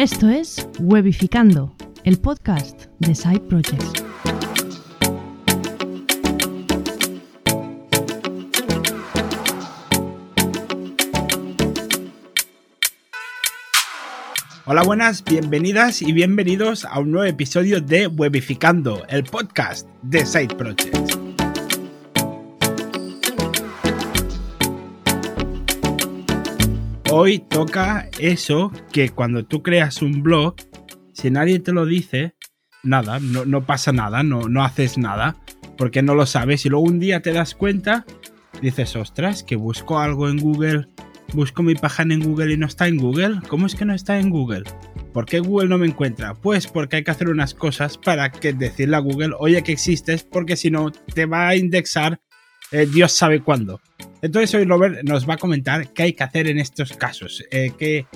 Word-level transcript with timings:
Esto 0.00 0.30
es 0.30 0.66
Webificando, 0.78 1.76
el 2.04 2.18
podcast 2.18 2.86
de 3.00 3.14
Side 3.14 3.40
Projects. 3.40 4.02
Hola, 14.64 14.82
buenas, 14.84 15.22
bienvenidas 15.22 16.00
y 16.00 16.14
bienvenidos 16.14 16.86
a 16.86 16.98
un 16.98 17.10
nuevo 17.10 17.26
episodio 17.26 17.82
de 17.82 18.06
Webificando, 18.06 19.04
el 19.10 19.24
podcast 19.24 19.86
de 20.00 20.24
Side 20.24 20.56
Projects. 20.56 21.29
Hoy 27.22 27.38
toca 27.38 28.08
eso 28.18 28.72
que 28.94 29.10
cuando 29.10 29.44
tú 29.44 29.62
creas 29.62 30.00
un 30.00 30.22
blog, 30.22 30.54
si 31.12 31.30
nadie 31.30 31.58
te 31.58 31.70
lo 31.70 31.84
dice, 31.84 32.34
nada, 32.82 33.20
no, 33.20 33.66
pasa 33.66 33.92
nada, 33.92 34.22
no, 34.22 34.48
no 34.48 34.64
haces 34.64 34.96
nada, 34.96 35.36
porque 35.76 36.00
no 36.00 36.14
lo 36.14 36.24
sabes 36.24 36.64
y 36.64 36.70
luego 36.70 36.86
un 36.86 36.98
día 36.98 37.20
te 37.20 37.34
das 37.34 37.54
cuenta, 37.54 38.06
dices, 38.62 38.96
ostras, 38.96 39.42
que 39.42 39.56
busco 39.56 39.98
algo 39.98 40.30
en 40.30 40.38
Google 40.38 40.86
busco 41.34 41.62
mi 41.62 41.74
página 41.74 42.14
en 42.14 42.22
Google 42.22 42.54
y 42.54 42.56
no 42.56 42.66
está 42.66 42.88
en 42.88 42.96
Google. 42.96 43.40
¿Cómo 43.48 43.66
es 43.66 43.74
que 43.74 43.84
no 43.84 43.94
está 43.94 44.18
en 44.18 44.30
Google? 44.30 44.64
¿Por 45.12 45.26
qué 45.26 45.40
Google 45.40 45.68
no 45.68 45.76
me 45.76 45.86
encuentra? 45.86 46.32
Pues 46.32 46.66
porque 46.66 46.96
hay 46.96 47.04
que 47.04 47.10
hacer 47.10 47.28
unas 47.28 47.52
cosas 47.52 47.98
para 47.98 48.32
que 48.32 48.54
decirle 48.54 48.96
a 48.96 49.00
Google, 49.00 49.34
oye 49.38 49.62
que 49.62 49.72
existes, 49.72 50.24
porque 50.24 50.56
si 50.56 50.70
no 50.70 50.90
te 50.90 51.26
va 51.26 51.48
a 51.48 51.54
indexar 51.54 52.18
eh, 52.72 52.86
Dios 52.86 53.12
sabe 53.12 53.40
cuándo. 53.40 53.80
Entonces 54.22 54.54
hoy 54.54 54.64
Robert 54.64 55.02
nos 55.04 55.28
va 55.28 55.34
a 55.34 55.38
comentar 55.38 55.92
qué 55.92 56.04
hay 56.04 56.12
que 56.12 56.24
hacer 56.24 56.48
en 56.48 56.58
estos 56.58 56.92
casos. 56.92 57.44
Eh, 57.50 57.72
qué, 57.78 58.06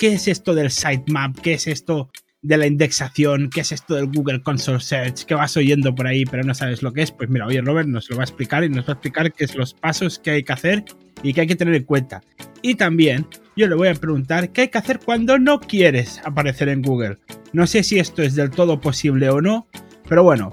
es 0.00 0.28
esto 0.28 0.54
del 0.54 0.70
sitemap? 0.70 1.38
¿Qué 1.40 1.54
es 1.54 1.66
esto 1.66 2.10
de 2.42 2.56
la 2.56 2.66
indexación? 2.66 3.50
¿Qué 3.50 3.60
es 3.60 3.72
esto 3.72 3.94
del 3.94 4.06
Google 4.06 4.42
Console 4.42 4.80
Search? 4.80 5.24
¿Qué 5.24 5.34
vas 5.34 5.56
oyendo 5.56 5.94
por 5.94 6.06
ahí 6.06 6.24
pero 6.24 6.42
no 6.42 6.54
sabes 6.54 6.82
lo 6.82 6.92
que 6.92 7.02
es? 7.02 7.12
Pues 7.12 7.30
mira, 7.30 7.46
hoy 7.46 7.60
Robert 7.60 7.88
nos 7.88 8.10
lo 8.10 8.16
va 8.16 8.22
a 8.22 8.24
explicar 8.24 8.64
y 8.64 8.68
nos 8.68 8.84
va 8.84 8.90
a 8.90 8.92
explicar 8.92 9.32
qué 9.32 9.44
es 9.44 9.54
los 9.54 9.74
pasos 9.74 10.18
que 10.18 10.30
hay 10.30 10.42
que 10.42 10.52
hacer 10.52 10.84
y 11.22 11.32
que 11.32 11.42
hay 11.42 11.46
que 11.46 11.56
tener 11.56 11.74
en 11.74 11.84
cuenta. 11.84 12.22
Y 12.62 12.74
también 12.74 13.26
yo 13.56 13.66
le 13.68 13.74
voy 13.74 13.88
a 13.88 13.94
preguntar 13.94 14.50
qué 14.50 14.62
hay 14.62 14.68
que 14.68 14.78
hacer 14.78 15.00
cuando 15.00 15.38
no 15.38 15.60
quieres 15.60 16.20
aparecer 16.24 16.68
en 16.68 16.82
Google. 16.82 17.18
No 17.52 17.66
sé 17.66 17.82
si 17.82 17.98
esto 17.98 18.22
es 18.22 18.34
del 18.34 18.50
todo 18.50 18.80
posible 18.80 19.28
o 19.30 19.40
no, 19.40 19.66
pero 20.08 20.22
bueno, 20.22 20.50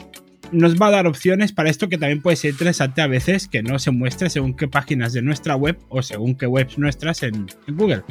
nos 0.51 0.75
va 0.75 0.87
a 0.87 0.91
dar 0.91 1.07
opciones 1.07 1.51
para 1.51 1.69
esto 1.69 1.89
que 1.89 1.97
también 1.97 2.21
puede 2.21 2.37
ser 2.37 2.51
interesante 2.51 3.01
a 3.01 3.07
veces 3.07 3.47
que 3.47 3.63
no 3.63 3.79
se 3.79 3.91
muestre 3.91 4.29
según 4.29 4.55
qué 4.55 4.67
páginas 4.67 5.13
de 5.13 5.21
nuestra 5.21 5.55
web 5.55 5.77
o 5.89 6.01
según 6.01 6.35
qué 6.35 6.47
webs 6.47 6.77
nuestras 6.77 7.23
en, 7.23 7.47
en 7.67 7.77
Google. 7.77 8.03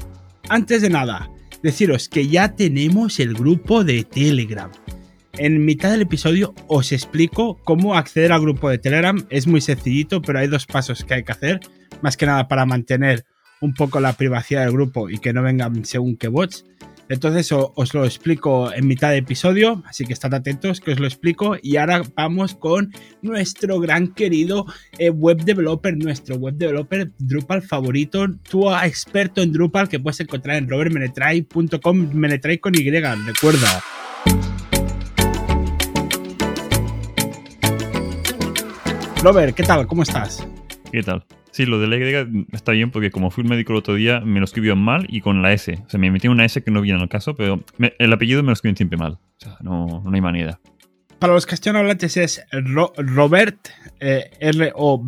Antes 0.49 0.83
de 0.83 0.91
nada, 0.91 1.31
deciros 1.63 2.09
que 2.09 2.29
ya 2.29 2.55
tenemos 2.55 3.19
el 3.21 3.35
grupo 3.35 3.85
de 3.85 4.05
Telegram. 4.05 4.71
En 5.39 5.65
mitad 5.65 5.91
del 5.91 6.03
episodio 6.03 6.55
os 6.67 6.93
explico 6.93 7.59
cómo 7.65 7.95
acceder 7.95 8.33
al 8.33 8.41
grupo 8.41 8.71
de 8.71 8.79
Telegram. 8.79 9.27
Es 9.29 9.47
muy 9.47 9.61
sencillito, 9.61 10.23
pero 10.23 10.39
hay 10.39 10.47
dos 10.47 10.67
pasos 10.67 11.05
que 11.05 11.15
hay 11.15 11.25
que 11.25 11.33
hacer 11.33 11.61
más 12.03 12.17
que 12.17 12.27
nada 12.27 12.49
para 12.49 12.67
mantener 12.67 13.25
un 13.61 13.75
poco 13.75 14.01
la 14.01 14.13
privacidad 14.15 14.65
del 14.65 14.73
grupo 14.73 15.11
y 15.11 15.19
que 15.19 15.33
no 15.33 15.43
vengan 15.43 15.85
según 15.85 16.17
qué 16.17 16.29
bots. 16.29 16.65
Entonces 17.09 17.53
os 17.53 17.95
lo 17.95 18.05
explico 18.05 18.73
en 18.73 18.87
mitad 18.87 19.11
de 19.11 19.19
episodio, 19.19 19.83
así 19.87 20.05
que 20.05 20.13
estad 20.13 20.35
atentos 20.35 20.81
que 20.81 20.93
os 20.93 20.99
lo 20.99 21.07
explico. 21.07 21.57
Y 21.63 21.77
ahora 21.77 22.03
vamos 22.15 22.55
con 22.55 22.93
nuestro 23.23 23.79
gran 23.79 24.09
querido 24.09 24.67
eh, 24.99 25.11
web 25.11 25.45
developer, 25.45 25.97
nuestro 25.97 26.37
web 26.37 26.55
developer 26.55 27.11
Drupal 27.19 27.63
favorito, 27.63 28.27
tu 28.49 28.73
experto 28.75 29.43
en 29.43 29.53
Drupal 29.53 29.89
que 29.89 30.01
puedes 30.01 30.21
encontrar 30.21 30.57
en 30.57 30.69
robertmenetray.com, 30.69 32.11
menetray 32.13 32.59
con 32.59 32.75
Y, 32.75 32.91
recuerda. 32.91 33.83
Robert, 39.23 39.55
¿qué 39.55 39.63
tal? 39.63 39.87
¿Cómo 39.87 40.03
estás? 40.03 40.47
¿Qué 40.93 41.03
tal? 41.03 41.25
Sí, 41.57 41.65
lo 41.65 41.81
de 41.81 41.87
la 41.87 41.97
Y 41.97 42.47
está 42.53 42.73
bien 42.73 42.91
porque 42.91 43.11
como 43.11 43.31
fui 43.31 43.43
un 43.43 43.49
médico 43.49 43.73
el 43.73 43.79
otro 43.79 43.95
día, 43.95 44.21
me 44.21 44.41
lo 44.41 44.45
escribió 44.45 44.77
mal 44.77 45.07
y 45.09 45.23
con 45.23 45.41
la 45.41 45.55
S. 45.55 45.73
O 45.87 45.89
sea, 45.89 45.99
me 45.99 46.11
metí 46.11 46.29
una 46.29 46.45
S 46.45 46.63
que 46.63 46.71
no 46.71 46.83
viene 46.83 47.01
al 47.01 47.09
caso, 47.09 47.35
pero 47.35 47.65
el 47.79 48.13
apellido 48.13 48.43
me 48.43 48.49
lo 48.49 48.53
escriben 48.53 48.77
siempre 48.77 48.99
mal. 48.99 49.13
O 49.13 49.19
sea, 49.39 49.57
no, 49.63 50.03
no 50.05 50.15
hay 50.15 50.21
manera. 50.21 50.61
Para 51.19 51.33
los 51.33 51.47
castellanohablantes 51.47 52.19
es 52.19 52.45
Robert, 52.53 53.71
eh, 54.01 54.33
R-O-B-E-R-T, 54.39 55.01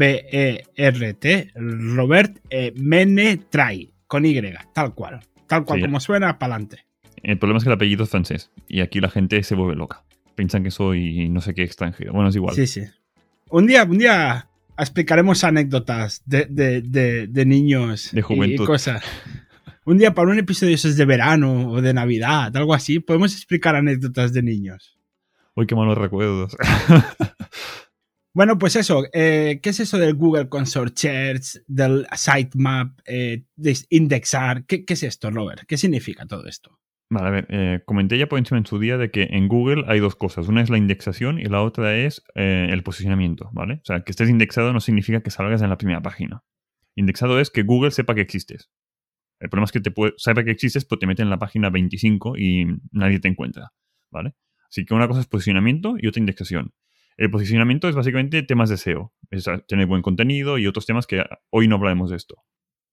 Robert 1.55 2.39
eh, 2.49 2.73
Menetray, 2.77 3.93
con 4.07 4.25
Y, 4.25 4.41
tal 4.73 4.95
cual. 4.95 5.21
Tal 5.49 5.67
cual 5.67 5.83
como 5.83 6.01
suena, 6.01 6.39
para 6.39 6.55
adelante. 6.55 6.87
El 7.23 7.39
problema 7.39 7.59
es 7.59 7.65
que 7.65 7.69
el 7.69 7.75
apellido 7.75 8.05
es 8.05 8.11
francés 8.11 8.51
y 8.67 8.81
aquí 8.81 9.01
la 9.01 9.11
gente 9.11 9.43
se 9.43 9.55
vuelve 9.55 9.77
loca. 9.77 10.03
Piensan 10.35 10.65
que 10.65 10.71
soy 10.71 11.29
no 11.29 11.43
sé 11.43 11.53
qué 11.53 11.63
extranjero. 11.63 12.15
Bueno, 12.15 12.31
es 12.31 12.37
igual. 12.37 12.55
Sí, 12.55 12.67
sí. 12.67 12.85
Un 13.51 13.67
día, 13.67 13.85
un 13.85 13.99
día 13.99 14.49
explicaremos 14.79 15.45
anécdotas 15.45 16.23
de, 16.25 16.47
de, 16.47 17.45
niños 17.47 18.11
de 18.13 18.25
y, 18.29 18.57
cosas. 18.57 19.03
Un 19.85 19.99
día 19.99 20.15
para 20.15 20.31
un 20.31 20.39
episodio 20.39 20.75
eso 20.75 20.89
es 20.89 20.97
de 20.97 21.05
verano 21.05 21.71
o 21.71 21.81
de 21.81 21.95
Navidad, 21.95 22.55
algo 22.57 22.75
así, 22.75 23.01
podemos 23.01 23.35
explicar 23.35 23.75
anécdotas 23.75 24.33
de 24.33 24.43
niños. 24.43 24.99
Uy, 25.55 25.67
qué 25.67 25.75
malos 25.75 25.99
recuerdos. 25.99 26.57
bueno, 28.35 28.59
pues 28.59 28.77
eso, 28.77 29.05
eh, 29.13 29.61
¿qué 29.63 29.71
es 29.71 29.81
eso 29.81 29.99
del 29.99 30.15
Google 30.15 30.49
Consort 30.49 30.97
Search, 30.97 31.63
del 31.67 32.07
sitemap, 32.15 33.01
eh, 33.07 33.45
de 33.57 33.77
indexar? 33.91 34.65
¿Qué, 34.67 34.85
¿Qué 34.85 34.95
es 34.95 35.03
esto, 35.03 35.31
Robert? 35.31 35.63
¿Qué 35.67 35.77
significa 35.77 36.27
todo 36.27 36.47
esto? 36.47 36.79
Vale, 37.11 37.29
a 37.29 37.31
ver, 37.31 37.47
eh, 37.49 37.81
comenté 37.87 38.19
ya 38.19 38.29
por 38.29 38.39
encima 38.39 38.59
en 38.59 38.67
su 38.67 38.79
día 38.79 38.99
de 38.99 39.11
que 39.11 39.29
en 39.31 39.49
Google 39.49 39.85
hay 39.89 39.99
dos 39.99 40.15
cosas. 40.15 40.49
Una 40.49 40.61
es 40.61 40.69
la 40.69 40.77
indexación 40.77 41.39
y 41.39 41.45
la 41.45 41.63
otra 41.63 41.97
es 41.97 42.23
eh, 42.35 42.69
el 42.71 42.83
posicionamiento, 42.83 43.49
¿vale? 43.53 43.75
O 43.83 43.85
sea, 43.85 44.03
que 44.03 44.13
estés 44.13 44.29
indexado 44.29 44.75
no 44.75 44.81
significa 44.81 45.23
que 45.23 45.31
salgas 45.31 45.63
en 45.63 45.71
la 45.71 45.79
primera 45.79 46.03
página. 46.03 46.45
Indexado 46.97 47.41
es 47.41 47.51
que 47.51 47.63
Google 47.63 47.93
sepa 47.93 48.15
que 48.15 48.21
existes. 48.21 48.71
El 49.41 49.49
problema 49.49 49.65
es 49.65 49.73
que 49.73 49.81
te 49.81 49.91
puede, 49.91 50.13
sepa 50.19 50.45
que 50.45 50.51
existes, 50.51 50.85
pero 50.85 50.99
te 50.99 51.07
mete 51.07 51.23
en 51.23 51.31
la 51.31 51.39
página 51.39 51.71
25 51.71 52.37
y 52.37 52.67
nadie 52.93 53.21
te 53.21 53.29
encuentra, 53.29 53.73
¿vale? 54.11 54.35
Así 54.69 54.85
que 54.85 54.93
una 54.93 55.09
cosa 55.09 55.21
es 55.21 55.27
posicionamiento 55.27 55.95
y 55.99 56.09
otra 56.09 56.21
indexación. 56.21 56.75
El 57.17 57.31
posicionamiento 57.31 57.89
es 57.89 57.95
básicamente 57.95 58.43
temas 58.43 58.69
de 58.69 58.77
SEO, 58.77 59.15
es 59.31 59.47
tener 59.67 59.87
buen 59.87 60.03
contenido 60.03 60.59
y 60.59 60.67
otros 60.67 60.85
temas 60.85 61.07
que 61.07 61.25
hoy 61.51 61.69
no 61.69 61.77
hablaremos 61.77 62.11
de 62.11 62.17
esto. 62.17 62.37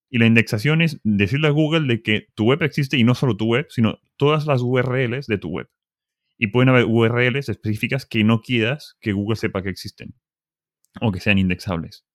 Y 0.09 0.19
la 0.19 0.27
indexación 0.27 0.81
es 0.81 0.99
decirle 1.03 1.47
a 1.47 1.51
Google 1.51 1.87
de 1.87 2.01
que 2.01 2.27
tu 2.35 2.45
web 2.45 2.61
existe 2.63 2.97
y 2.97 3.03
no 3.03 3.15
solo 3.15 3.37
tu 3.37 3.45
web, 3.45 3.67
sino 3.69 3.99
todas 4.17 4.45
las 4.45 4.61
URLs 4.61 5.27
de 5.27 5.37
tu 5.37 5.49
web. 5.49 5.69
Y 6.37 6.47
pueden 6.47 6.69
haber 6.69 6.85
URLs 6.85 7.49
específicas 7.49 8.05
que 8.05 8.23
no 8.23 8.41
quieras 8.41 8.97
que 9.01 9.13
Google 9.13 9.37
sepa 9.37 9.63
que 9.63 9.69
existen 9.69 10.15
o 11.01 11.11
que 11.11 11.19
sean 11.19 11.37
indexables. 11.37 12.05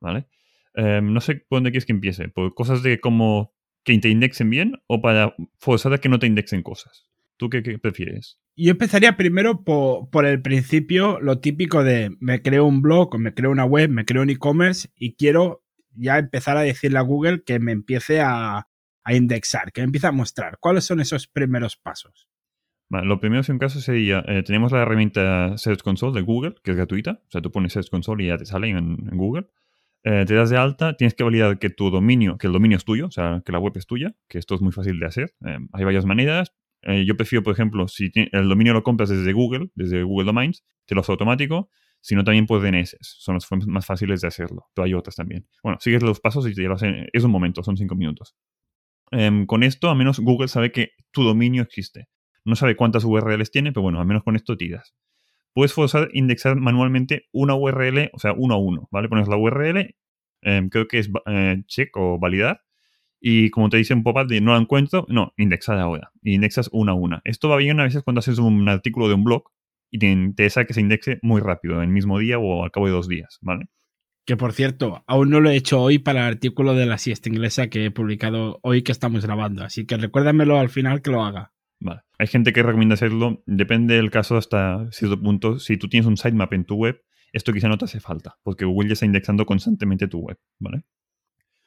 ¿Vale? 0.00 0.26
Em, 0.74 1.12
no 1.12 1.20
sé 1.20 1.36
por 1.48 1.56
dónde 1.56 1.70
quieres 1.70 1.86
que 1.86 1.92
empiece. 1.92 2.28
¿Por 2.28 2.54
cosas 2.54 2.82
de 2.82 3.00
como 3.00 3.54
que 3.84 3.98
te 3.98 4.08
indexen 4.08 4.50
bien 4.50 4.74
o 4.86 5.00
para 5.00 5.34
forzar 5.58 5.92
a 5.92 5.98
que 5.98 6.08
no 6.08 6.18
te 6.18 6.26
indexen 6.26 6.62
cosas? 6.62 7.08
¿Tú 7.36 7.48
qué, 7.50 7.62
prefieres? 7.78 8.40
Yo 8.56 8.72
empezaría 8.72 9.16
primero 9.16 9.62
por, 9.62 10.10
por, 10.10 10.26
el 10.26 10.42
principio, 10.42 11.20
lo 11.20 11.38
típico 11.38 11.84
de 11.84 12.10
me 12.18 12.42
creo 12.42 12.64
un 12.64 12.82
blog 12.82 13.16
me 13.18 13.32
creo 13.32 13.52
una 13.52 13.64
web, 13.64 13.90
me 13.90 14.04
creo 14.04 14.22
un 14.22 14.30
e-commerce 14.30 14.90
y 14.96 15.14
quiero 15.14 15.62
ya 15.98 16.18
empezar 16.18 16.56
a 16.56 16.62
decirle 16.62 16.98
a 16.98 17.02
Google 17.02 17.42
que 17.44 17.58
me 17.58 17.72
empiece 17.72 18.20
a, 18.20 18.66
indexar, 19.10 19.72
que 19.72 19.80
me 19.80 19.86
empiece 19.86 20.06
a 20.06 20.12
mostrar. 20.12 20.58
¿Cuáles 20.60 20.84
son 20.84 21.00
esos 21.00 21.26
primeros 21.26 21.76
pasos? 21.76 22.28
lo 22.90 23.20
primero, 23.20 23.42
en 23.46 23.52
un 23.52 23.58
caso, 23.58 23.80
sería, 23.80 24.24
eh, 24.26 24.42
tenemos 24.42 24.72
la 24.72 24.80
herramienta 24.80 25.58
Search 25.58 25.82
Console 25.82 26.14
de 26.14 26.22
Google, 26.22 26.54
que 26.62 26.70
es 26.70 26.76
gratuita. 26.76 27.22
O 27.26 27.30
sea, 27.30 27.42
tú 27.42 27.50
pones 27.50 27.72
Search 27.72 27.90
Console 27.90 28.24
y 28.24 28.26
ya 28.28 28.38
te 28.38 28.46
sale 28.46 28.68
en, 28.70 28.96
Google. 29.12 29.46
Eh, 30.04 30.24
te 30.26 30.34
das 30.34 30.48
de 30.48 30.56
alta, 30.56 30.96
tienes 30.96 31.14
que 31.14 31.24
validar 31.24 31.58
que 31.58 31.70
tu 31.70 31.90
dominio, 31.90 32.38
que 32.38 32.46
el 32.46 32.52
dominio 32.52 32.76
es 32.78 32.84
tuyo, 32.84 33.06
o 33.06 33.10
sea, 33.10 33.42
que 33.44 33.52
la 33.52 33.58
web 33.58 33.72
es 33.76 33.86
tuya, 33.86 34.14
que 34.28 34.38
esto 34.38 34.54
es 34.54 34.62
muy 34.62 34.72
fácil 34.72 34.98
de 35.00 35.06
hacer. 35.06 35.34
Eh, 35.44 35.58
hay 35.72 35.84
varias 35.84 36.06
maneras. 36.06 36.52
yo 36.82 37.16
prefiero, 37.16 37.42
por 37.42 37.52
ejemplo, 37.52 37.88
si 37.88 38.10
el 38.14 38.48
dominio 38.48 38.72
lo 38.72 38.82
compras 38.82 39.08
desde 39.10 39.32
Google, 39.32 39.70
desde 39.74 40.02
Google 40.02 40.26
Domains, 40.26 40.64
te 40.86 40.94
lo 40.94 41.00
hace 41.00 41.12
automático 41.12 41.68
sino 42.00 42.24
también 42.24 42.46
por 42.46 42.62
DNS. 42.62 42.96
Son 43.00 43.34
las 43.34 43.46
formas 43.46 43.66
más 43.66 43.86
fáciles 43.86 44.20
de 44.20 44.28
hacerlo, 44.28 44.66
pero 44.74 44.84
hay 44.84 44.94
otras 44.94 45.16
también. 45.16 45.46
Bueno, 45.62 45.78
sigues 45.80 46.02
los 46.02 46.20
pasos 46.20 46.48
y 46.48 46.54
te 46.54 46.62
lo 46.62 46.74
hacen. 46.74 47.08
Es 47.12 47.24
un 47.24 47.30
momento, 47.30 47.62
son 47.62 47.76
cinco 47.76 47.94
minutos. 47.94 48.36
Em, 49.10 49.46
con 49.46 49.62
esto, 49.62 49.90
al 49.90 49.96
menos 49.96 50.20
Google 50.20 50.48
sabe 50.48 50.72
que 50.72 50.90
tu 51.10 51.22
dominio 51.22 51.62
existe. 51.62 52.08
No 52.44 52.56
sabe 52.56 52.76
cuántas 52.76 53.04
URLs 53.04 53.50
tiene, 53.50 53.72
pero 53.72 53.82
bueno, 53.82 54.00
al 54.00 54.06
menos 54.06 54.22
con 54.22 54.36
esto 54.36 54.56
tiras. 54.56 54.94
Puedes 55.52 55.72
forzar 55.72 56.08
indexar 56.12 56.56
manualmente 56.56 57.26
una 57.32 57.54
URL, 57.54 58.10
o 58.12 58.18
sea, 58.18 58.32
uno 58.32 58.54
a 58.54 58.58
uno, 58.58 58.88
¿vale? 58.90 59.08
Pones 59.08 59.28
la 59.28 59.36
URL, 59.36 59.96
em, 60.42 60.68
creo 60.68 60.86
que 60.86 60.98
es 60.98 61.10
eh, 61.26 61.62
check 61.66 61.96
o 61.96 62.18
validar, 62.18 62.62
y 63.20 63.50
como 63.50 63.68
te 63.68 63.76
dice 63.76 63.94
un 63.94 64.02
pop-up 64.02 64.28
de 64.28 64.40
no 64.40 64.52
la 64.52 64.58
encuentro, 64.58 65.04
no, 65.08 65.32
indexar 65.36 65.78
ahora. 65.78 66.12
Indexas 66.22 66.68
una 66.72 66.92
a 66.92 66.94
una. 66.94 67.20
Esto 67.24 67.48
va 67.48 67.56
bien 67.56 67.80
a 67.80 67.84
veces 67.84 68.02
cuando 68.02 68.20
haces 68.20 68.38
un 68.38 68.68
artículo 68.68 69.08
de 69.08 69.14
un 69.14 69.24
blog 69.24 69.50
y 69.90 69.98
te 69.98 70.06
interesa 70.06 70.64
que 70.64 70.74
se 70.74 70.80
indexe 70.80 71.18
muy 71.22 71.40
rápido, 71.40 71.76
en 71.76 71.82
el 71.82 71.88
mismo 71.88 72.18
día 72.18 72.38
o 72.38 72.64
al 72.64 72.70
cabo 72.70 72.86
de 72.86 72.92
dos 72.92 73.08
días, 73.08 73.38
¿vale? 73.40 73.66
Que 74.26 74.36
por 74.36 74.52
cierto, 74.52 75.04
aún 75.06 75.30
no 75.30 75.40
lo 75.40 75.48
he 75.48 75.56
hecho 75.56 75.80
hoy 75.80 75.98
para 75.98 76.20
el 76.20 76.34
artículo 76.34 76.74
de 76.74 76.84
la 76.84 76.98
siesta 76.98 77.30
inglesa 77.30 77.68
que 77.68 77.86
he 77.86 77.90
publicado 77.90 78.60
hoy 78.62 78.82
que 78.82 78.92
estamos 78.92 79.24
grabando. 79.24 79.64
Así 79.64 79.86
que 79.86 79.96
recuérdamelo 79.96 80.58
al 80.58 80.68
final 80.68 81.00
que 81.00 81.10
lo 81.10 81.24
haga. 81.24 81.52
Vale. 81.80 82.02
Hay 82.18 82.26
gente 82.26 82.52
que 82.52 82.62
recomienda 82.62 82.94
hacerlo, 82.94 83.42
depende 83.46 83.94
del 83.94 84.10
caso 84.10 84.36
hasta 84.36 84.90
cierto 84.90 85.18
punto. 85.20 85.58
Si 85.58 85.76
tú 85.78 85.88
tienes 85.88 86.06
un 86.06 86.16
sitemap 86.16 86.52
en 86.52 86.64
tu 86.64 86.74
web, 86.74 87.00
esto 87.32 87.52
quizá 87.52 87.68
no 87.68 87.78
te 87.78 87.84
hace 87.86 88.00
falta, 88.00 88.36
porque 88.42 88.64
Google 88.64 88.88
ya 88.88 88.94
está 88.94 89.06
indexando 89.06 89.46
constantemente 89.46 90.08
tu 90.08 90.18
web, 90.18 90.38
¿vale? 90.58 90.84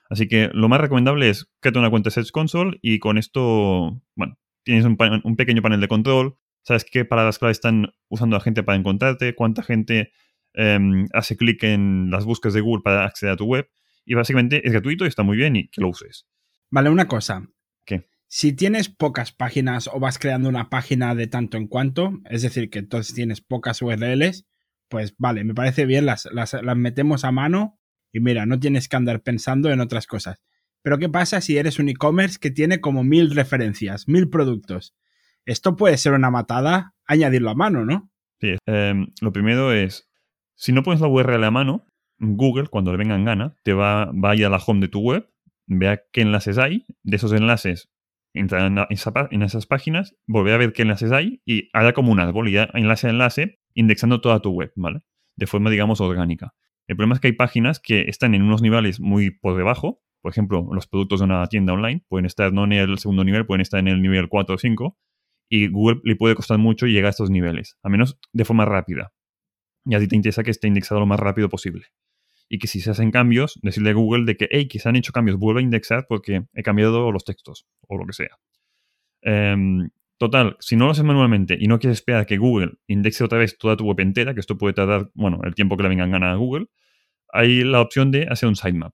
Así 0.09 0.27
que 0.27 0.49
lo 0.53 0.67
más 0.67 0.81
recomendable 0.81 1.29
es 1.29 1.49
crear 1.61 1.77
una 1.77 1.89
cuenta 1.89 2.09
Search 2.09 2.31
Console 2.31 2.77
y 2.81 2.99
con 2.99 3.17
esto, 3.17 4.01
bueno, 4.15 4.37
tienes 4.63 4.85
un, 4.85 4.97
un 5.23 5.35
pequeño 5.35 5.61
panel 5.61 5.79
de 5.79 5.87
control, 5.87 6.35
sabes 6.63 6.85
qué 6.85 7.05
palabras 7.05 7.39
clave 7.39 7.51
están 7.51 7.93
usando 8.09 8.35
la 8.35 8.41
gente 8.41 8.63
para 8.63 8.77
encontrarte, 8.77 9.35
cuánta 9.35 9.63
gente 9.63 10.11
em, 10.53 11.07
hace 11.13 11.37
clic 11.37 11.63
en 11.63 12.09
las 12.11 12.25
búsquedas 12.25 12.53
de 12.53 12.61
Google 12.61 12.83
para 12.83 13.05
acceder 13.05 13.33
a 13.33 13.37
tu 13.37 13.45
web. 13.45 13.69
Y 14.05 14.15
básicamente 14.15 14.65
es 14.65 14.71
gratuito 14.73 15.05
y 15.05 15.07
está 15.07 15.23
muy 15.23 15.37
bien 15.37 15.55
y 15.55 15.69
que 15.69 15.81
lo 15.81 15.89
uses. 15.89 16.27
Vale, 16.69 16.89
una 16.89 17.07
cosa. 17.07 17.47
¿Qué? 17.85 18.07
Si 18.27 18.53
tienes 18.53 18.89
pocas 18.89 19.31
páginas 19.31 19.89
o 19.91 19.99
vas 19.99 20.17
creando 20.17 20.49
una 20.49 20.69
página 20.69 21.15
de 21.15 21.27
tanto 21.27 21.57
en 21.57 21.67
cuanto, 21.67 22.19
es 22.29 22.41
decir, 22.41 22.69
que 22.69 22.79
entonces 22.79 23.13
tienes 23.13 23.41
pocas 23.41 23.81
URLs, 23.81 24.47
pues 24.89 25.15
vale, 25.17 25.43
me 25.43 25.53
parece 25.53 25.85
bien, 25.85 26.05
las, 26.05 26.27
las, 26.31 26.53
las 26.53 26.77
metemos 26.77 27.23
a 27.23 27.31
mano 27.31 27.79
y 28.11 28.19
mira, 28.19 28.45
no 28.45 28.59
tienes 28.59 28.87
que 28.87 28.95
andar 28.97 29.21
pensando 29.21 29.71
en 29.71 29.79
otras 29.79 30.07
cosas. 30.07 30.39
Pero 30.81 30.97
¿qué 30.97 31.09
pasa 31.09 31.41
si 31.41 31.57
eres 31.57 31.79
un 31.79 31.89
e-commerce 31.89 32.39
que 32.39 32.51
tiene 32.51 32.81
como 32.81 33.03
mil 33.03 33.33
referencias, 33.35 34.07
mil 34.07 34.29
productos? 34.29 34.95
Esto 35.51 35.75
puede 35.75 35.97
ser 35.97 36.13
una 36.13 36.31
matada 36.31 36.93
añadirlo 37.05 37.49
a 37.49 37.55
mano, 37.55 37.83
¿no? 37.83 38.09
Sí. 38.39 38.55
em, 38.65 39.07
lo 39.21 39.33
primero 39.33 39.73
es, 39.73 40.09
si 40.55 40.71
no 40.71 40.81
pones 40.81 41.01
la 41.01 41.07
URL 41.07 41.43
a 41.43 41.51
mano, 41.51 41.85
Google, 42.19 42.67
cuando 42.67 42.91
le 42.91 42.97
venga 42.97 43.15
en 43.15 43.25
gana, 43.25 43.55
te 43.63 43.73
va, 43.73 44.03
a 44.03 44.35
ir 44.35 44.45
a 44.45 44.49
la 44.49 44.57
home 44.65 44.79
de 44.79 44.87
tu 44.87 45.01
web, 45.01 45.29
vea 45.67 46.01
qué 46.13 46.21
enlaces 46.21 46.57
hay, 46.57 46.85
de 47.03 47.15
esos 47.17 47.33
enlaces 47.33 47.89
entra 48.33 48.65
en, 48.65 49.41
esas 49.41 49.65
páginas, 49.65 50.15
volver 50.25 50.53
a 50.53 50.57
ver 50.57 50.71
qué 50.71 50.83
enlaces 50.83 51.11
hay 51.11 51.41
y 51.45 51.69
hará 51.73 51.91
como 51.91 52.13
un 52.13 52.21
árbol 52.21 52.47
y 52.47 52.55
enlace 52.57 53.07
a 53.07 53.09
enlace 53.09 53.59
indexando 53.73 54.21
toda 54.21 54.39
tu 54.39 54.51
web, 54.51 54.71
¿vale? 54.77 55.01
De 55.35 55.47
forma, 55.47 55.69
digamos, 55.69 55.99
orgánica. 55.99 56.53
El 56.87 56.95
problema 56.95 57.15
es 57.15 57.19
que 57.19 57.27
hay 57.27 57.33
páginas 57.33 57.81
que 57.81 58.03
están 58.03 58.35
en 58.35 58.41
unos 58.43 58.61
niveles 58.61 59.01
muy 59.01 59.31
por 59.31 59.57
debajo. 59.57 60.01
Por 60.21 60.31
ejemplo, 60.31 60.69
los 60.71 60.87
productos 60.87 61.19
de 61.19 61.25
una 61.25 61.45
tienda 61.47 61.73
online 61.73 62.05
pueden 62.07 62.25
estar 62.25 62.53
no 62.53 62.63
en 62.63 62.73
el 62.73 62.99
segundo 62.99 63.25
nivel, 63.25 63.45
pueden 63.45 63.61
estar 63.61 63.79
en 63.81 63.89
el 63.89 64.01
nivel 64.01 64.29
4 64.29 64.55
o 64.55 64.57
5. 64.57 64.97
Y 65.53 65.67
Google 65.67 65.99
le 66.05 66.15
puede 66.15 66.33
costar 66.33 66.57
mucho 66.59 66.87
llegar 66.87 67.07
a 67.07 67.09
estos 67.09 67.29
niveles, 67.29 67.77
a 67.83 67.89
menos 67.89 68.17
de 68.31 68.45
forma 68.45 68.63
rápida. 68.63 69.11
Y 69.83 69.95
a 69.95 69.99
ti 69.99 70.07
te 70.07 70.15
interesa 70.15 70.43
que 70.43 70.51
esté 70.51 70.69
indexado 70.69 71.01
lo 71.01 71.05
más 71.05 71.19
rápido 71.19 71.49
posible. 71.49 71.87
Y 72.47 72.57
que 72.57 72.67
si 72.67 72.79
se 72.79 72.89
hacen 72.89 73.11
cambios, 73.11 73.59
decirle 73.61 73.89
a 73.89 73.93
Google 73.93 74.23
de 74.23 74.37
que, 74.37 74.47
hey, 74.49 74.69
que 74.69 74.79
se 74.79 74.87
han 74.87 74.95
hecho 74.95 75.11
cambios, 75.11 75.37
vuelve 75.37 75.59
a 75.59 75.63
indexar 75.63 76.05
porque 76.07 76.45
he 76.53 76.63
cambiado 76.63 77.11
los 77.11 77.25
textos 77.25 77.67
o 77.81 77.97
lo 77.97 78.05
que 78.05 78.13
sea. 78.13 78.37
Em, 79.23 79.89
total, 80.17 80.55
si 80.61 80.77
no 80.77 80.85
lo 80.85 80.91
haces 80.91 81.03
manualmente 81.03 81.57
y 81.59 81.67
no 81.67 81.79
quieres 81.79 81.97
esperar 81.97 82.25
que 82.25 82.37
Google 82.37 82.75
indexe 82.87 83.25
otra 83.25 83.37
vez 83.37 83.57
toda 83.57 83.75
tu 83.75 83.83
web 83.83 83.99
entera, 83.99 84.33
que 84.33 84.39
esto 84.39 84.57
puede 84.57 84.73
tardar, 84.73 85.11
bueno, 85.15 85.41
el 85.43 85.53
tiempo 85.53 85.75
que 85.75 85.83
le 85.83 85.89
vengan 85.89 86.11
gana 86.11 86.31
a 86.31 86.35
Google, 86.35 86.67
hay 87.27 87.65
la 87.65 87.81
opción 87.81 88.09
de 88.11 88.27
hacer 88.29 88.47
un 88.47 88.55
sitemap. 88.55 88.93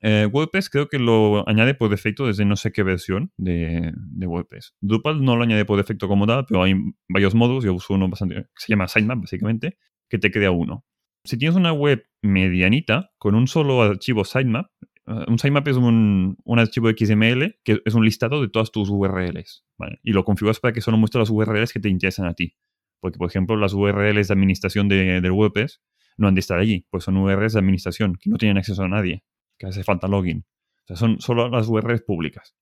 Eh, 0.00 0.28
WordPress 0.30 0.70
creo 0.70 0.88
que 0.88 0.98
lo 0.98 1.48
añade 1.48 1.74
por 1.74 1.90
defecto 1.90 2.26
desde 2.26 2.44
no 2.44 2.56
sé 2.56 2.72
qué 2.72 2.82
versión 2.82 3.32
de, 3.36 3.92
WordPress. 4.26 4.74
Drupal 4.80 5.22
no 5.24 5.36
lo 5.36 5.42
añade 5.42 5.64
por 5.64 5.76
defecto 5.76 6.08
como 6.08 6.26
tal, 6.26 6.44
pero 6.46 6.62
hay 6.62 6.74
varios 7.08 7.34
modos. 7.34 7.64
Yo 7.64 7.74
uso 7.74 7.94
uno 7.94 8.08
bastante, 8.08 8.46
se 8.56 8.72
llama 8.72 8.88
sitemap, 8.88 9.20
básicamente, 9.20 9.78
que 10.08 10.18
te 10.18 10.30
crea 10.30 10.50
uno. 10.50 10.84
Si 11.24 11.36
tienes 11.36 11.56
una 11.56 11.72
web 11.72 12.04
medianita 12.22 13.10
con 13.18 13.34
un 13.34 13.48
solo 13.48 13.82
archivo 13.82 14.24
sitemap, 14.24 14.66
uh, 15.06 15.24
un 15.30 15.38
sitemap 15.38 15.66
es 15.68 15.76
un, 15.76 16.36
un, 16.44 16.58
archivo 16.58 16.88
XML 16.90 17.58
que 17.64 17.80
es 17.84 17.94
un 17.94 18.04
listado 18.04 18.40
de 18.40 18.48
todas 18.48 18.70
tus 18.70 18.88
URLs. 18.88 19.64
Y 20.02 20.12
lo 20.12 20.24
configuras 20.24 20.60
para 20.60 20.72
que 20.72 20.80
solo 20.80 20.96
muestre 20.96 21.20
las 21.20 21.30
URLs 21.30 21.72
que 21.72 21.80
te 21.80 21.88
interesan 21.88 22.26
a 22.26 22.34
ti. 22.34 22.54
Porque, 23.00 23.18
por 23.18 23.28
ejemplo, 23.28 23.56
las 23.56 23.74
URLs 23.74 24.28
de 24.28 24.34
administración 24.34 24.88
de, 24.88 25.30
WordPress 25.30 25.80
no 26.16 26.28
han 26.28 26.34
de 26.34 26.40
estar 26.40 26.58
allí, 26.58 26.84
pues 26.90 27.04
son 27.04 27.16
URLs 27.16 27.52
de 27.52 27.60
administración 27.60 28.16
que 28.20 28.28
no 28.28 28.38
tienen 28.38 28.58
acceso 28.58 28.82
a 28.82 28.88
nadie, 28.88 29.22
que 29.58 29.66
hace 29.66 29.84
falta 29.84 30.08
login. 30.08 30.44
O 30.84 30.86
sea, 30.86 30.96
son 30.96 31.20
solo 31.20 31.48
las 31.48 31.68
URLs 31.68 32.02
públicas. 32.02 32.54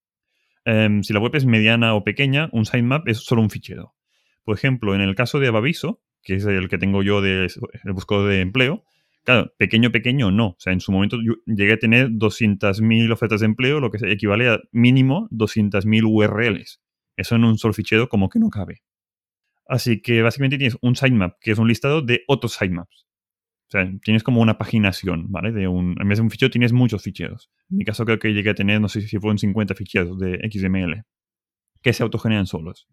Um, 0.64 1.02
si 1.02 1.12
la 1.12 1.20
web 1.20 1.34
es 1.36 1.46
mediana 1.46 1.94
o 1.94 2.02
pequeña, 2.02 2.48
un 2.52 2.64
sitemap 2.64 3.06
es 3.06 3.18
solo 3.18 3.42
un 3.42 3.50
fichero. 3.50 3.94
Por 4.42 4.56
ejemplo, 4.56 4.94
en 4.94 5.00
el 5.00 5.14
caso 5.14 5.38
de 5.38 5.48
Abaviso, 5.48 6.02
que 6.22 6.34
es 6.34 6.44
el 6.44 6.68
que 6.68 6.78
tengo 6.78 7.02
yo 7.02 7.20
de, 7.20 7.48
buscador 7.84 8.28
de 8.28 8.40
empleo, 8.40 8.84
claro, 9.24 9.52
pequeño, 9.58 9.92
pequeño 9.92 10.32
no. 10.32 10.48
O 10.48 10.56
sea, 10.58 10.72
en 10.72 10.80
su 10.80 10.90
momento 10.90 11.18
llegué 11.46 11.74
a 11.74 11.78
tener 11.78 12.08
200.000 12.08 13.12
ofertas 13.12 13.40
de 13.40 13.46
empleo, 13.46 13.78
lo 13.78 13.90
que 13.90 13.98
equivale 14.10 14.48
a 14.48 14.60
mínimo 14.72 15.28
200.000 15.30 16.04
URLs. 16.04 16.80
Eso 17.16 17.36
en 17.36 17.44
un 17.44 17.58
solo 17.58 17.74
fichero 17.74 18.08
como 18.08 18.28
que 18.28 18.40
no 18.40 18.50
cabe. 18.50 18.82
Así 19.68 20.00
que 20.00 20.22
básicamente 20.22 20.58
tienes 20.58 20.76
un 20.80 20.96
sitemap, 20.96 21.36
que 21.40 21.52
es 21.52 21.58
un 21.58 21.68
listado 21.68 22.02
de 22.02 22.22
otros 22.26 22.54
sitemaps. 22.54 23.06
O 23.68 23.70
sea, 23.70 23.90
tienes 24.02 24.22
como 24.22 24.40
una 24.40 24.58
paginación, 24.58 25.30
¿vale? 25.30 25.50
De 25.50 25.66
un, 25.66 25.96
en 26.00 26.08
vez 26.08 26.18
de 26.18 26.22
un 26.22 26.30
fichero 26.30 26.50
tienes 26.50 26.72
muchos 26.72 27.02
ficheros. 27.02 27.50
En 27.70 27.78
mi 27.78 27.84
caso 27.84 28.04
creo 28.04 28.18
que 28.18 28.32
llegué 28.32 28.50
a 28.50 28.54
tener, 28.54 28.80
no 28.80 28.88
sé 28.88 29.00
si 29.00 29.18
fueron 29.18 29.38
50 29.38 29.74
ficheros 29.74 30.18
de 30.18 30.38
XML 30.50 31.04
que 31.82 31.92
se 31.92 32.02
autogeneran 32.02 32.46
solos. 32.46 32.88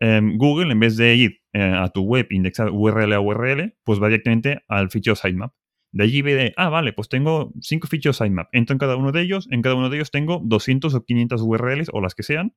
Eh, 0.00 0.20
Google, 0.36 0.72
en 0.72 0.80
vez 0.80 0.96
de 0.96 1.14
ir 1.14 1.40
eh, 1.52 1.62
a 1.62 1.88
tu 1.88 2.02
web, 2.02 2.26
indexar 2.30 2.70
URL 2.70 3.12
a 3.12 3.20
URL, 3.20 3.74
pues 3.84 4.00
va 4.00 4.08
directamente 4.08 4.62
al 4.68 4.90
fichero 4.90 5.16
sitemap. 5.16 5.52
De 5.92 6.04
allí 6.04 6.22
ve 6.22 6.34
de, 6.34 6.54
ah, 6.56 6.68
vale, 6.68 6.92
pues 6.92 7.08
tengo 7.08 7.52
cinco 7.60 7.88
ficheros 7.88 8.18
sitemap. 8.18 8.48
Entro 8.52 8.74
en 8.74 8.78
cada 8.78 8.96
uno 8.96 9.12
de 9.12 9.22
ellos, 9.22 9.48
en 9.50 9.62
cada 9.62 9.74
uno 9.74 9.90
de 9.90 9.96
ellos 9.96 10.10
tengo 10.10 10.40
200 10.44 10.94
o 10.94 11.04
500 11.04 11.42
URLs 11.42 11.90
o 11.92 12.00
las 12.00 12.14
que 12.14 12.22
sean, 12.22 12.54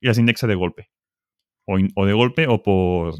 y 0.00 0.08
las 0.08 0.18
indexa 0.18 0.46
de 0.46 0.54
golpe. 0.54 0.90
O 1.64 2.04
de 2.04 2.12
golpe 2.12 2.46
o 2.46 2.62
por, 2.62 3.14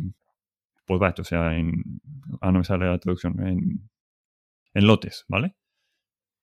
por 0.84 0.98
batch, 0.98 1.20
o 1.20 1.24
sea, 1.24 1.56
en. 1.56 2.00
Ah, 2.40 2.52
no 2.52 2.58
me 2.58 2.64
sale 2.64 2.86
la 2.86 2.98
traducción. 2.98 3.40
En, 3.46 3.88
en 4.74 4.86
lotes, 4.86 5.24
¿vale? 5.28 5.56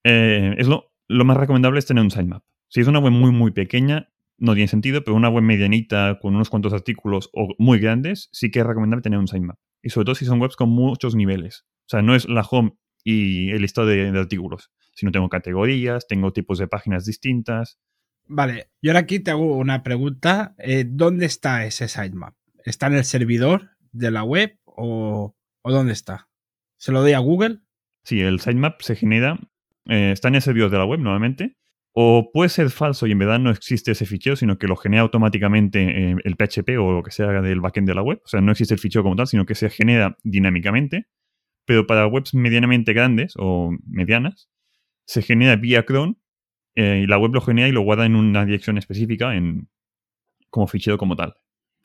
Eh, 0.04 0.54
es 0.58 0.66
lo, 0.66 0.92
lo, 1.08 1.24
más 1.24 1.36
recomendable 1.36 1.78
es 1.78 1.86
tener 1.86 2.02
un 2.02 2.10
sitemap. 2.10 2.42
Si 2.68 2.80
es 2.80 2.88
una 2.88 2.98
web 2.98 3.12
muy, 3.12 3.30
muy 3.30 3.52
pequeña, 3.52 4.08
no 4.38 4.54
tiene 4.54 4.68
sentido, 4.68 5.04
pero 5.04 5.14
una 5.14 5.28
web 5.28 5.44
medianita 5.44 6.18
con 6.20 6.34
unos 6.34 6.50
cuantos 6.50 6.72
artículos 6.72 7.30
o 7.32 7.54
muy 7.58 7.78
grandes, 7.78 8.28
sí 8.32 8.50
que 8.50 8.60
es 8.60 8.66
recomendable 8.66 9.02
tener 9.02 9.18
un 9.18 9.28
sitemap. 9.28 9.58
Y 9.82 9.90
sobre 9.90 10.06
todo 10.06 10.14
si 10.14 10.24
son 10.24 10.40
webs 10.40 10.56
con 10.56 10.70
muchos 10.70 11.14
niveles. 11.14 11.66
O 11.86 11.88
sea, 11.88 12.02
no 12.02 12.14
es 12.14 12.28
la 12.28 12.42
home 12.42 12.72
y 13.04 13.50
el 13.50 13.62
listado 13.62 13.86
de, 13.86 14.10
de 14.10 14.18
artículos, 14.18 14.70
sino 14.94 15.12
tengo 15.12 15.28
categorías, 15.28 16.06
tengo 16.06 16.32
tipos 16.32 16.58
de 16.58 16.68
páginas 16.68 17.04
distintas. 17.04 17.78
Vale, 18.26 18.70
yo 18.80 18.92
ahora 18.92 19.00
aquí 19.00 19.20
te 19.20 19.30
hago 19.30 19.56
una 19.56 19.82
pregunta. 19.82 20.54
Eh, 20.58 20.84
¿Dónde 20.88 21.26
está 21.26 21.66
ese 21.66 21.88
sitemap? 21.88 22.34
¿Está 22.64 22.86
en 22.86 22.94
el 22.94 23.04
servidor 23.04 23.70
de 23.92 24.10
la 24.10 24.24
web 24.24 24.58
o, 24.64 25.36
o 25.62 25.72
dónde 25.72 25.92
está? 25.92 26.28
¿Se 26.78 26.92
lo 26.92 27.00
doy 27.00 27.12
a 27.12 27.20
Google? 27.20 27.60
Sí, 28.04 28.20
el 28.20 28.40
sitemap 28.40 28.80
se 28.82 28.96
genera, 28.96 29.38
eh, 29.88 30.10
está 30.12 30.28
en 30.28 30.34
el 30.34 30.42
servidor 30.42 30.70
de 30.70 30.78
la 30.78 30.84
web 30.84 30.98
normalmente, 30.98 31.56
o 31.94 32.30
puede 32.32 32.48
ser 32.48 32.70
falso 32.70 33.06
y 33.06 33.12
en 33.12 33.18
verdad 33.18 33.38
no 33.38 33.50
existe 33.50 33.92
ese 33.92 34.06
fichero, 34.06 34.34
sino 34.34 34.58
que 34.58 34.66
lo 34.66 34.76
genera 34.76 35.02
automáticamente 35.02 36.10
eh, 36.10 36.16
el 36.24 36.36
PHP 36.36 36.70
o 36.78 36.92
lo 36.92 37.02
que 37.02 37.10
sea 37.10 37.28
del 37.42 37.60
backend 37.60 37.86
de 37.86 37.94
la 37.94 38.02
web. 38.02 38.20
O 38.24 38.28
sea, 38.28 38.40
no 38.40 38.52
existe 38.52 38.74
el 38.74 38.80
fichero 38.80 39.02
como 39.02 39.14
tal, 39.14 39.26
sino 39.26 39.44
que 39.44 39.54
se 39.54 39.68
genera 39.68 40.16
dinámicamente. 40.24 41.06
Pero 41.66 41.86
para 41.86 42.06
webs 42.06 42.34
medianamente 42.34 42.92
grandes 42.92 43.34
o 43.36 43.70
medianas, 43.86 44.50
se 45.06 45.22
genera 45.22 45.56
vía 45.56 45.84
cron 45.84 46.18
eh, 46.74 47.02
y 47.04 47.06
la 47.06 47.18
web 47.18 47.32
lo 47.34 47.40
genera 47.40 47.68
y 47.68 47.72
lo 47.72 47.82
guarda 47.82 48.06
en 48.06 48.16
una 48.16 48.44
dirección 48.44 48.78
específica 48.78 49.36
en, 49.36 49.68
como 50.50 50.66
fichero 50.66 50.98
como 50.98 51.14
tal. 51.14 51.34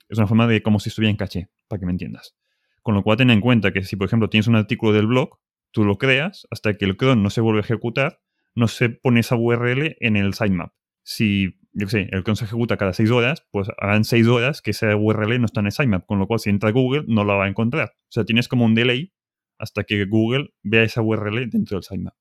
Es 0.09 0.17
una 0.17 0.27
forma 0.27 0.47
de 0.47 0.63
como 0.63 0.79
si 0.79 0.89
estuviera 0.89 1.11
en 1.11 1.17
caché, 1.17 1.49
para 1.67 1.79
que 1.79 1.85
me 1.85 1.91
entiendas. 1.91 2.35
Con 2.81 2.95
lo 2.95 3.03
cual 3.03 3.17
ten 3.17 3.29
en 3.29 3.41
cuenta 3.41 3.73
que 3.73 3.83
si, 3.83 3.95
por 3.95 4.07
ejemplo, 4.07 4.29
tienes 4.29 4.47
un 4.47 4.55
artículo 4.55 4.93
del 4.93 5.07
blog, 5.07 5.39
tú 5.71 5.83
lo 5.83 5.97
creas 5.97 6.47
hasta 6.51 6.73
que 6.75 6.85
el 6.85 6.97
cron 6.97 7.21
no 7.21 7.29
se 7.29 7.41
vuelve 7.41 7.59
a 7.59 7.63
ejecutar, 7.63 8.19
no 8.55 8.67
se 8.67 8.89
pone 8.89 9.19
esa 9.19 9.35
URL 9.35 9.97
en 9.99 10.15
el 10.15 10.33
sitemap. 10.33 10.71
Si, 11.03 11.57
yo 11.73 11.87
qué 11.87 11.91
sé, 11.91 12.09
el 12.11 12.23
cron 12.23 12.35
se 12.35 12.45
ejecuta 12.45 12.77
cada 12.77 12.93
6 12.93 13.11
horas, 13.11 13.45
pues 13.51 13.67
harán 13.77 14.03
6 14.03 14.27
horas 14.27 14.61
que 14.61 14.71
esa 14.71 14.95
URL 14.95 15.39
no 15.39 15.45
está 15.45 15.59
en 15.59 15.67
el 15.67 15.71
sitemap, 15.71 16.05
con 16.05 16.19
lo 16.19 16.27
cual 16.27 16.39
si 16.39 16.49
entra 16.49 16.71
Google 16.71 17.03
no 17.07 17.23
la 17.23 17.35
va 17.35 17.45
a 17.45 17.49
encontrar. 17.49 17.89
O 17.95 18.11
sea, 18.11 18.23
tienes 18.25 18.47
como 18.47 18.65
un 18.65 18.73
delay 18.73 19.13
hasta 19.59 19.83
que 19.83 20.05
Google 20.05 20.49
vea 20.63 20.83
esa 20.83 21.01
URL 21.01 21.49
dentro 21.49 21.77
del 21.77 21.83
sitemap. 21.83 22.15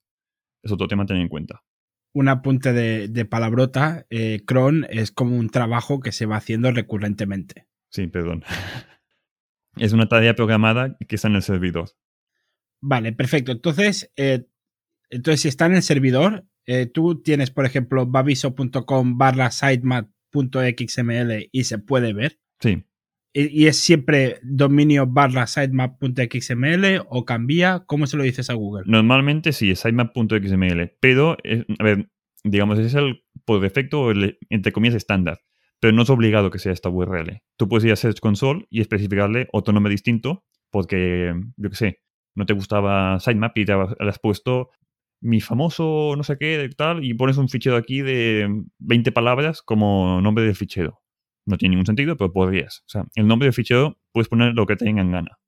Es 0.62 0.72
otro 0.72 0.88
tema 0.88 1.04
a 1.04 1.06
tener 1.06 1.22
en 1.22 1.28
cuenta. 1.28 1.62
Un 2.12 2.28
apunte 2.28 2.72
de, 2.72 3.08
de 3.08 3.24
palabrota, 3.24 4.06
eh, 4.10 4.42
cron 4.46 4.86
es 4.90 5.12
como 5.12 5.36
un 5.36 5.50
trabajo 5.50 6.00
que 6.00 6.12
se 6.12 6.26
va 6.26 6.36
haciendo 6.36 6.72
recurrentemente. 6.72 7.66
Sí, 7.90 8.06
perdón. 8.08 8.42
es 9.76 9.92
una 9.92 10.08
tarea 10.08 10.34
programada 10.34 10.96
que 11.06 11.16
está 11.16 11.28
en 11.28 11.36
el 11.36 11.42
servidor. 11.42 11.90
Vale, 12.80 13.12
perfecto. 13.12 13.52
Entonces, 13.52 14.12
eh, 14.16 14.46
entonces 15.10 15.40
si 15.40 15.48
está 15.48 15.66
en 15.66 15.74
el 15.74 15.82
servidor, 15.82 16.46
eh, 16.66 16.86
tú 16.86 17.22
tienes, 17.22 17.50
por 17.50 17.64
ejemplo, 17.64 18.06
babiso.com 18.06 19.18
barra 19.18 19.50
sitemap.xml 19.50 21.48
y 21.52 21.64
se 21.64 21.78
puede 21.78 22.12
ver. 22.12 22.40
Sí. 22.60 22.84
¿Y 23.32 23.64
y 23.64 23.66
es 23.66 23.78
siempre 23.78 24.40
dominio 24.42 25.06
barra 25.06 25.46
sitemap.xml 25.46 27.04
o 27.08 27.24
cambia? 27.24 27.84
¿Cómo 27.86 28.06
se 28.06 28.16
lo 28.16 28.24
dices 28.24 28.50
a 28.50 28.54
Google? 28.54 28.84
Normalmente 28.86 29.52
sí, 29.52 29.70
es 29.70 29.80
sitemap.xml, 29.80 30.92
pero, 31.00 31.36
eh, 31.44 31.64
a 31.78 31.84
ver, 31.84 32.10
digamos, 32.44 32.78
ese 32.78 32.88
es 32.88 32.94
el, 32.94 33.24
por 33.44 33.60
defecto, 33.60 34.10
el, 34.10 34.38
entre 34.48 34.72
comillas, 34.72 34.96
estándar. 34.96 35.40
Pero 35.80 35.92
no 35.92 36.02
es 36.02 36.10
obligado 36.10 36.50
que 36.50 36.58
sea 36.58 36.72
esta 36.72 36.88
URL. 36.88 37.42
Tú 37.58 37.68
puedes 37.68 37.84
ir 37.84 37.92
a 37.92 37.96
Search 37.96 38.20
Console 38.20 38.66
y 38.70 38.80
especificarle 38.80 39.48
otro 39.52 39.74
nombre 39.74 39.90
distinto 39.90 40.44
porque, 40.70 41.34
yo 41.56 41.70
qué 41.70 41.76
sé, 41.76 42.00
no 42.34 42.46
te 42.46 42.54
gustaba 42.54 43.18
sitemap 43.20 43.56
y 43.58 43.64
te 43.64 43.72
has 43.72 44.18
puesto 44.18 44.70
mi 45.20 45.40
famoso 45.40 46.14
no 46.16 46.22
sé 46.22 46.36
qué, 46.38 46.68
tal, 46.76 47.04
y 47.04 47.14
pones 47.14 47.36
un 47.38 47.48
fichero 47.48 47.76
aquí 47.76 48.02
de 48.02 48.48
20 48.78 49.12
palabras 49.12 49.62
como 49.62 50.20
nombre 50.20 50.44
del 50.44 50.54
fichero. 50.54 51.00
No 51.46 51.56
tiene 51.56 51.74
ningún 51.74 51.86
sentido, 51.86 52.16
pero 52.16 52.32
podrías. 52.32 52.80
O 52.80 52.88
sea, 52.88 53.04
el 53.14 53.26
nombre 53.26 53.46
del 53.46 53.54
fichero 53.54 53.98
puedes 54.12 54.28
poner 54.28 54.54
lo 54.54 54.66
que 54.66 54.76
te 54.76 54.84
tengan 54.84 55.12
gana. 55.12 55.38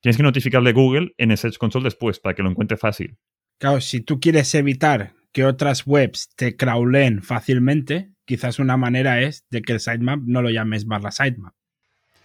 Tienes 0.00 0.16
que 0.16 0.22
notificarle 0.22 0.70
a 0.70 0.72
Google 0.72 1.12
en 1.18 1.32
el 1.32 1.38
Search 1.38 1.58
Console 1.58 1.84
después 1.84 2.20
para 2.20 2.34
que 2.34 2.42
lo 2.42 2.50
encuentre 2.50 2.76
fácil. 2.76 3.18
Claro, 3.60 3.80
si 3.80 4.00
tú 4.00 4.20
quieres 4.20 4.54
evitar 4.54 5.14
que 5.32 5.44
otras 5.44 5.86
webs 5.86 6.30
te 6.36 6.56
crawlen 6.56 7.22
fácilmente, 7.22 8.12
quizás 8.28 8.58
una 8.60 8.76
manera 8.76 9.20
es 9.22 9.44
de 9.50 9.62
que 9.62 9.72
el 9.72 9.80
sitemap 9.80 10.20
no 10.24 10.42
lo 10.42 10.50
llames 10.50 10.84
barra 10.86 11.10
sitemap. 11.10 11.54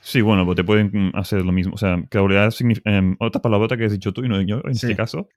Sí, 0.02 0.20
bueno, 0.22 0.46
pues 0.46 0.58
te 0.58 0.66
pueden 0.66 1.12
hacer 1.14 1.46
lo 1.46 1.54
mismo. 1.54 1.74
O 1.76 1.78
sea, 1.78 2.04
crawlear 2.10 2.52
significa. 2.52 2.96
em, 2.96 3.16
otra 3.20 3.42
palabra 3.42 3.78
que 3.78 3.86
has 3.86 3.92
dicho 3.94 4.12
tú 4.12 4.26
y 4.26 4.28
no 4.28 4.42
yo 4.42 4.62
en 4.66 4.76
Sí. 4.76 4.88
este 4.88 4.96
caso. 4.98 5.30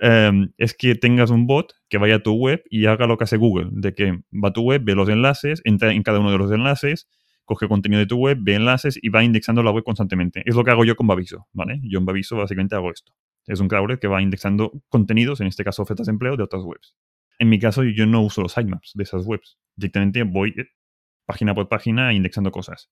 em, 0.00 0.50
es 0.58 0.74
que 0.74 0.96
tengas 0.96 1.30
un 1.30 1.46
bot 1.46 1.72
que 1.88 1.98
vaya 1.98 2.16
a 2.16 2.18
tu 2.18 2.32
web 2.34 2.62
y 2.68 2.86
haga 2.86 3.06
lo 3.06 3.16
que 3.16 3.24
hace 3.24 3.36
Google. 3.36 3.68
De 3.70 3.94
que 3.94 4.10
va 4.32 4.48
a 4.48 4.52
tu 4.52 4.62
web, 4.62 4.82
ve 4.84 4.94
los 4.96 5.08
enlaces, 5.08 5.60
entra 5.64 5.92
en 5.92 6.02
cada 6.02 6.18
uno 6.18 6.32
de 6.32 6.38
los 6.38 6.50
enlaces, 6.50 7.06
coge 7.44 7.68
contenido 7.68 8.00
de 8.00 8.06
tu 8.06 8.16
web, 8.16 8.38
ve 8.40 8.54
enlaces 8.56 8.98
y 9.00 9.10
va 9.10 9.22
indexando 9.22 9.62
la 9.62 9.70
web 9.70 9.84
constantemente. 9.84 10.42
Es 10.46 10.56
lo 10.56 10.64
que 10.64 10.72
hago 10.72 10.84
yo 10.84 10.96
con 10.96 11.06
Baviso, 11.06 11.46
¿vale? 11.52 11.78
Yo 11.84 12.00
en 12.00 12.06
Baviso 12.06 12.36
básicamente 12.36 12.74
hago 12.74 12.90
esto. 12.90 13.12
Es 13.46 13.60
un 13.60 13.68
crawler 13.68 13.98
que 14.00 14.08
va 14.08 14.20
indexando 14.20 14.72
contenidos, 14.88 15.40
en 15.40 15.46
este 15.46 15.62
caso 15.62 15.82
ofertas 15.82 16.06
de 16.06 16.12
empleo, 16.12 16.36
de 16.36 16.42
otras 16.42 16.64
webs. 16.64 16.96
En 17.38 17.48
mi 17.48 17.58
caso, 17.58 17.82
yo 17.84 18.06
no 18.06 18.22
uso 18.22 18.42
los 18.42 18.52
sitemaps 18.52 18.92
de 18.94 19.02
esas 19.02 19.26
webs. 19.26 19.58
Directamente 19.76 20.22
voy 20.22 20.50
eh, 20.56 20.66
página 21.26 21.54
por 21.54 21.68
página 21.68 22.12
indexando 22.12 22.50
cosas. 22.50 22.90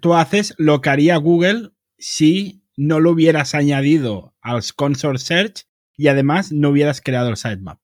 Tú 0.00 0.14
haces 0.14 0.54
lo 0.58 0.80
que 0.80 0.90
haría 0.90 1.16
Google 1.16 1.70
si 1.98 2.64
no 2.76 3.00
lo 3.00 3.10
hubieras 3.10 3.54
añadido 3.54 4.34
al 4.40 4.62
console 4.74 5.18
search 5.18 5.66
y 5.96 6.08
además 6.08 6.50
no 6.50 6.70
hubieras 6.70 7.00
creado 7.00 7.28
el 7.28 7.36
sitemap. 7.36 7.78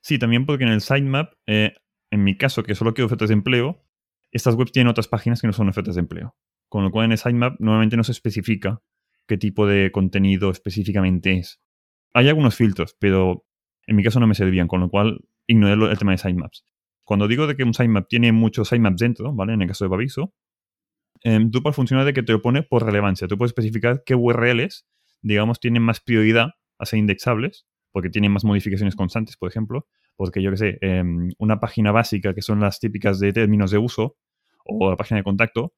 Sí, 0.00 0.18
también 0.18 0.46
porque 0.46 0.64
en 0.64 0.70
el 0.70 0.80
sitemap, 0.80 1.34
eh, 1.46 1.74
en 2.10 2.24
mi 2.24 2.36
caso, 2.36 2.62
que 2.62 2.74
solo 2.74 2.94
quiero 2.94 3.06
ofertas 3.06 3.28
de 3.28 3.34
empleo, 3.34 3.84
estas 4.32 4.54
webs 4.54 4.72
tienen 4.72 4.90
otras 4.90 5.08
páginas 5.08 5.40
que 5.40 5.46
no 5.46 5.52
son 5.52 5.68
ofertas 5.68 5.94
de 5.94 6.00
empleo. 6.00 6.34
Con 6.68 6.84
lo 6.84 6.90
cual 6.90 7.06
en 7.06 7.12
el 7.12 7.18
sitemap 7.18 7.60
normalmente 7.60 7.96
no 7.96 8.04
se 8.04 8.12
especifica 8.12 8.82
qué 9.26 9.36
tipo 9.36 9.66
de 9.66 9.90
contenido 9.92 10.50
específicamente 10.50 11.38
es. 11.38 11.60
Hay 12.14 12.28
algunos 12.28 12.56
filtros, 12.56 12.96
pero 12.98 13.44
en 13.86 13.96
mi 13.96 14.02
caso 14.02 14.20
no 14.20 14.26
me 14.26 14.34
servían, 14.34 14.68
con 14.68 14.80
lo 14.80 14.88
cual 14.88 15.20
ignoré 15.46 15.90
el 15.90 15.98
tema 15.98 16.12
de 16.12 16.18
sitemaps. 16.18 16.64
Cuando 17.04 17.28
digo 17.28 17.46
de 17.46 17.54
que 17.54 17.64
un 17.64 17.74
sitemap 17.74 18.08
tiene 18.08 18.32
muchos 18.32 18.68
sitemaps 18.68 19.00
dentro, 19.00 19.32
¿vale? 19.34 19.52
En 19.52 19.62
el 19.62 19.68
caso 19.68 19.84
de 19.84 19.90
Baviso, 19.90 20.32
eh, 21.22 21.38
Drupal 21.42 21.74
funciona 21.74 22.04
de 22.04 22.12
que 22.12 22.22
te 22.22 22.32
lo 22.32 22.42
pone 22.42 22.62
por 22.62 22.84
relevancia. 22.84 23.28
Tú 23.28 23.36
puedes 23.36 23.50
especificar 23.50 24.02
qué 24.04 24.14
URLs, 24.14 24.86
digamos, 25.22 25.60
tienen 25.60 25.82
más 25.82 26.00
prioridad 26.00 26.50
a 26.78 26.86
ser 26.86 26.98
indexables, 26.98 27.66
porque 27.92 28.10
tienen 28.10 28.32
más 28.32 28.44
modificaciones 28.44 28.96
constantes, 28.96 29.36
por 29.36 29.48
ejemplo, 29.48 29.86
porque 30.16 30.42
yo 30.42 30.50
qué 30.50 30.56
sé, 30.56 30.78
em, 30.80 31.30
una 31.38 31.60
página 31.60 31.92
básica 31.92 32.34
que 32.34 32.42
son 32.42 32.60
las 32.60 32.80
típicas 32.80 33.20
de 33.20 33.32
términos 33.32 33.70
de 33.70 33.78
uso 33.78 34.16
o 34.64 34.90
la 34.90 34.96
página 34.96 35.18
de 35.18 35.24
contacto, 35.24 35.74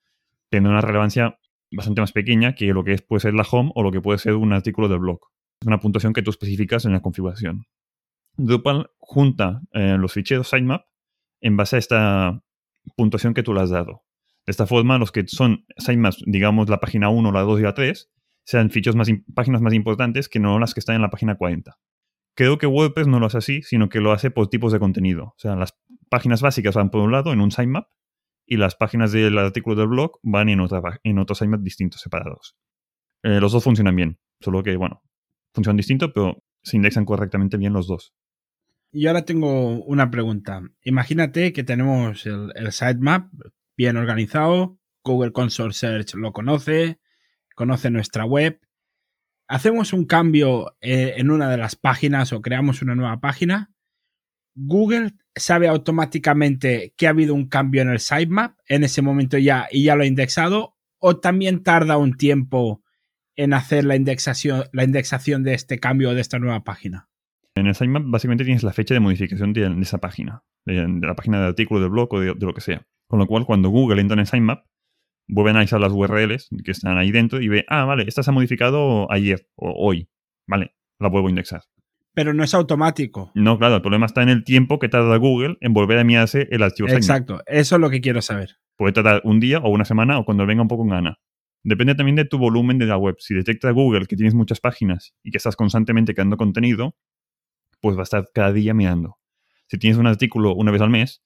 tiene 0.49 0.69
una 0.69 0.81
relevancia 0.81 1.39
bastante 1.71 2.01
más 2.01 2.13
pequeña 2.13 2.55
que 2.55 2.67
lo 2.67 2.85
que 2.85 2.97
puede 2.99 3.21
ser 3.21 3.35
la 3.35 3.47
home 3.51 3.71
o 3.75 3.83
lo 3.83 3.91
que 3.91 4.01
puede 4.01 4.19
ser 4.19 4.35
un 4.35 4.53
artículo 4.53 4.89
del 4.89 5.01
blog. 5.01 5.21
Es 5.61 5.67
una 5.67 5.81
puntuación 5.81 6.13
que 6.13 6.23
tú 6.23 6.31
especificas 6.31 6.85
en 6.85 6.93
la 6.93 7.01
configuración. 7.01 7.67
Drupal 8.37 8.91
junta 8.99 9.63
eh, 9.73 9.97
los 9.99 10.13
ficheros 10.13 10.49
sitemap 10.49 10.87
en 11.41 11.57
base 11.57 11.77
a 11.77 11.79
esta 11.79 12.43
puntuación 12.97 13.35
que 13.35 13.43
tú 13.43 13.55
le 13.55 13.61
has 13.61 13.71
dado. 13.71 14.05
De 14.47 14.51
esta 14.51 14.67
forma, 14.67 14.99
los 14.99 15.11
que 15.11 15.25
son 15.27 15.65
sitemaps, 15.77 16.23
digamos 16.27 16.69
la 16.69 16.79
página 16.79 17.09
1, 17.09 17.33
la 17.33 17.41
2 17.41 17.61
y 17.61 17.63
la 17.63 17.75
3, 17.75 18.11
sean 18.45 18.71
ficheros 18.71 18.95
más 18.97 19.09
páginas 19.35 19.61
más 19.61 19.75
importantes 19.75 20.29
que 20.29 20.39
no 20.39 20.59
las 20.59 20.73
que 20.73 20.81
están 20.81 20.97
en 20.97 21.03
la 21.03 21.11
página 21.11 21.37
40. 21.37 21.77
Creo 22.37 22.59
que 22.59 22.67
WordPress 22.67 23.09
no 23.09 23.19
lo 23.19 23.27
hace 23.27 23.39
así, 23.39 23.63
sino 23.63 23.89
que 23.89 24.01
lo 24.01 24.13
hace 24.13 24.31
por 24.31 24.49
tipos 24.49 24.73
de 24.73 24.79
contenido. 24.79 25.25
O 25.25 25.39
sea, 25.39 25.57
las 25.57 25.77
páginas 26.11 26.43
básicas 26.43 26.75
van 26.75 26.91
por 26.91 27.01
un 27.01 27.11
lado 27.11 27.33
en 27.33 27.41
un 27.41 27.51
sitemap 27.51 27.89
y 28.47 28.59
las 28.59 28.77
páginas 28.77 29.11
del 29.11 29.37
artículo 29.39 29.75
del 29.75 29.89
blog 29.89 30.21
van 30.23 30.49
en, 30.49 30.61
otra, 30.61 30.81
en 31.03 31.19
otros 31.19 31.39
sitemaps 31.39 31.65
distintos, 31.65 32.01
separados. 32.01 32.57
Eh, 33.25 33.41
los 33.41 33.51
dos 33.51 33.65
funcionan 33.65 33.97
bien, 33.97 34.21
solo 34.41 34.63
que, 34.63 34.77
bueno, 34.77 35.03
funcionan 35.53 35.79
distinto, 35.79 36.13
pero 36.13 36.45
se 36.63 36.77
indexan 36.77 37.05
correctamente 37.05 37.57
bien 37.57 37.73
los 37.73 37.89
dos. 37.89 38.15
Y 38.97 39.09
ahora 39.09 39.27
tengo 39.27 39.85
una 39.85 40.11
pregunta. 40.11 40.63
Imagínate 40.81 41.53
que 41.53 41.63
tenemos 41.63 42.25
el, 42.25 42.73
sitemap 42.73 43.31
bien 43.77 43.99
organizado, 43.99 44.79
Google 45.05 45.33
Console 45.33 45.75
Search 45.75 46.15
lo 46.15 46.33
conoce, 46.33 46.99
conoce 47.55 47.91
nuestra 47.91 48.25
web. 48.25 48.59
Hacemos 49.49 49.93
un 49.93 50.07
cambio 50.07 50.79
eh, 50.81 51.13
en 51.19 51.31
una 51.31 51.51
de 51.51 51.59
las 51.59 51.77
páginas 51.77 52.33
o 52.33 52.41
creamos 52.41 52.81
una 52.81 52.95
nueva 52.95 53.21
página. 53.21 53.71
Google 54.55 55.13
sabe 55.35 55.69
automáticamente 55.69 56.95
que 56.97 57.07
ha 57.07 57.11
habido 57.11 57.35
un 57.35 57.51
cambio 57.51 57.83
en 57.83 57.91
el 57.91 58.01
sitemap 58.01 58.57
en 58.67 58.83
ese 58.83 59.03
momento 59.03 59.37
ya 59.37 59.69
y 59.71 59.85
ya 59.85 59.95
lo 59.95 60.05
ha 60.05 60.07
indexado 60.07 60.79
o 61.01 61.19
también 61.19 61.63
tarda 61.63 61.99
un 61.99 62.17
tiempo 62.17 62.83
en 63.35 63.53
hacer 63.53 63.85
la 63.85 63.95
indexación, 63.95 64.65
la 64.73 64.85
indexación 64.85 65.43
de 65.43 65.53
este 65.53 65.81
cambio 65.81 66.15
de 66.15 66.23
esta 66.23 66.39
nueva 66.39 66.65
página. 66.65 67.11
En 67.57 67.67
el 67.67 67.75
sitemap 67.75 68.05
básicamente 68.07 68.45
tienes 68.45 68.63
la 68.63 68.73
fecha 68.73 68.93
de 68.93 69.01
modificación 69.01 69.55
de, 69.55 69.69
de 69.69 69.81
esa 69.81 69.99
página, 69.99 70.45
de, 70.67 70.75
de 70.87 71.07
la 71.07 71.17
página 71.17 71.41
de 71.41 71.47
artículo, 71.47 71.81
del 71.81 71.89
blog 71.89 72.13
o 72.13 72.21
de, 72.21 72.35
de 72.35 72.47
lo 72.47 72.53
que 72.53 72.61
sea. 72.61 72.87
Con 73.09 73.19
lo 73.19 73.27
cual, 73.27 73.47
cuando 73.47 73.71
Google 73.71 74.01
entra 74.01 74.15
en 74.15 74.21
el 74.21 74.27
sitemap, 74.27 74.65
vuelve 75.27 75.51
a 75.51 75.53
analizar 75.53 75.81
las 75.81 75.93
URLs 75.93 76.51
que 76.63 76.71
están 76.71 76.99
ahí 76.99 77.11
dentro 77.11 77.41
y 77.41 77.49
ve, 77.49 77.65
ah, 77.69 77.85
vale, 77.85 78.05
esta 78.07 78.23
se 78.23 78.31
ha 78.31 78.35
modificado 78.35 79.11
ayer 79.11 79.49
o 79.57 79.73
hoy. 79.73 80.09
Vale, 80.47 80.75
la 81.01 81.09
vuelvo 81.09 81.29
a 81.29 81.31
indexar. 81.31 81.63
Pero 82.15 82.35
no 82.35 82.45
es 82.45 82.55
automático. 82.55 83.33
No, 83.35 83.59
claro, 83.59 83.77
el 83.77 83.83
problema 83.83 84.07
está 84.07 84.23
en 84.23 84.29
el 84.29 84.45
tiempo 84.45 84.79
que 84.79 84.89
tarda 84.89 85.17
Google 85.17 85.57
en 85.61 85.73
volver 85.73 85.99
a 85.99 86.03
enviarse 86.03 86.49
el 86.51 86.63
archivo 86.63 86.89
sitemap. 86.89 87.03
Exacto, 87.03 87.43
eso 87.47 87.77
es 87.77 87.81
lo 87.81 87.89
que 87.89 88.03
quiero 88.03 88.21
saber. 88.21 88.57
Puede 88.77 88.93
tardar 88.93 89.23
un 89.25 89.41
día 89.41 89.61
o 89.61 89.71
una 89.71 89.87
semana 89.87 90.19
o 90.19 90.25
cuando 90.27 90.45
venga 90.47 90.63
un 90.63 90.69
poco 90.69 90.83
en 90.83 90.91
gana. 90.91 91.19
Depende 91.65 91.95
también 91.95 92.17
de 92.17 92.27
tu 92.27 92.39
volumen 92.39 92.79
de 92.79 92.87
la 92.87 92.99
web. 92.99 93.17
Si 93.19 93.35
detecta 93.35 93.71
Google 93.71 94.07
que 94.07 94.17
tienes 94.17 94.35
muchas 94.35 94.61
páginas 94.61 95.15
y 95.23 95.31
que 95.31 95.39
estás 95.39 95.57
constantemente 95.57 96.15
creando 96.15 96.37
contenido, 96.37 96.95
pues 97.81 97.97
va 97.97 98.01
a 98.01 98.05
estar 98.05 98.29
cada 98.35 98.53
día 98.53 98.75
mirando. 98.75 99.19
Si 99.69 99.79
tienes 99.79 99.99
un 99.99 100.07
artículo 100.07 100.55
una 100.55 100.71
vez 100.71 100.81
al 100.81 100.91
mes, 100.91 101.23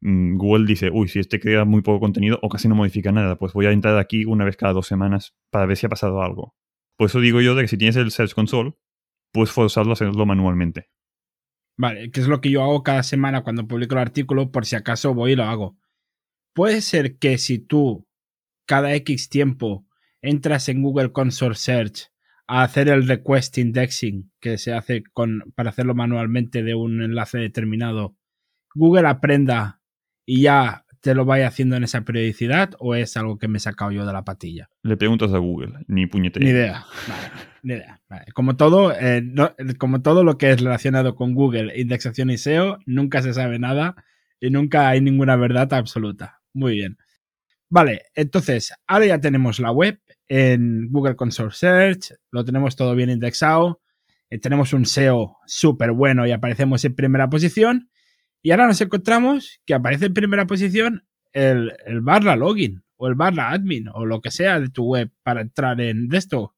mm, 0.00 0.36
Google 0.36 0.66
dice, 0.66 0.90
uy, 0.92 1.08
si 1.08 1.18
este 1.18 1.40
crea 1.40 1.64
muy 1.64 1.82
poco 1.82 2.00
contenido 2.00 2.38
o 2.42 2.48
casi 2.48 2.68
no 2.68 2.74
modifica 2.74 3.12
nada, 3.12 3.36
pues 3.36 3.52
voy 3.52 3.66
a 3.66 3.72
entrar 3.72 3.98
aquí 3.98 4.24
una 4.24 4.44
vez 4.44 4.56
cada 4.56 4.72
dos 4.72 4.86
semanas 4.86 5.34
para 5.50 5.66
ver 5.66 5.76
si 5.76 5.86
ha 5.86 5.88
pasado 5.88 6.22
algo. 6.22 6.54
Por 6.96 7.06
eso 7.06 7.20
digo 7.20 7.40
yo 7.40 7.54
de 7.54 7.62
que 7.62 7.68
si 7.68 7.78
tienes 7.78 7.96
el 7.96 8.10
Search 8.10 8.34
Console, 8.34 8.74
puedes 9.32 9.50
forzarlo 9.50 9.90
a 9.90 9.94
hacerlo 9.94 10.26
manualmente. 10.26 10.90
Vale, 11.76 12.10
que 12.10 12.20
es 12.20 12.28
lo 12.28 12.40
que 12.40 12.50
yo 12.50 12.62
hago 12.62 12.82
cada 12.82 13.02
semana 13.02 13.42
cuando 13.42 13.66
publico 13.66 13.94
el 13.94 14.02
artículo, 14.02 14.52
por 14.52 14.66
si 14.66 14.76
acaso 14.76 15.14
voy 15.14 15.32
y 15.32 15.36
lo 15.36 15.44
hago. 15.44 15.76
Puede 16.54 16.82
ser 16.82 17.18
que 17.18 17.38
si 17.38 17.58
tú 17.58 18.06
cada 18.66 18.94
X 18.94 19.28
tiempo 19.28 19.86
entras 20.20 20.68
en 20.68 20.82
Google 20.82 21.12
Console 21.12 21.54
Search 21.54 22.11
a 22.46 22.62
hacer 22.62 22.88
el 22.88 23.06
request 23.06 23.58
indexing 23.58 24.30
que 24.40 24.58
se 24.58 24.72
hace 24.74 25.02
con, 25.12 25.52
para 25.54 25.70
hacerlo 25.70 25.94
manualmente 25.94 26.62
de 26.62 26.74
un 26.74 27.02
enlace 27.02 27.38
determinado, 27.38 28.16
Google 28.74 29.06
aprenda 29.08 29.80
y 30.26 30.42
ya 30.42 30.84
te 31.00 31.14
lo 31.14 31.24
vaya 31.24 31.48
haciendo 31.48 31.74
en 31.76 31.82
esa 31.84 32.02
periodicidad 32.02 32.74
o 32.78 32.94
es 32.94 33.16
algo 33.16 33.38
que 33.38 33.48
me 33.48 33.56
he 33.58 33.60
sacado 33.60 33.90
yo 33.90 34.06
de 34.06 34.12
la 34.12 34.24
patilla? 34.24 34.68
Le 34.84 34.96
preguntas 34.96 35.32
a 35.34 35.38
Google, 35.38 35.72
ni 35.88 36.06
puñetera. 36.06 36.44
Ni 36.44 36.50
idea. 36.50 36.84
Vale, 37.08 37.30
ni 37.62 37.74
idea. 37.74 38.00
Vale. 38.08 38.24
Como 38.34 38.56
todo, 38.56 38.92
eh, 38.92 39.20
no- 39.22 39.52
como 39.78 40.00
todo 40.02 40.22
lo 40.22 40.38
que 40.38 40.50
es 40.52 40.60
relacionado 40.60 41.16
con 41.16 41.34
Google, 41.34 41.72
indexación 41.80 42.30
y 42.30 42.38
SEO, 42.38 42.78
nunca 42.86 43.20
se 43.22 43.32
sabe 43.34 43.58
nada 43.58 43.96
y 44.40 44.50
nunca 44.50 44.88
hay 44.88 45.00
ninguna 45.00 45.34
verdad 45.36 45.72
absoluta. 45.74 46.40
Muy 46.54 46.74
bien. 46.74 46.98
Vale, 47.68 48.02
entonces, 48.14 48.72
ahora 48.86 49.06
ya 49.06 49.20
tenemos 49.20 49.58
la 49.58 49.72
web 49.72 49.98
en 50.28 50.88
Google 50.90 51.16
Console 51.16 51.52
Search, 51.52 52.14
lo 52.30 52.44
tenemos 52.44 52.76
todo 52.76 52.94
bien 52.94 53.10
indexado, 53.10 53.82
eh, 54.30 54.38
tenemos 54.38 54.72
un 54.72 54.86
SEO 54.86 55.36
súper 55.46 55.92
bueno 55.92 56.26
y 56.26 56.32
aparecemos 56.32 56.84
en 56.84 56.94
primera 56.94 57.28
posición. 57.28 57.90
Y 58.42 58.50
ahora 58.50 58.66
nos 58.66 58.80
encontramos 58.80 59.60
que 59.66 59.74
aparece 59.74 60.06
en 60.06 60.14
primera 60.14 60.46
posición 60.46 61.04
el, 61.32 61.72
el 61.86 62.00
barra 62.00 62.34
login 62.34 62.82
o 62.96 63.08
el 63.08 63.14
barra 63.14 63.50
admin 63.50 63.88
o 63.92 64.06
lo 64.06 64.20
que 64.20 64.30
sea 64.30 64.58
de 64.58 64.68
tu 64.68 64.84
web 64.84 65.10
para 65.22 65.42
entrar 65.42 65.80
en 65.80 66.12
esto. 66.14 66.54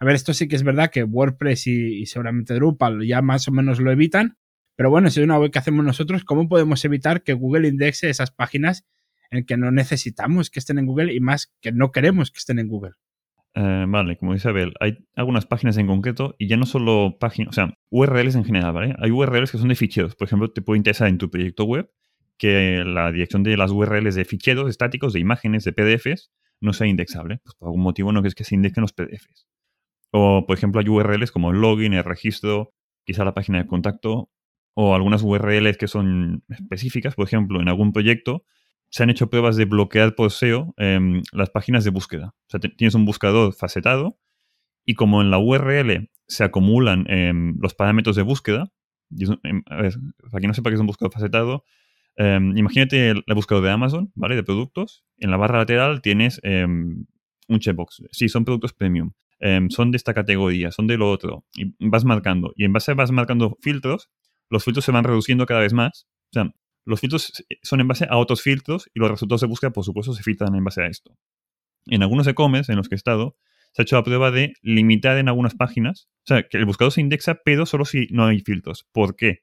A 0.00 0.04
ver, 0.04 0.16
esto 0.16 0.34
sí 0.34 0.48
que 0.48 0.56
es 0.56 0.62
verdad 0.62 0.90
que 0.90 1.04
WordPress 1.04 1.66
y, 1.66 2.02
y 2.02 2.06
seguramente 2.06 2.54
Drupal 2.54 3.06
ya 3.06 3.22
más 3.22 3.46
o 3.48 3.52
menos 3.52 3.80
lo 3.80 3.90
evitan, 3.90 4.36
pero 4.76 4.90
bueno, 4.90 5.08
si 5.08 5.20
es 5.20 5.24
una 5.24 5.38
web 5.38 5.50
que 5.50 5.58
hacemos 5.58 5.84
nosotros, 5.84 6.24
¿cómo 6.24 6.48
podemos 6.48 6.84
evitar 6.84 7.22
que 7.22 7.32
Google 7.32 7.68
indexe 7.68 8.10
esas 8.10 8.30
páginas 8.30 8.84
en 9.36 9.44
que 9.44 9.56
no 9.56 9.70
necesitamos 9.70 10.50
que 10.50 10.58
estén 10.58 10.78
en 10.78 10.86
Google 10.86 11.14
y 11.14 11.20
más 11.20 11.52
que 11.60 11.72
no 11.72 11.92
queremos 11.92 12.30
que 12.30 12.38
estén 12.38 12.58
en 12.58 12.68
Google. 12.68 12.92
Eh, 13.56 13.84
vale, 13.86 14.16
como 14.16 14.34
dice 14.34 14.48
Abel, 14.48 14.72
hay 14.80 15.06
algunas 15.14 15.46
páginas 15.46 15.76
en 15.76 15.86
concreto 15.86 16.34
y 16.38 16.48
ya 16.48 16.56
no 16.56 16.66
solo 16.66 17.16
páginas, 17.20 17.50
o 17.50 17.52
sea, 17.52 17.78
URLs 17.90 18.34
en 18.34 18.44
general, 18.44 18.72
¿vale? 18.72 18.96
Hay 18.98 19.12
URLs 19.12 19.52
que 19.52 19.58
son 19.58 19.68
de 19.68 19.76
ficheros. 19.76 20.16
Por 20.16 20.26
ejemplo, 20.26 20.50
te 20.50 20.60
puede 20.60 20.78
interesar 20.78 21.08
en 21.08 21.18
tu 21.18 21.30
proyecto 21.30 21.64
web 21.64 21.88
que 22.36 22.82
la 22.84 23.12
dirección 23.12 23.44
de 23.44 23.56
las 23.56 23.70
URLs 23.70 24.16
de 24.16 24.24
ficheros 24.24 24.68
estáticos, 24.68 25.12
de 25.12 25.20
imágenes, 25.20 25.64
de 25.64 25.72
PDFs, 25.72 26.32
no 26.60 26.72
sea 26.72 26.88
indexable. 26.88 27.38
Pues 27.44 27.54
por 27.54 27.68
algún 27.68 27.82
motivo 27.82 28.12
no 28.12 28.20
quieres 28.20 28.34
que 28.34 28.44
se 28.44 28.56
indexen 28.56 28.82
los 28.82 28.92
PDFs. 28.92 29.46
O, 30.10 30.46
por 30.46 30.56
ejemplo, 30.56 30.80
hay 30.80 30.88
URLs 30.88 31.30
como 31.30 31.50
el 31.50 31.60
login, 31.60 31.92
el 31.92 32.04
registro, 32.04 32.72
quizá 33.04 33.24
la 33.24 33.34
página 33.34 33.58
de 33.58 33.66
contacto, 33.66 34.30
o 34.74 34.94
algunas 34.94 35.22
URLs 35.22 35.76
que 35.76 35.86
son 35.86 36.42
específicas. 36.48 37.14
Por 37.14 37.26
ejemplo, 37.26 37.60
en 37.60 37.68
algún 37.68 37.92
proyecto 37.92 38.44
se 38.94 39.02
han 39.02 39.10
hecho 39.10 39.28
pruebas 39.28 39.56
de 39.56 39.64
bloquear 39.64 40.14
por 40.14 40.30
SEO 40.30 40.72
em, 40.76 41.20
las 41.32 41.50
páginas 41.50 41.82
de 41.82 41.90
búsqueda. 41.90 42.32
O 42.46 42.46
sea, 42.46 42.60
tienes 42.60 42.94
un 42.94 43.04
buscador 43.04 43.52
facetado 43.52 44.20
y 44.86 44.94
como 44.94 45.20
en 45.20 45.32
la 45.32 45.38
URL 45.38 46.08
se 46.28 46.44
acumulan 46.44 47.04
em, 47.08 47.58
los 47.60 47.74
parámetros 47.74 48.14
de 48.14 48.22
búsqueda, 48.22 48.70
em, 49.42 49.64
a 49.66 49.82
ver, 49.82 49.94
para 50.30 50.46
no 50.46 50.54
sepa 50.54 50.70
qué 50.70 50.74
es 50.74 50.80
un 50.80 50.86
buscador 50.86 51.12
facetado, 51.12 51.64
imagínate 52.16 53.10
el, 53.10 53.24
buscador 53.34 53.64
de 53.64 53.72
Amazon, 53.72 54.12
¿vale? 54.14 54.36
De 54.36 54.44
productos. 54.44 55.04
En 55.18 55.32
la 55.32 55.38
barra 55.38 55.58
lateral 55.58 56.00
tienes 56.00 56.40
un 56.44 57.58
checkbox. 57.58 58.04
Sí, 58.12 58.28
son 58.28 58.44
productos 58.44 58.74
premium. 58.74 59.10
son 59.70 59.90
de 59.90 59.96
esta 59.96 60.14
categoría, 60.14 60.70
son 60.70 60.86
de 60.86 60.98
lo 60.98 61.10
otro. 61.10 61.44
Y 61.56 61.74
vas 61.80 62.04
marcando. 62.04 62.52
Y 62.54 62.64
en 62.64 62.72
base 62.72 62.92
a 62.92 62.94
vas 62.94 63.10
marcando 63.10 63.58
filtros, 63.60 64.08
los 64.50 64.62
filtros 64.62 64.84
se 64.84 64.92
van 64.92 65.02
reduciendo 65.02 65.46
cada 65.46 65.60
vez 65.60 65.72
más. 65.72 66.06
O 66.30 66.34
sea, 66.34 66.54
los 66.84 67.00
filtros 67.00 67.32
son 67.62 67.80
en 67.80 67.88
base 67.88 68.06
a 68.08 68.16
otros 68.16 68.42
filtros 68.42 68.90
y 68.94 69.00
los 69.00 69.10
resultados 69.10 69.40
de 69.40 69.46
búsqueda, 69.46 69.70
por 69.70 69.84
supuesto, 69.84 70.12
se 70.12 70.22
filtran 70.22 70.54
en 70.54 70.64
base 70.64 70.82
a 70.82 70.86
esto. 70.86 71.16
En 71.86 72.02
algunos 72.02 72.26
e-commerce 72.26 72.72
en 72.72 72.78
los 72.78 72.88
que 72.88 72.94
he 72.94 72.96
estado, 72.96 73.36
se 73.72 73.82
ha 73.82 73.84
hecho 73.84 73.96
la 73.96 74.04
prueba 74.04 74.30
de 74.30 74.54
limitar 74.62 75.18
en 75.18 75.28
algunas 75.28 75.54
páginas, 75.54 76.08
o 76.20 76.26
sea, 76.26 76.46
que 76.48 76.56
el 76.58 76.64
buscador 76.64 76.92
se 76.92 77.00
indexa, 77.00 77.40
pero 77.44 77.66
solo 77.66 77.84
si 77.84 78.06
no 78.10 78.24
hay 78.26 78.40
filtros. 78.40 78.86
¿Por 78.92 79.16
qué? 79.16 79.40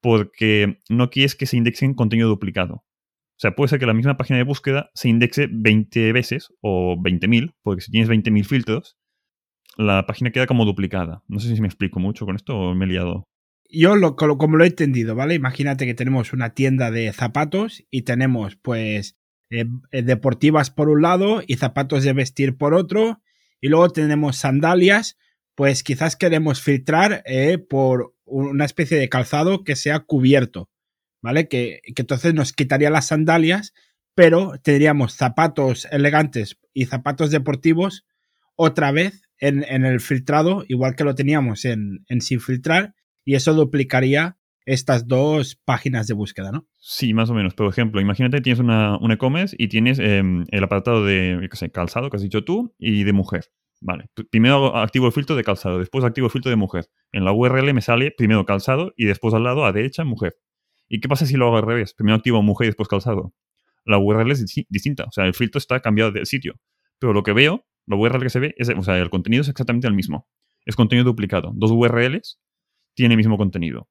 Porque 0.00 0.78
no 0.88 1.10
quieres 1.10 1.34
que 1.36 1.46
se 1.46 1.56
indexen 1.56 1.94
contenido 1.94 2.28
duplicado. 2.28 2.74
O 2.74 3.40
sea, 3.42 3.54
puede 3.54 3.68
ser 3.68 3.78
que 3.78 3.86
la 3.86 3.94
misma 3.94 4.16
página 4.16 4.38
de 4.38 4.44
búsqueda 4.44 4.90
se 4.94 5.08
indexe 5.08 5.48
20 5.50 6.12
veces 6.12 6.52
o 6.60 6.96
20.000, 6.96 7.54
porque 7.62 7.82
si 7.82 7.90
tienes 7.90 8.08
20.000 8.08 8.44
filtros, 8.44 8.96
la 9.76 10.06
página 10.06 10.30
queda 10.30 10.46
como 10.46 10.64
duplicada. 10.64 11.22
No 11.28 11.38
sé 11.38 11.54
si 11.54 11.60
me 11.60 11.68
explico 11.68 12.00
mucho 12.00 12.24
con 12.24 12.36
esto 12.36 12.56
o 12.56 12.74
me 12.74 12.84
he 12.84 12.88
liado 12.88 13.28
yo 13.72 13.96
lo, 13.96 14.16
como 14.16 14.56
lo 14.56 14.64
he 14.64 14.68
entendido, 14.68 15.14
¿vale? 15.14 15.34
Imagínate 15.34 15.86
que 15.86 15.94
tenemos 15.94 16.32
una 16.32 16.54
tienda 16.54 16.90
de 16.90 17.12
zapatos 17.12 17.82
y 17.90 18.02
tenemos 18.02 18.56
pues 18.56 19.16
eh, 19.50 19.64
eh, 19.90 20.02
deportivas 20.02 20.70
por 20.70 20.88
un 20.88 21.02
lado 21.02 21.42
y 21.46 21.56
zapatos 21.56 22.04
de 22.04 22.12
vestir 22.12 22.56
por 22.56 22.74
otro 22.74 23.22
y 23.60 23.68
luego 23.68 23.90
tenemos 23.90 24.36
sandalias, 24.36 25.16
pues 25.54 25.82
quizás 25.82 26.16
queremos 26.16 26.60
filtrar 26.60 27.22
eh, 27.24 27.58
por 27.58 28.14
una 28.24 28.64
especie 28.64 28.98
de 28.98 29.08
calzado 29.08 29.64
que 29.64 29.76
sea 29.76 30.00
cubierto, 30.00 30.70
¿vale? 31.22 31.48
Que, 31.48 31.80
que 31.94 32.02
entonces 32.02 32.34
nos 32.34 32.52
quitaría 32.52 32.90
las 32.90 33.06
sandalias, 33.06 33.72
pero 34.14 34.52
tendríamos 34.62 35.14
zapatos 35.14 35.88
elegantes 35.90 36.58
y 36.74 36.86
zapatos 36.86 37.30
deportivos 37.30 38.04
otra 38.54 38.92
vez 38.92 39.22
en, 39.38 39.64
en 39.64 39.86
el 39.86 40.00
filtrado, 40.00 40.64
igual 40.68 40.94
que 40.94 41.04
lo 41.04 41.14
teníamos 41.14 41.64
en, 41.64 42.04
en 42.08 42.20
sin 42.20 42.40
filtrar 42.40 42.94
y 43.24 43.34
eso 43.34 43.54
duplicaría 43.54 44.38
estas 44.64 45.08
dos 45.08 45.56
páginas 45.56 46.06
de 46.06 46.14
búsqueda, 46.14 46.52
¿no? 46.52 46.66
Sí, 46.78 47.14
más 47.14 47.30
o 47.30 47.34
menos. 47.34 47.54
Por 47.54 47.68
ejemplo, 47.68 48.00
imagínate 48.00 48.36
que 48.36 48.42
tienes 48.42 48.60
una, 48.60 48.96
un 48.98 49.10
e-commerce 49.10 49.56
y 49.58 49.68
tienes 49.68 49.98
em, 49.98 50.44
el 50.50 50.64
apartado 50.64 51.04
de 51.04 51.48
qué 51.50 51.56
sé, 51.56 51.70
calzado, 51.70 52.10
que 52.10 52.16
has 52.16 52.22
dicho 52.22 52.44
tú, 52.44 52.74
y 52.78 53.04
de 53.04 53.12
mujer. 53.12 53.46
Vale, 53.80 54.10
primero 54.30 54.76
activo 54.76 55.08
el 55.08 55.12
filtro 55.12 55.34
de 55.34 55.42
calzado, 55.42 55.80
después 55.80 56.04
activo 56.04 56.28
el 56.28 56.30
filtro 56.30 56.50
de 56.50 56.56
mujer. 56.56 56.86
En 57.10 57.24
la 57.24 57.32
URL 57.32 57.74
me 57.74 57.80
sale 57.80 58.12
primero 58.16 58.46
calzado 58.46 58.92
y 58.96 59.06
después 59.06 59.34
al 59.34 59.42
lado 59.42 59.64
a 59.64 59.72
derecha 59.72 60.04
mujer. 60.04 60.36
¿Y 60.88 61.00
qué 61.00 61.08
pasa 61.08 61.26
si 61.26 61.36
lo 61.36 61.48
hago 61.48 61.56
al 61.56 61.64
revés? 61.64 61.92
Primero 61.94 62.16
activo 62.16 62.42
mujer 62.42 62.66
y 62.66 62.68
después 62.68 62.88
calzado. 62.88 63.34
La 63.84 63.98
URL 63.98 64.30
es 64.30 64.44
distinta, 64.68 65.04
o 65.04 65.10
sea, 65.10 65.24
el 65.24 65.34
filtro 65.34 65.58
está 65.58 65.80
cambiado 65.80 66.12
del 66.12 66.26
sitio. 66.26 66.60
Pero 67.00 67.12
lo 67.12 67.24
que 67.24 67.32
veo, 67.32 67.66
la 67.86 67.96
URL 67.96 68.22
que 68.22 68.30
se 68.30 68.38
ve, 68.38 68.54
es, 68.56 68.68
o 68.68 68.82
sea, 68.84 68.96
el 68.98 69.10
contenido 69.10 69.40
es 69.40 69.48
exactamente 69.48 69.88
el 69.88 69.94
mismo. 69.94 70.28
Es 70.64 70.76
contenido 70.76 71.04
duplicado. 71.04 71.50
Dos 71.56 71.72
URLs 71.72 72.38
tiene 72.94 73.14
el 73.14 73.18
mismo 73.18 73.36
contenido. 73.36 73.88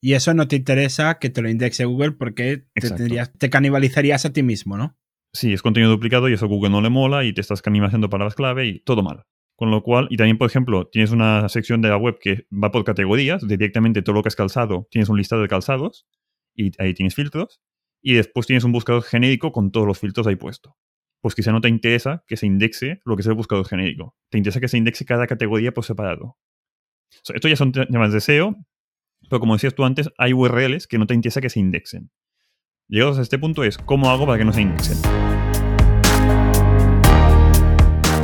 Y 0.00 0.12
eso 0.12 0.32
no 0.34 0.46
te 0.46 0.56
interesa 0.56 1.18
que 1.18 1.30
te 1.30 1.42
lo 1.42 1.50
indexe 1.50 1.84
Google 1.84 2.12
porque 2.12 2.66
te, 2.74 3.26
te 3.38 3.50
canibalizarías 3.50 4.24
a 4.24 4.32
ti 4.32 4.42
mismo, 4.42 4.76
¿no? 4.76 4.96
Sí, 5.32 5.52
es 5.52 5.62
contenido 5.62 5.90
duplicado 5.90 6.28
y 6.28 6.34
eso 6.34 6.46
a 6.46 6.48
Google 6.48 6.70
no 6.70 6.80
le 6.80 6.88
mola 6.88 7.24
y 7.24 7.32
te 7.32 7.40
estás 7.40 7.62
canibalizando 7.62 8.08
palabras 8.08 8.34
clave 8.34 8.66
y 8.66 8.80
todo 8.80 9.02
mal. 9.02 9.24
Con 9.56 9.70
lo 9.70 9.82
cual, 9.82 10.06
y 10.10 10.16
también, 10.16 10.38
por 10.38 10.48
ejemplo, 10.48 10.86
tienes 10.86 11.10
una 11.10 11.48
sección 11.48 11.82
de 11.82 11.88
la 11.88 11.96
web 11.96 12.18
que 12.20 12.46
va 12.52 12.70
por 12.70 12.84
categorías, 12.84 13.46
directamente 13.46 14.02
todo 14.02 14.14
lo 14.14 14.22
que 14.22 14.28
es 14.28 14.36
calzado, 14.36 14.86
tienes 14.90 15.08
un 15.08 15.18
listado 15.18 15.42
de 15.42 15.48
calzados 15.48 16.06
y 16.54 16.70
ahí 16.80 16.94
tienes 16.94 17.14
filtros. 17.14 17.60
Y 18.00 18.14
después 18.14 18.46
tienes 18.46 18.62
un 18.62 18.70
buscador 18.70 19.02
genérico 19.02 19.50
con 19.50 19.72
todos 19.72 19.86
los 19.86 19.98
filtros 19.98 20.28
ahí 20.28 20.36
puesto. 20.36 20.76
Pues 21.20 21.34
quizá 21.34 21.50
no 21.50 21.60
te 21.60 21.68
interesa 21.68 22.22
que 22.28 22.36
se 22.36 22.46
indexe 22.46 23.00
lo 23.04 23.16
que 23.16 23.22
es 23.22 23.26
el 23.26 23.34
buscador 23.34 23.66
genérico. 23.66 24.16
Te 24.30 24.38
interesa 24.38 24.60
que 24.60 24.68
se 24.68 24.78
indexe 24.78 25.04
cada 25.04 25.26
categoría 25.26 25.74
por 25.74 25.84
separado. 25.84 26.38
Esto 27.34 27.48
ya 27.48 27.56
son 27.56 27.72
temas 27.72 28.12
de 28.12 28.20
SEO, 28.20 28.56
pero 29.28 29.40
como 29.40 29.54
decías 29.54 29.74
tú 29.74 29.84
antes, 29.84 30.10
hay 30.18 30.32
URLs 30.32 30.86
que 30.86 30.98
no 30.98 31.06
te 31.06 31.14
interesa 31.14 31.40
que 31.40 31.50
se 31.50 31.60
indexen. 31.60 32.10
Llegados 32.88 33.18
a 33.18 33.22
este 33.22 33.38
punto 33.38 33.64
es, 33.64 33.76
¿cómo 33.76 34.10
hago 34.10 34.26
para 34.26 34.38
que 34.38 34.44
no 34.44 34.52
se 34.52 34.62
indexen? 34.62 34.96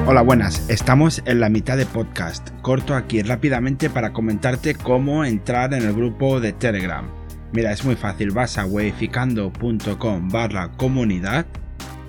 Hola, 0.06 0.20
buenas. 0.20 0.68
Estamos 0.68 1.22
en 1.24 1.40
la 1.40 1.48
mitad 1.48 1.78
de 1.78 1.86
podcast. 1.86 2.50
Corto 2.60 2.94
aquí 2.94 3.22
rápidamente 3.22 3.88
para 3.88 4.12
comentarte 4.12 4.74
cómo 4.74 5.24
entrar 5.24 5.72
en 5.72 5.82
el 5.82 5.94
grupo 5.94 6.40
de 6.40 6.52
Telegram. 6.52 7.10
Mira, 7.52 7.72
es 7.72 7.84
muy 7.84 7.94
fácil. 7.94 8.30
Vas 8.30 8.58
a 8.58 8.66
weificando.com 8.66 10.28
barra 10.28 10.72
comunidad. 10.72 11.46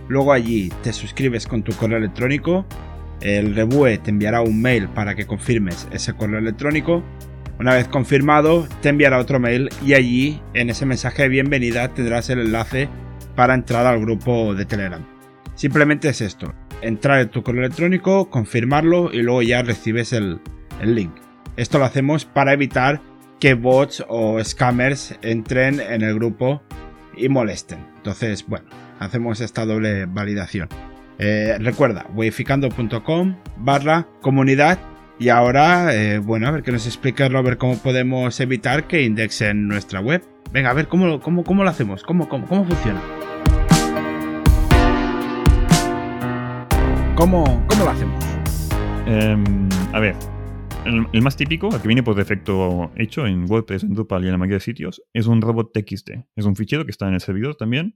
Luego 0.10 0.34
allí 0.34 0.70
te 0.84 0.92
suscribes 0.92 1.48
con 1.48 1.64
tu 1.64 1.74
correo 1.74 1.98
electrónico 1.98 2.66
el 3.22 3.56
Rebue 3.56 3.98
te 3.98 4.12
enviará 4.12 4.42
un 4.42 4.62
mail 4.62 4.88
para 4.90 5.16
que 5.16 5.26
confirmes 5.26 5.88
ese 5.92 6.14
correo 6.14 6.40
electrónico. 6.40 7.04
Una 7.60 7.74
vez 7.74 7.88
confirmado, 7.88 8.68
te 8.82 8.90
enviará 8.90 9.18
otro 9.18 9.40
mail 9.40 9.70
y 9.86 9.94
allí, 9.94 10.42
en 10.54 10.70
ese 10.70 10.86
mensaje 10.86 11.24
de 11.24 11.30
bienvenida, 11.30 11.94
tendrás 11.94 12.30
el 12.30 12.40
enlace 12.40 12.90
para 13.36 13.54
entrar 13.54 13.86
al 13.86 14.02
grupo 14.02 14.54
de 14.54 14.66
Telegram. 14.66 15.06
Simplemente 15.56 16.10
es 16.10 16.22
esto, 16.22 16.54
entrar 16.82 17.22
en 17.22 17.30
tu 17.30 17.44
correo 17.44 17.64
electrónico, 17.64 18.30
confirmarlo 18.30 19.12
y 19.14 19.22
luego 19.22 19.42
ya 19.42 19.62
recibes 19.62 20.12
el, 20.12 20.40
el 20.82 20.96
link. 20.96 21.14
Esto 21.56 21.80
lo 21.80 21.86
hacemos 21.86 22.26
para 22.26 22.54
evitar 22.54 23.02
que 23.40 23.54
bots 23.54 24.04
o 24.08 24.44
scammers 24.44 25.18
entren 25.22 25.80
en 25.80 26.02
el 26.02 26.16
grupo 26.16 26.62
y 27.16 27.30
molesten. 27.30 27.80
Entonces, 27.98 28.46
bueno, 28.48 28.68
hacemos 29.00 29.40
esta 29.40 29.66
doble 29.66 30.06
validación. 30.06 30.68
Eh, 31.18 31.58
recuerda, 31.60 32.08
weificando.com 32.14 33.36
barra 33.58 34.08
comunidad. 34.22 34.80
Y 35.18 35.30
ahora, 35.30 35.96
eh, 35.96 36.20
bueno, 36.20 36.48
a 36.48 36.52
ver 36.52 36.62
que 36.62 36.74
nos 36.74 36.86
explique 36.86 37.28
Robert 37.30 37.58
cómo 37.58 37.78
podemos 37.78 38.38
evitar 38.42 38.86
que 38.86 39.04
indexen 39.04 39.68
nuestra 39.68 40.02
web. 40.02 40.22
Venga, 40.52 40.72
a 40.72 40.74
ver 40.74 40.88
cómo, 40.88 41.22
cómo, 41.22 41.44
cómo 41.44 41.64
lo 41.64 41.70
hacemos, 41.70 42.04
cómo, 42.04 42.28
cómo, 42.28 42.46
cómo 42.48 42.66
funciona. 42.66 43.02
¿Cómo, 47.16 47.66
cómo 47.68 47.86
lo 47.86 47.90
hacemos? 47.90 48.26
Em, 49.06 49.70
a 49.94 50.00
ver, 50.02 50.16
el, 50.84 51.22
más 51.22 51.38
típico, 51.38 51.74
el 51.74 51.82
que 51.82 51.88
viene 51.88 52.04
por 52.04 52.16
defecto 52.16 52.92
hecho 52.98 53.26
en 53.26 53.50
WordPress, 53.50 53.84
en 53.84 53.94
Drupal 53.94 54.24
y 54.24 54.28
en 54.28 54.34
la 54.34 54.38
mayoría 54.38 54.58
de 54.58 54.62
sitios, 54.62 55.02
es 55.14 55.28
un 55.28 55.42
robot 55.42 55.72
TXT. 55.72 56.12
Es 56.36 56.46
un 56.46 56.58
fichero 56.58 56.84
que 56.84 56.92
está 56.92 57.08
en 57.08 57.14
el 57.14 57.22
servidor 57.22 57.56
también 57.56 57.96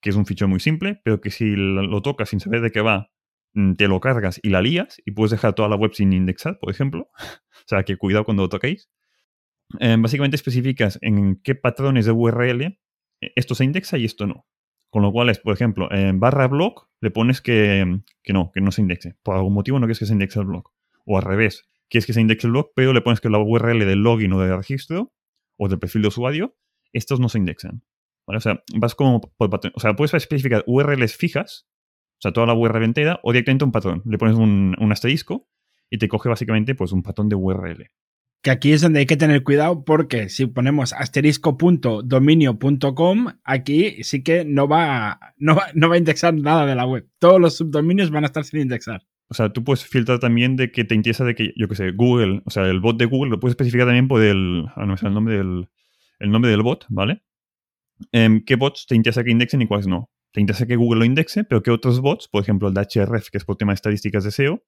que 0.00 0.10
es 0.10 0.16
un 0.16 0.26
fichero 0.26 0.48
muy 0.48 0.60
simple, 0.60 1.00
pero 1.04 1.20
que 1.20 1.30
si 1.30 1.54
lo 1.56 2.02
tocas 2.02 2.28
sin 2.28 2.40
saber 2.40 2.60
de 2.60 2.70
qué 2.70 2.80
va, 2.80 3.10
mm, 3.54 3.74
te 3.74 3.88
lo 3.88 4.00
cargas 4.00 4.40
y 4.42 4.50
la 4.50 4.62
lías 4.62 5.00
y 5.04 5.12
puedes 5.12 5.30
dejar 5.30 5.54
toda 5.54 5.68
la 5.68 5.76
web 5.76 5.92
sin 5.94 6.12
indexar, 6.12 6.58
por 6.58 6.70
ejemplo. 6.70 7.08
o 7.42 7.66
sea, 7.66 7.82
que 7.84 7.96
cuidado 7.96 8.24
cuando 8.24 8.44
lo 8.44 8.48
toquéis. 8.48 8.90
Eh, 9.80 9.96
básicamente 9.98 10.36
especificas 10.36 10.98
en 11.02 11.40
qué 11.42 11.54
patrones 11.54 12.06
de 12.06 12.12
URL 12.12 12.62
eh, 13.20 13.32
esto 13.36 13.54
se 13.54 13.64
indexa 13.64 13.98
y 13.98 14.04
esto 14.04 14.26
no. 14.26 14.46
Con 14.90 15.02
lo 15.02 15.12
cual 15.12 15.28
es, 15.28 15.38
por 15.38 15.52
ejemplo, 15.52 15.92
en 15.92 16.18
barra 16.18 16.48
blog 16.48 16.88
le 17.00 17.10
pones 17.10 17.42
que, 17.42 18.00
que, 18.22 18.32
no, 18.32 18.50
que 18.54 18.60
no 18.60 18.72
se 18.72 18.80
indexe. 18.80 19.16
Por 19.22 19.36
algún 19.36 19.52
motivo 19.52 19.78
no 19.78 19.86
quieres 19.86 19.98
que 19.98 20.06
se 20.06 20.14
indexe 20.14 20.40
el 20.40 20.46
blog. 20.46 20.70
O 21.04 21.18
al 21.18 21.24
revés, 21.24 21.68
quieres 21.90 22.06
que 22.06 22.14
se 22.14 22.20
indexe 22.20 22.46
el 22.46 22.52
blog, 22.52 22.70
pero 22.74 22.92
le 22.92 23.02
pones 23.02 23.20
que 23.20 23.28
la 23.28 23.38
URL 23.38 23.80
del 23.80 24.02
login 24.02 24.32
o 24.32 24.40
del 24.40 24.56
registro 24.56 25.12
o 25.58 25.68
del 25.68 25.78
perfil 25.78 26.02
de 26.02 26.08
usuario, 26.08 26.56
estos 26.92 27.20
no 27.20 27.28
se 27.28 27.38
indexan. 27.38 27.82
O 28.36 28.40
sea, 28.40 28.62
vas 28.76 28.94
como 28.94 29.20
por 29.20 29.50
patrón. 29.50 29.72
O 29.74 29.80
sea, 29.80 29.96
puedes 29.96 30.14
especificar 30.14 30.62
URLs 30.66 31.16
fijas, 31.16 31.66
o 32.18 32.20
sea, 32.20 32.32
toda 32.32 32.46
la 32.46 32.54
URL 32.54 32.84
entera, 32.84 33.18
o 33.22 33.32
directamente 33.32 33.64
un 33.64 33.72
patrón. 33.72 34.02
Le 34.04 34.18
pones 34.18 34.36
un, 34.36 34.76
asterisco 34.90 35.48
y 35.90 35.98
te 35.98 36.08
coge 36.08 36.28
básicamente 36.28 36.74
pues, 36.74 36.92
un 36.92 37.02
patrón 37.02 37.28
de 37.28 37.36
URL. 37.36 37.90
Que 38.42 38.50
aquí 38.50 38.72
es 38.72 38.82
donde 38.82 38.98
hay 39.00 39.06
que 39.06 39.16
tener 39.16 39.42
cuidado 39.42 39.84
porque 39.84 40.28
si 40.28 40.46
ponemos 40.46 40.92
asterisco.dominio.com, 40.92 43.26
aquí 43.42 44.04
sí 44.04 44.22
que 44.22 44.44
no 44.44 44.68
va, 44.68 45.18
no, 45.38 45.56
va, 45.56 45.66
no 45.74 45.88
va 45.88 45.96
a 45.96 45.98
indexar 45.98 46.34
nada 46.34 46.66
de 46.66 46.76
la 46.76 46.86
web. 46.86 47.08
Todos 47.18 47.40
los 47.40 47.56
subdominios 47.56 48.10
van 48.10 48.22
a 48.24 48.28
estar 48.28 48.44
sin 48.44 48.60
indexar. 48.60 49.02
O 49.30 49.34
sea, 49.34 49.52
tú 49.52 49.62
puedes 49.62 49.84
filtrar 49.84 50.20
también 50.20 50.56
de 50.56 50.72
que 50.72 50.84
te 50.84 50.94
interesa 50.94 51.24
de 51.24 51.34
que, 51.34 51.52
yo 51.54 51.68
qué 51.68 51.74
sé, 51.74 51.90
Google, 51.90 52.42
o 52.46 52.50
sea, 52.50 52.64
el 52.64 52.80
bot 52.80 52.96
de 52.96 53.04
Google 53.04 53.30
lo 53.30 53.40
puedes 53.40 53.52
especificar 53.52 53.86
también 53.86 54.08
por 54.08 54.22
el, 54.22 54.64
ah, 54.74 54.86
no 54.86 54.94
el 54.94 55.14
nombre 55.14 55.36
del, 55.36 55.68
el 56.18 56.30
nombre 56.30 56.50
del 56.50 56.62
bot, 56.62 56.86
¿vale? 56.88 57.22
Em, 58.12 58.44
¿Qué 58.44 58.56
bots 58.56 58.86
te 58.86 58.94
interesa 58.94 59.24
que 59.24 59.30
indexen 59.30 59.62
y 59.62 59.66
cuáles 59.66 59.86
no? 59.86 60.10
Te 60.32 60.40
interesa 60.40 60.66
que 60.66 60.76
Google 60.76 61.00
lo 61.00 61.04
indexe, 61.04 61.44
pero 61.44 61.62
que 61.62 61.70
otros 61.70 62.00
bots, 62.00 62.28
por 62.28 62.42
ejemplo 62.42 62.68
el 62.68 62.74
de 62.74 62.82
HRF, 62.82 63.30
que 63.30 63.38
es 63.38 63.44
por 63.44 63.56
tema 63.56 63.72
de 63.72 63.76
estadísticas 63.76 64.24
de 64.24 64.30
SEO, 64.30 64.62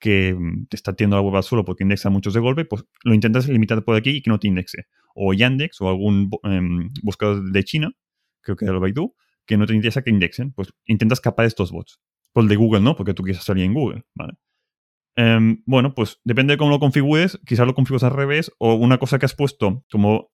que 0.00 0.34
mm, 0.34 0.66
te 0.66 0.76
está 0.76 0.94
tiendo 0.94 1.16
la 1.16 1.22
web 1.22 1.36
al 1.36 1.42
suelo 1.42 1.64
porque 1.64 1.84
indexa 1.84 2.10
muchos 2.10 2.34
de 2.34 2.40
golpe, 2.40 2.64
pues 2.64 2.84
lo 3.04 3.14
intentas 3.14 3.48
limitar 3.48 3.84
por 3.84 3.96
aquí 3.96 4.10
y 4.10 4.22
que 4.22 4.30
no 4.30 4.38
te 4.38 4.48
indexe. 4.48 4.86
O 5.14 5.32
Yandex 5.32 5.80
o 5.80 5.88
algún 5.88 6.30
em, 6.44 6.88
buscador 7.02 7.50
de 7.50 7.64
China, 7.64 7.92
creo 8.42 8.56
que 8.56 8.64
era 8.64 8.74
el 8.74 8.80
Baidu, 8.80 9.14
que 9.46 9.56
no 9.56 9.66
te 9.66 9.74
interesa 9.74 10.02
que 10.02 10.10
indexen, 10.10 10.52
pues 10.52 10.72
intentas 10.86 11.20
capar 11.20 11.46
estos 11.46 11.70
bots. 11.70 12.00
Por 12.32 12.44
el 12.44 12.48
de 12.48 12.56
Google 12.56 12.80
no, 12.80 12.96
porque 12.96 13.14
tú 13.14 13.22
quieres 13.22 13.44
salir 13.44 13.64
en 13.64 13.74
Google. 13.74 14.04
Em, 15.16 15.62
bueno, 15.66 15.94
pues 15.94 16.20
depende 16.24 16.54
de 16.54 16.58
cómo 16.58 16.70
lo 16.70 16.80
configures, 16.80 17.38
quizás 17.46 17.66
lo 17.66 17.74
configures 17.74 18.02
al 18.02 18.10
revés, 18.10 18.50
o 18.58 18.74
una 18.74 18.98
cosa 18.98 19.18
que 19.18 19.26
has 19.26 19.34
puesto, 19.34 19.84
como 19.90 20.32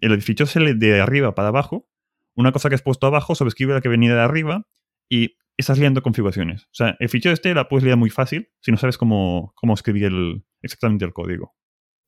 el 0.00 0.22
fichero 0.22 0.46
se 0.46 0.60
le 0.60 0.74
de 0.74 1.00
arriba 1.00 1.34
para 1.34 1.48
abajo, 1.48 1.88
una 2.34 2.52
cosa 2.52 2.68
que 2.68 2.74
has 2.74 2.82
puesto 2.82 3.06
abajo 3.06 3.34
sobrescribe 3.34 3.74
la 3.74 3.80
que 3.80 3.88
venía 3.88 4.14
de 4.14 4.20
arriba 4.20 4.66
y 5.08 5.36
estás 5.56 5.78
liando 5.78 6.02
configuraciones. 6.02 6.64
O 6.64 6.74
sea, 6.74 6.96
el 7.00 7.08
fichero 7.08 7.32
este 7.32 7.54
la 7.54 7.68
puedes 7.68 7.84
liar 7.84 7.96
muy 7.96 8.10
fácil 8.10 8.48
si 8.60 8.70
no 8.70 8.76
sabes 8.76 8.98
cómo, 8.98 9.52
cómo 9.56 9.74
escribir 9.74 10.04
el, 10.04 10.44
exactamente 10.62 11.04
el 11.04 11.12
código. 11.12 11.54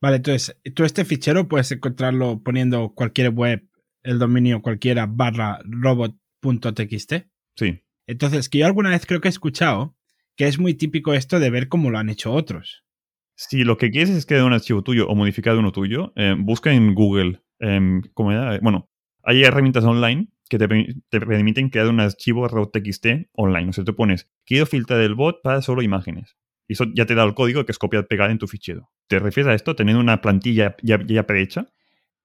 Vale, 0.00 0.16
entonces, 0.16 0.58
tú 0.74 0.84
este 0.84 1.04
fichero 1.04 1.48
puedes 1.48 1.70
encontrarlo 1.70 2.42
poniendo 2.42 2.92
cualquier 2.94 3.30
web, 3.30 3.68
el 4.02 4.18
dominio 4.18 4.62
cualquiera 4.62 5.06
barra 5.06 5.60
robot.txt. 5.64 7.12
Sí. 7.56 7.84
Entonces, 8.06 8.48
que 8.48 8.58
yo 8.58 8.66
alguna 8.66 8.90
vez 8.90 9.06
creo 9.06 9.20
que 9.20 9.28
he 9.28 9.30
escuchado 9.30 9.96
que 10.36 10.46
es 10.46 10.58
muy 10.58 10.74
típico 10.74 11.14
esto 11.14 11.38
de 11.38 11.50
ver 11.50 11.68
cómo 11.68 11.90
lo 11.90 11.98
han 11.98 12.08
hecho 12.08 12.32
otros. 12.32 12.84
Si 13.36 13.64
lo 13.64 13.76
que 13.76 13.90
quieres 13.90 14.10
es 14.10 14.26
que 14.26 14.42
un 14.42 14.52
archivo 14.52 14.82
tuyo 14.82 15.08
o 15.08 15.14
modificar 15.14 15.56
uno 15.56 15.72
tuyo, 15.72 16.12
eh, 16.16 16.34
busca 16.38 16.72
en 16.72 16.94
Google, 16.94 17.42
eh, 17.62 18.00
¿cómo 18.12 18.32
era? 18.32 18.58
Bueno, 18.60 18.90
hay 19.22 19.42
herramientas 19.44 19.84
online 19.84 20.28
que 20.48 20.58
te, 20.58 20.68
permiten 21.08 21.70
crear 21.70 21.88
un 21.88 22.00
archivo 22.00 22.46
ROT.txt 22.46 23.06
online. 23.32 23.70
O 23.70 23.72
sea, 23.72 23.84
te 23.84 23.94
pones, 23.94 24.28
quiero 24.44 24.66
filtrar 24.66 25.00
el 25.00 25.14
bot 25.14 25.40
para 25.42 25.62
solo 25.62 25.80
imágenes. 25.80 26.36
Y 26.68 26.74
eso 26.74 26.84
ya 26.94 27.06
te 27.06 27.14
da 27.14 27.24
el 27.24 27.34
código 27.34 27.64
que 27.64 27.72
es 27.72 27.78
copiar 27.78 28.06
pegar 28.06 28.30
en 28.30 28.38
tu 28.38 28.46
fichero. 28.46 28.90
¿Te 29.08 29.18
refieres 29.18 29.50
a 29.50 29.54
esto? 29.54 29.74
Teniendo 29.74 30.00
una 30.00 30.20
plantilla 30.20 30.76
ya, 30.82 31.00
ya 31.06 31.26
prehecha, 31.26 31.72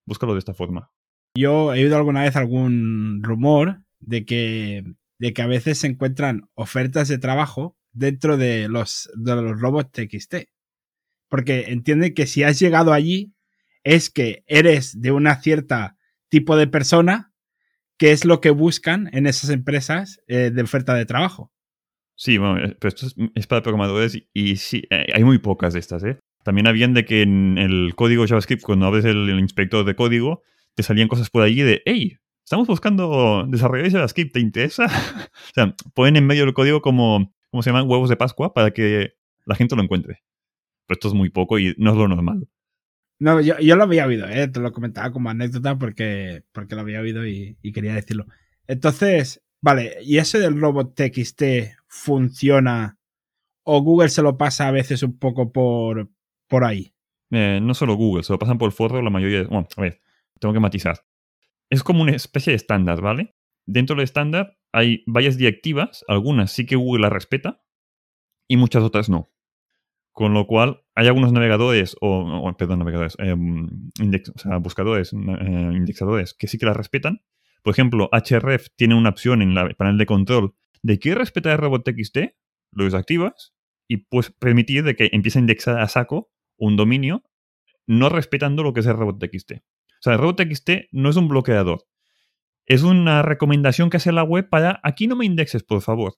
búscalo 0.06 0.34
de 0.34 0.40
esta 0.40 0.54
forma. 0.54 0.92
Yo 1.36 1.74
he 1.74 1.84
oído 1.84 1.96
alguna 1.96 2.24
vez 2.24 2.36
algún 2.36 3.22
rumor 3.24 3.82
de 4.00 4.26
que, 4.26 4.84
de 5.20 5.34
que 5.34 5.42
a 5.42 5.48
veces 5.48 5.78
se 5.78 5.88
encuentran 5.88 6.50
ofertas 6.54 7.08
de 7.08 7.20
trabajo 7.20 7.78
dentro 7.94 8.38
de 8.38 8.68
los, 8.68 9.10
de 9.16 9.36
los 9.36 9.60
robots 9.60 9.92
TXT. 9.92 10.50
Porque 11.30 11.66
entienden 11.70 12.14
que 12.14 12.26
si 12.26 12.44
has 12.44 12.60
llegado 12.60 12.92
allí 12.92 13.34
es 13.88 14.10
que 14.10 14.44
eres 14.48 15.02
de 15.02 15.14
una 15.14 15.42
cierta 15.42 15.96
tipo 16.28 16.58
de 16.58 16.68
persona 16.68 17.32
que 17.98 18.12
es 18.12 18.26
lo 18.26 18.42
que 18.42 18.50
buscan 18.50 19.10
en 19.14 19.28
esas 19.28 19.50
empresas 19.50 20.22
eh, 20.28 20.52
de 20.54 20.62
oferta 20.62 20.94
de 20.94 21.06
trabajo. 21.06 21.54
Sí, 22.14 22.38
bueno, 22.38 22.60
eh, 22.60 22.76
pero 22.78 22.90
esto 22.90 23.08
es, 23.34 23.48
para 23.48 23.64
programadores 23.64 24.22
y, 24.34 24.58
sí, 24.58 24.84
eh, 24.90 25.08
hay 25.14 25.24
muy 25.24 25.38
pocas 25.38 25.74
de 25.74 25.80
estas. 25.80 26.04
También 26.44 26.68
habían 26.68 26.94
de 26.94 27.06
que 27.06 27.22
en 27.22 27.58
el 27.58 27.94
código 27.96 28.28
JavaScript, 28.28 28.62
cuando 28.62 28.88
abres 28.88 29.06
el, 29.06 29.30
inspector 29.40 29.86
de 29.86 29.96
código, 29.96 30.42
te 30.76 30.84
salían 30.84 31.08
cosas 31.08 31.30
por 31.30 31.44
allí 31.44 31.62
de, 31.62 31.82
hey, 31.86 32.18
estamos 32.44 32.68
buscando 32.68 33.46
desarrollar 33.48 33.90
JavaScript, 33.90 34.34
¿te 34.34 34.42
interesa? 34.42 34.86
o 35.50 35.54
sea, 35.54 35.74
ponen 35.94 36.18
en 36.18 36.28
medio 36.28 36.44
del 36.44 36.54
código 36.54 36.82
como, 36.82 37.34
¿cómo 37.52 37.64
se 37.64 37.70
llaman? 37.70 37.90
Huevos 37.90 38.10
de 38.10 38.18
Pascua 38.18 38.54
para 38.54 38.72
que 38.72 39.14
la 39.46 39.56
gente 39.56 39.78
lo 39.78 39.82
encuentre. 39.82 40.24
Pero 40.88 40.98
esto 40.98 41.08
es 41.08 41.14
muy 41.14 41.30
poco 41.30 41.58
y 41.58 41.74
no 41.78 41.92
es 41.92 41.98
lo 41.98 42.10
normal. 42.10 42.50
No, 43.20 43.42
yo, 43.42 43.58
yo, 43.60 43.76
lo 43.76 43.84
había 43.84 44.06
oído, 44.06 44.28
¿eh? 44.28 44.48
te 44.48 44.60
lo 44.60 44.72
comentaba 44.72 45.12
como 45.12 45.30
anécdota 45.30 45.78
porque, 45.78 46.44
porque 46.52 46.76
lo 46.76 46.82
había 46.82 47.02
oído 47.02 47.26
y, 47.26 47.58
quería 47.74 47.96
decirlo. 47.96 48.28
Entonces, 48.68 49.44
vale, 49.60 49.98
¿y 50.04 50.18
ese 50.18 50.40
del 50.40 50.60
robot 50.60 50.94
TXT 50.96 51.44
funciona 51.88 53.00
o 53.64 53.82
Google 53.82 54.10
se 54.10 54.22
lo 54.22 54.38
pasa 54.38 54.68
a 54.68 54.72
veces 54.72 55.02
un 55.02 55.18
poco 55.18 55.52
por, 55.52 56.10
por 56.48 56.64
ahí? 56.64 56.94
Eh, 57.32 57.60
no 57.62 57.74
solo 57.74 57.96
Google, 57.96 58.24
se 58.24 58.34
lo 58.34 58.40
pasan 58.40 58.58
por 58.58 58.68
el 58.68 58.72
forro 58.72 59.02
la 59.02 59.10
mayoría 59.10 59.40
de... 59.40 59.46
Bueno, 59.46 59.68
a 59.76 59.82
ver, 59.82 60.02
tengo 60.40 60.54
que 60.54 60.60
matizar. 60.60 61.04
Es 61.70 61.84
como 61.84 62.04
una 62.04 62.16
especie 62.16 62.52
de 62.52 62.58
estándar, 62.58 63.02
¿vale? 63.02 63.36
Dentro 63.66 63.96
del 63.96 64.04
estándar 64.04 64.58
hay 64.72 65.04
varias 65.08 65.38
directivas, 65.38 66.06
algunas 66.08 66.52
sí 66.52 66.66
que 66.66 66.76
Google 66.76 67.02
las 67.02 67.12
respeta 67.12 67.64
y 68.48 68.58
muchas 68.58 68.84
otras 68.84 69.10
no. 69.10 69.32
Con 70.18 70.34
lo 70.34 70.48
cual, 70.48 70.82
hay 70.96 71.06
algunos 71.06 71.32
navegadores, 71.32 71.96
o, 72.02 72.52
perdón, 72.58 72.80
navegadores, 72.80 73.16
em, 73.20 73.92
buscadores, 74.64 75.14
eh, 75.14 75.16
indexadores, 75.16 76.34
que 76.34 76.48
sí 76.48 76.58
que 76.58 76.66
la 76.66 76.74
respetan. 76.74 77.22
Por 77.62 77.72
ejemplo, 77.72 78.10
Href 78.12 78.70
tiene 78.76 78.96
una 78.96 79.10
opción 79.10 79.44
en 79.44 79.56
el 79.56 79.76
panel 79.76 80.00
de 80.00 80.08
control 80.08 80.56
de 80.82 80.98
que 80.98 81.14
respeta 81.14 81.52
el 81.52 81.60
robot.txt, 81.60 82.18
lo 82.72 82.86
desactivas 82.86 83.54
y 83.88 83.98
pues 83.98 84.32
permitir 84.32 84.84
de 84.86 84.96
que 84.96 85.08
empiece 85.12 85.38
a 85.38 85.42
indexar 85.42 85.80
a 85.80 85.88
saco 85.88 86.32
un 86.58 86.78
dominio 86.78 87.22
no 87.86 88.10
respetando 88.10 88.64
lo 88.64 88.74
que 88.74 88.80
es 88.80 88.88
el 88.88 88.98
robot.txt. 88.98 89.52
O 89.52 90.02
sea, 90.02 90.14
el 90.14 90.20
robot.txt 90.20 90.88
no 90.94 91.12
es 91.12 91.16
un 91.16 91.28
bloqueador. 91.28 91.86
Es 92.66 92.82
una 92.82 93.22
recomendación 93.22 93.92
que 93.92 93.98
hace 93.98 94.12
la 94.12 94.24
web 94.24 94.50
para 94.50 94.80
aquí 94.82 95.06
no 95.06 95.16
me 95.16 95.28
indexes, 95.28 95.62
por 95.62 95.84
favor. 95.84 96.16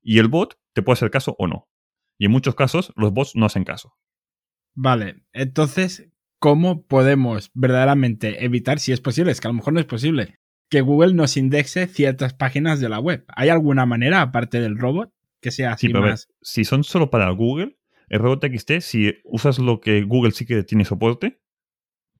Y 0.00 0.20
el 0.20 0.28
bot 0.28 0.58
te 0.72 0.80
puede 0.80 0.94
hacer 0.94 1.10
caso 1.10 1.36
o 1.38 1.46
no. 1.46 1.68
Y 2.22 2.26
en 2.26 2.30
muchos 2.30 2.54
casos 2.54 2.92
los 2.94 3.12
bots 3.12 3.34
no 3.34 3.46
hacen 3.46 3.64
caso. 3.64 3.96
Vale, 4.76 5.24
entonces, 5.32 6.08
¿cómo 6.38 6.86
podemos 6.86 7.50
verdaderamente 7.52 8.44
evitar, 8.44 8.78
si 8.78 8.92
es 8.92 9.00
posible, 9.00 9.32
es 9.32 9.40
que 9.40 9.48
a 9.48 9.50
lo 9.50 9.56
mejor 9.56 9.72
no 9.72 9.80
es 9.80 9.86
posible, 9.86 10.38
que 10.70 10.82
Google 10.82 11.14
nos 11.14 11.36
indexe 11.36 11.88
ciertas 11.88 12.32
páginas 12.32 12.78
de 12.78 12.88
la 12.88 13.00
web? 13.00 13.24
¿Hay 13.26 13.48
alguna 13.48 13.86
manera, 13.86 14.22
aparte 14.22 14.60
del 14.60 14.78
robot, 14.78 15.12
que 15.40 15.50
sea 15.50 15.72
así 15.72 15.88
más? 15.88 16.28
si 16.40 16.64
son 16.64 16.84
solo 16.84 17.10
para 17.10 17.28
Google, 17.30 17.76
el 18.08 18.20
robot 18.20 18.44
XT, 18.56 18.78
si 18.82 19.14
usas 19.24 19.58
lo 19.58 19.80
que 19.80 20.02
Google 20.02 20.30
sí 20.30 20.46
que 20.46 20.62
tiene 20.62 20.84
soporte, 20.84 21.40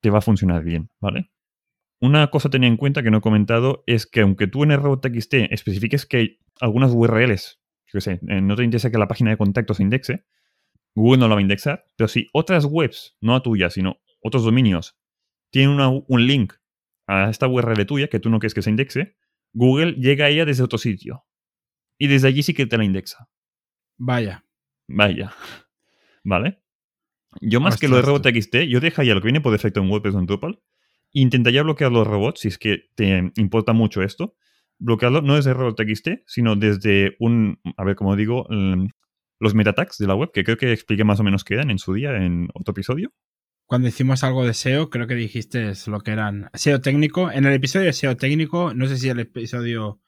te 0.01 0.11
va 0.11 0.19
a 0.19 0.23
funcionar 0.23 0.65
bien, 0.65 0.91
¿vale? 0.99 1.31
Una 2.01 2.29
cosa 2.33 2.49
a 2.49 2.51
tener 2.51 2.67
en 2.67 2.77
cuenta 2.77 3.05
que 3.05 3.13
no 3.13 3.19
he 3.19 3.23
comentado 3.23 3.85
es 3.87 4.09
que 4.09 4.23
aunque 4.23 4.49
tú 4.49 4.65
en 4.65 4.73
el 4.73 4.83
robot 4.83 5.07
XT 5.07 5.35
especifiques 5.53 6.07
que 6.07 6.17
hay 6.17 6.39
algunas 6.61 6.91
URLs 6.91 7.62
sé, 8.01 8.21
eh, 8.29 8.41
no 8.41 8.57
te 8.57 8.65
interesa 8.65 8.91
que 8.91 8.99
la 8.99 9.09
página 9.09 9.31
de 9.31 9.37
contacto 9.37 9.75
se 9.75 9.83
indexe, 9.83 10.25
Google 10.95 11.21
no 11.21 11.29
la 11.29 11.35
va 11.35 11.39
a 11.39 11.43
indexar, 11.43 11.85
pero 11.97 12.09
si 12.09 12.29
otras 12.33 12.65
webs, 12.65 13.17
no 13.21 13.35
a 13.35 13.43
tuya, 13.43 13.71
sino 13.71 13.99
otros 14.21 14.45
dominios, 14.45 14.99
tienen 15.51 15.79
un 16.07 16.27
link 16.27 16.55
a 17.07 17.31
esta 17.31 17.49
URL 17.49 17.85
tuya 17.87 18.09
que 18.09 18.21
tú 18.21 18.31
no 18.31 18.39
quieres 18.39 18.55
que 18.55 18.63
se 18.63 18.71
indexe, 18.71 19.17
Google 19.53 19.93
llega 19.93 20.27
a 20.27 20.29
ella 20.29 20.45
desde 20.45 20.63
otro 20.63 20.79
sitio. 20.79 21.25
Y 21.99 22.09
desde 22.09 22.29
allí 22.29 22.43
sí 22.43 22.55
que 22.55 22.67
te 22.67 22.79
la 22.79 22.85
indexa. 22.85 23.29
Vaya. 23.97 24.45
Vaya. 24.89 25.33
¿Vale? 26.25 26.63
Yo 27.41 27.61
más 27.61 27.79
que 27.79 27.89
lo 27.89 27.97
de 27.97 28.03
robot.txt, 28.03 28.57
yo 28.69 28.81
dejaría 28.81 29.15
lo 29.15 29.21
que 29.21 29.27
viene 29.27 29.41
por 29.41 29.53
defecto 29.53 29.81
en 29.81 29.91
WordPress 29.91 30.15
o 30.15 30.19
en 30.19 30.27
Drupal. 30.27 30.61
Intentaría 31.13 31.63
bloquear 31.63 31.93
los 31.93 32.07
robots 32.07 32.41
si 32.41 32.49
es 32.49 32.59
que 32.59 32.91
te 32.95 33.33
importa 33.37 33.73
mucho 33.73 34.03
esto 34.03 34.37
bloquearlo 34.79 35.23
no 35.23 35.37
desde 35.37 35.55
robot.txt, 35.55 36.09
sino 36.27 36.57
desde 36.57 37.17
un, 37.19 37.61
a 37.77 37.85
ver, 37.85 37.97
como 37.97 38.17
digo, 38.17 38.47
los 39.43 39.55
metatags 39.55 39.99
de 39.99 40.07
la 40.07 40.15
web, 40.15 40.31
que 40.33 40.45
creo 40.45 40.57
que 40.57 40.73
expliqué 40.73 41.05
más 41.05 41.21
o 41.21 41.25
menos 41.25 41.45
qué 41.45 41.55
eran 41.55 41.71
en 41.71 41.79
su 41.79 41.95
día 41.95 42.17
en 42.17 42.49
otro 42.55 42.73
episodio. 42.73 43.13
Cuando 43.67 43.89
hicimos 43.89 44.23
algo 44.23 44.45
de 44.45 44.55
SEO, 44.55 44.91
creo 44.91 45.07
que 45.07 45.15
dijiste 45.15 45.73
lo 45.87 46.01
que 46.01 46.13
eran 46.13 46.51
SEO 46.55 46.81
técnico. 46.81 47.31
En 47.31 47.47
el 47.47 47.55
episodio 47.55 47.87
de 47.87 47.93
SEO 47.93 48.17
técnico, 48.17 48.75
no 48.75 48.87
sé 48.87 48.99
si 48.99 49.09
el 49.09 49.19
episodio 49.19 50.01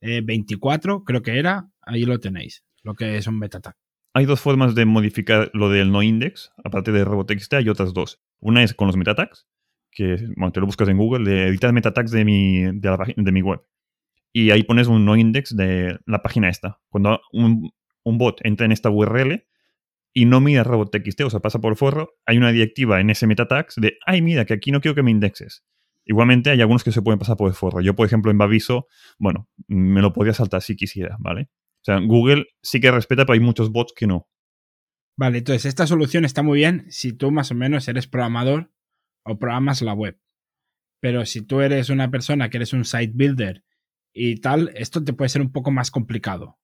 24, 0.00 0.94
eh, 0.94 1.00
creo 1.04 1.22
que 1.22 1.38
era, 1.38 1.70
ahí 1.82 2.04
lo 2.04 2.18
tenéis, 2.20 2.64
lo 2.82 2.94
que 2.94 3.16
es 3.16 3.26
un 3.26 3.38
metatag. 3.38 3.74
Hay 4.14 4.24
dos 4.24 4.40
formas 4.40 4.74
de 4.74 4.84
modificar 4.84 5.50
lo 5.52 5.68
del 5.68 5.92
no 5.92 6.02
index, 6.02 6.52
aparte 6.64 6.92
de 6.92 7.04
robot.txt 7.04 7.54
hay 7.54 7.68
otras 7.68 7.92
dos. 7.92 8.20
Una 8.40 8.62
es 8.62 8.72
con 8.72 8.86
los 8.86 8.96
metatags, 8.96 9.46
que 9.90 10.16
bueno, 10.36 10.52
te 10.52 10.60
lo 10.60 10.66
buscas 10.66 10.88
en 10.88 10.96
Google, 10.96 11.28
de 11.28 11.48
editar 11.48 11.72
metatags 11.72 12.10
de 12.10 12.24
mi, 12.24 12.62
de, 12.62 12.88
la, 12.88 13.04
de 13.16 13.32
mi 13.32 13.42
web 13.42 13.60
y 14.32 14.50
ahí 14.50 14.62
pones 14.62 14.86
un 14.86 15.04
no 15.04 15.16
index 15.16 15.56
de 15.56 15.98
la 16.06 16.22
página 16.22 16.48
esta. 16.48 16.80
Cuando 16.88 17.20
un, 17.32 17.72
bot 18.04 18.40
entra 18.44 18.66
en 18.66 18.72
esta 18.72 18.90
URL 18.90 19.46
y 20.14 20.24
no 20.24 20.40
mira 20.40 20.64
robot.txt, 20.64 21.20
o 21.22 21.30
sea, 21.30 21.40
pasa 21.40 21.60
por 21.60 21.76
forro, 21.76 22.14
hay 22.26 22.38
una 22.38 22.52
directiva 22.52 23.00
en 23.00 23.10
ese 23.10 23.26
metatags 23.26 23.76
de, 23.76 23.98
ay, 24.06 24.22
mira, 24.22 24.44
que 24.44 24.54
aquí 24.54 24.72
no 24.72 24.80
quiero 24.80 24.94
que 24.94 25.02
me 25.02 25.10
indexes. 25.10 25.64
Igualmente 26.04 26.50
hay 26.50 26.60
algunos 26.60 26.84
que 26.84 26.92
se 26.92 27.02
pueden 27.02 27.18
pasar 27.18 27.36
por 27.36 27.48
el 27.48 27.54
forro. 27.54 27.82
Yo, 27.82 27.94
por 27.94 28.06
ejemplo, 28.06 28.30
en 28.30 28.38
Baviso, 28.38 28.86
bueno, 29.18 29.46
me 29.66 30.00
lo 30.00 30.12
podría 30.14 30.32
saltar 30.32 30.62
si 30.62 30.74
quisiera, 30.74 31.16
¿vale? 31.18 31.50
O 31.80 31.84
sea, 31.84 31.98
Google 31.98 32.46
sí 32.62 32.80
que 32.80 32.90
respeta, 32.90 33.26
pero 33.26 33.34
hay 33.34 33.40
muchos 33.40 33.70
bots 33.70 33.92
que 33.94 34.06
no. 34.06 34.26
Vale, 35.18 35.38
entonces 35.38 35.66
esta 35.66 35.86
solución 35.86 36.24
está 36.24 36.42
muy 36.42 36.58
bien 36.58 36.86
si 36.88 37.12
tú 37.12 37.30
más 37.30 37.50
o 37.50 37.54
menos 37.54 37.88
eres 37.88 38.06
programador 38.06 38.72
o 39.24 39.38
programas 39.38 39.82
la 39.82 39.92
web. 39.92 40.18
Pero 41.00 41.26
si 41.26 41.42
tú 41.42 41.60
eres 41.60 41.90
una 41.90 42.10
persona 42.10 42.48
que 42.48 42.56
eres 42.56 42.72
un 42.72 42.84
site 42.84 43.12
builder 43.14 43.64
y 44.18 44.40
tal, 44.40 44.70
esto 44.74 45.04
te 45.04 45.12
puede 45.12 45.28
ser 45.28 45.42
un 45.42 45.52
poco 45.52 45.70
más 45.70 45.90
complicado. 45.90 46.58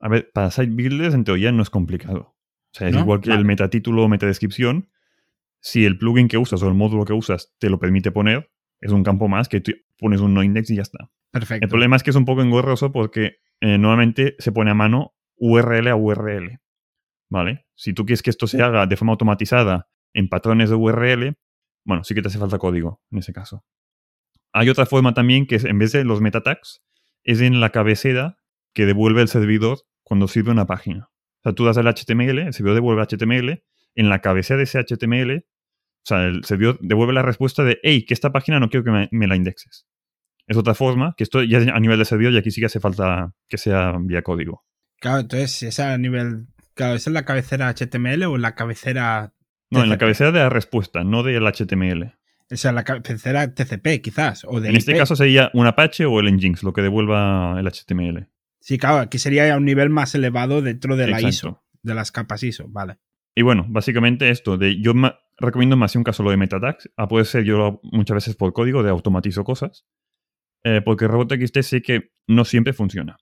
A 0.00 0.08
ver, 0.08 0.30
para 0.32 0.50
site 0.50 0.72
builders 0.72 1.14
en 1.14 1.24
teoría 1.24 1.52
no 1.52 1.62
es 1.62 1.70
complicado. 1.70 2.36
O 2.72 2.72
sea, 2.72 2.88
es 2.88 2.94
¿No? 2.94 3.00
igual 3.00 3.20
que 3.20 3.30
Vale. 3.30 3.40
el 3.40 3.46
metatítulo 3.46 4.04
o 4.04 4.08
metadescripción. 4.08 4.90
Si 5.60 5.84
el 5.84 5.98
plugin 5.98 6.28
que 6.28 6.38
usas 6.38 6.62
o 6.62 6.68
el 6.68 6.74
módulo 6.74 7.04
que 7.04 7.12
usas 7.12 7.54
te 7.58 7.68
lo 7.68 7.78
permite 7.78 8.10
poner, 8.10 8.50
es 8.80 8.92
un 8.92 9.04
campo 9.04 9.28
más 9.28 9.48
que 9.48 9.60
tú 9.60 9.72
pones 9.98 10.20
un 10.20 10.34
no 10.34 10.42
index 10.42 10.70
y 10.70 10.76
ya 10.76 10.82
está. 10.82 11.10
Perfecto. 11.30 11.64
El 11.64 11.68
problema 11.68 11.96
es 11.96 12.02
que 12.02 12.10
es 12.10 12.16
un 12.16 12.24
poco 12.24 12.42
engorroso 12.42 12.92
porque 12.92 13.36
eh, 13.60 13.78
nuevamente 13.78 14.36
se 14.38 14.52
pone 14.52 14.70
a 14.70 14.74
mano 14.74 15.14
URL 15.36 15.88
a 15.88 15.96
URL. 15.96 16.60
¿Vale? 17.28 17.66
Si 17.76 17.92
tú 17.92 18.04
quieres 18.04 18.22
que 18.22 18.30
esto 18.30 18.46
se 18.46 18.62
haga 18.62 18.86
de 18.86 18.96
forma 18.96 19.12
automatizada 19.12 19.88
en 20.12 20.28
patrones 20.28 20.70
de 20.70 20.76
URL, 20.76 21.36
bueno, 21.84 22.02
sí 22.04 22.14
que 22.14 22.22
te 22.22 22.28
hace 22.28 22.38
falta 22.38 22.58
código 22.58 23.00
en 23.10 23.18
ese 23.18 23.32
caso. 23.32 23.64
Hay 24.52 24.68
otra 24.68 24.86
forma 24.86 25.14
también 25.14 25.46
que 25.46 25.56
es, 25.56 25.64
en 25.64 25.78
vez 25.78 25.92
de 25.92 26.04
los 26.04 26.20
meta 26.20 26.42
tags, 26.42 26.82
es 27.24 27.40
en 27.40 27.60
la 27.60 27.70
cabecera 27.70 28.38
que 28.74 28.86
devuelve 28.86 29.22
el 29.22 29.28
servidor 29.28 29.78
cuando 30.02 30.28
sirve 30.28 30.50
una 30.50 30.66
página. 30.66 31.10
O 31.40 31.42
sea, 31.44 31.52
tú 31.52 31.64
das 31.64 31.76
el 31.76 31.86
HTML, 31.86 32.38
el 32.38 32.52
servidor 32.52 32.74
devuelve 32.74 33.02
HTML, 33.02 33.62
en 33.94 34.08
la 34.08 34.20
cabecera 34.20 34.58
de 34.58 34.64
ese 34.64 34.78
HTML, 34.78 35.44
o 36.02 36.06
sea, 36.06 36.24
el 36.24 36.44
servidor 36.44 36.78
devuelve 36.80 37.12
la 37.12 37.22
respuesta 37.22 37.62
de, 37.62 37.78
hey, 37.82 38.04
que 38.04 38.14
esta 38.14 38.32
página 38.32 38.58
no 38.58 38.70
quiero 38.70 38.84
que 38.84 38.90
me, 38.90 39.08
me 39.12 39.26
la 39.26 39.36
indexes. 39.36 39.86
Es 40.46 40.56
otra 40.56 40.74
forma, 40.74 41.14
que 41.16 41.24
esto 41.24 41.42
ya 41.42 41.58
es 41.58 41.68
a 41.68 41.78
nivel 41.78 41.98
de 41.98 42.04
servidor 42.04 42.32
y 42.32 42.38
aquí 42.38 42.50
sí 42.50 42.60
que 42.60 42.66
hace 42.66 42.80
falta 42.80 43.32
que 43.48 43.58
sea 43.58 43.94
vía 44.00 44.22
código. 44.22 44.64
Claro, 44.98 45.20
entonces, 45.20 45.52
si 45.52 45.66
es 45.66 45.78
a 45.80 45.96
nivel. 45.96 46.48
Claro, 46.74 46.94
¿es 46.94 47.06
en 47.06 47.14
la 47.14 47.24
cabecera 47.24 47.72
HTML 47.72 48.24
o 48.24 48.36
en 48.36 48.42
la 48.42 48.54
cabecera. 48.54 49.34
No, 49.70 49.82
en 49.82 49.88
la 49.88 49.98
cabecera 49.98 50.32
de 50.32 50.40
la 50.40 50.48
respuesta, 50.48 51.04
no 51.04 51.22
del 51.22 51.44
HTML. 51.46 52.18
O 52.52 52.56
sea, 52.56 52.72
la 52.72 52.82
cabecera 52.84 53.54
TCP, 53.54 54.00
quizás. 54.02 54.44
O 54.44 54.58
En 54.58 54.74
este 54.76 54.92
IP. 54.92 54.98
caso 54.98 55.14
sería 55.16 55.50
un 55.54 55.66
Apache 55.66 56.04
o 56.06 56.18
el 56.20 56.32
Nginx, 56.34 56.62
lo 56.64 56.72
que 56.72 56.82
devuelva 56.82 57.56
el 57.60 57.66
HTML. 57.66 58.26
Sí, 58.60 58.76
claro, 58.76 58.98
aquí 58.98 59.18
sería 59.18 59.54
a 59.54 59.56
un 59.56 59.64
nivel 59.64 59.88
más 59.90 60.14
elevado 60.14 60.60
dentro 60.60 60.96
de 60.96 61.06
la 61.06 61.18
Exacto. 61.20 61.28
ISO, 61.28 61.62
de 61.82 61.94
las 61.94 62.10
capas 62.12 62.42
ISO, 62.42 62.66
vale. 62.68 62.98
Y 63.34 63.42
bueno, 63.42 63.64
básicamente 63.68 64.28
esto, 64.30 64.58
de 64.58 64.80
yo 64.82 64.92
ma- 64.94 65.18
recomiendo 65.38 65.76
más 65.76 65.92
si 65.92 65.98
un 65.98 66.04
caso 66.04 66.22
lo 66.24 66.30
de 66.30 66.36
metatags, 66.36 66.90
a 66.96 67.06
puede 67.08 67.24
ser 67.24 67.44
yo 67.44 67.56
lo 67.56 67.80
muchas 67.84 68.16
veces 68.16 68.36
por 68.36 68.52
código 68.52 68.82
de 68.82 68.90
automatizo 68.90 69.44
cosas, 69.44 69.86
eh, 70.64 70.82
porque 70.84 71.06
RobotXT 71.08 71.60
sé 71.62 71.80
que 71.82 72.12
no 72.26 72.44
siempre 72.44 72.72
funciona. 72.72 73.16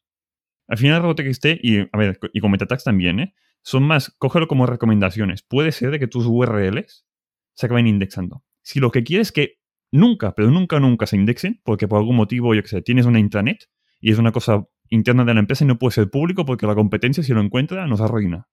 Al 0.67 0.79
final 0.79 1.03
RobotXT, 1.03 1.47
y 1.63 1.81
a 1.81 1.99
ver, 1.99 2.19
y 2.33 2.41
con 2.41 2.51
metatags 2.51 2.83
también, 2.85 3.21
¿eh? 3.21 3.35
son 3.63 3.83
más, 3.85 4.15
cógelo 4.19 4.49
como 4.49 4.65
recomendaciones. 4.67 5.43
Puede 5.43 5.71
ser 5.73 5.91
de 5.91 5.99
que 5.99 6.07
tus 6.09 6.25
URLs 6.27 7.07
se 7.55 7.67
acaben 7.67 7.87
indexando. 7.87 8.43
Si 8.69 8.81
lo 8.81 8.91
que 8.91 9.03
quieres 9.03 9.29
es 9.29 9.33
que 9.33 9.55
nunca, 9.91 10.35
pero 10.35 10.51
nunca, 10.51 10.79
nunca 10.79 11.07
se 11.07 11.17
indexen, 11.17 11.59
porque 11.65 11.89
por 11.89 12.01
algún 12.01 12.17
motivo, 12.17 12.55
yo 12.55 12.61
que 12.61 12.69
sé, 12.69 12.83
tienes 12.83 13.07
una 13.07 13.19
intranet 13.19 13.71
y 13.99 14.13
es 14.13 14.19
una 14.19 14.31
cosa 14.31 14.67
interna 14.91 15.25
de 15.25 15.33
la 15.33 15.41
empresa 15.41 15.65
y 15.65 15.67
no 15.67 15.79
puede 15.79 15.93
ser 15.93 16.11
público 16.11 16.45
porque 16.45 16.67
la 16.67 16.75
competencia, 16.75 17.23
si 17.23 17.33
lo 17.33 17.41
encuentra, 17.41 17.87
nos 17.87 18.03
arruina 18.03 18.47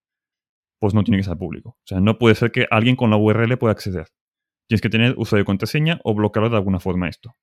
pues 0.79 0.93
no 0.93 1.03
tiene 1.03 1.17
que 1.17 1.23
ser 1.23 1.37
público. 1.37 1.71
O 1.71 1.83
sea, 1.83 1.99
no 1.99 2.17
puede 2.17 2.35
ser 2.35 2.51
que 2.51 2.65
alguien 2.69 2.95
con 2.95 3.09
la 3.09 3.17
URL 3.17 3.57
pueda 3.57 3.73
acceder. 3.73 4.07
Tienes 4.67 4.81
que 4.81 4.89
tener 4.89 5.15
usuario 5.17 5.41
y 5.41 5.45
contraseña 5.45 5.99
o 6.03 6.15
bloquearlo 6.15 6.49
de 6.49 6.57
alguna 6.57 6.79
forma 6.79 7.09
esto. 7.09 7.35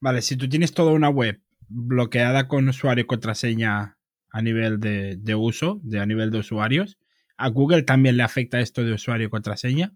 Vale, 0.00 0.22
si 0.22 0.36
tú 0.36 0.48
tienes 0.48 0.72
toda 0.72 0.92
una 0.92 1.10
web 1.10 1.40
bloqueada 1.68 2.48
con 2.48 2.68
usuario 2.68 3.04
y 3.04 3.06
contraseña 3.06 3.98
a 4.30 4.42
nivel 4.42 4.80
de, 4.80 5.16
de 5.16 5.34
uso, 5.34 5.80
de 5.84 6.00
a 6.00 6.06
nivel 6.06 6.30
de 6.30 6.38
usuarios, 6.38 6.98
¿a 7.36 7.48
Google 7.48 7.82
también 7.82 8.16
le 8.16 8.24
afecta 8.24 8.58
esto 8.58 8.82
de 8.82 8.94
usuario 8.94 9.28
y 9.28 9.30
contraseña? 9.30 9.92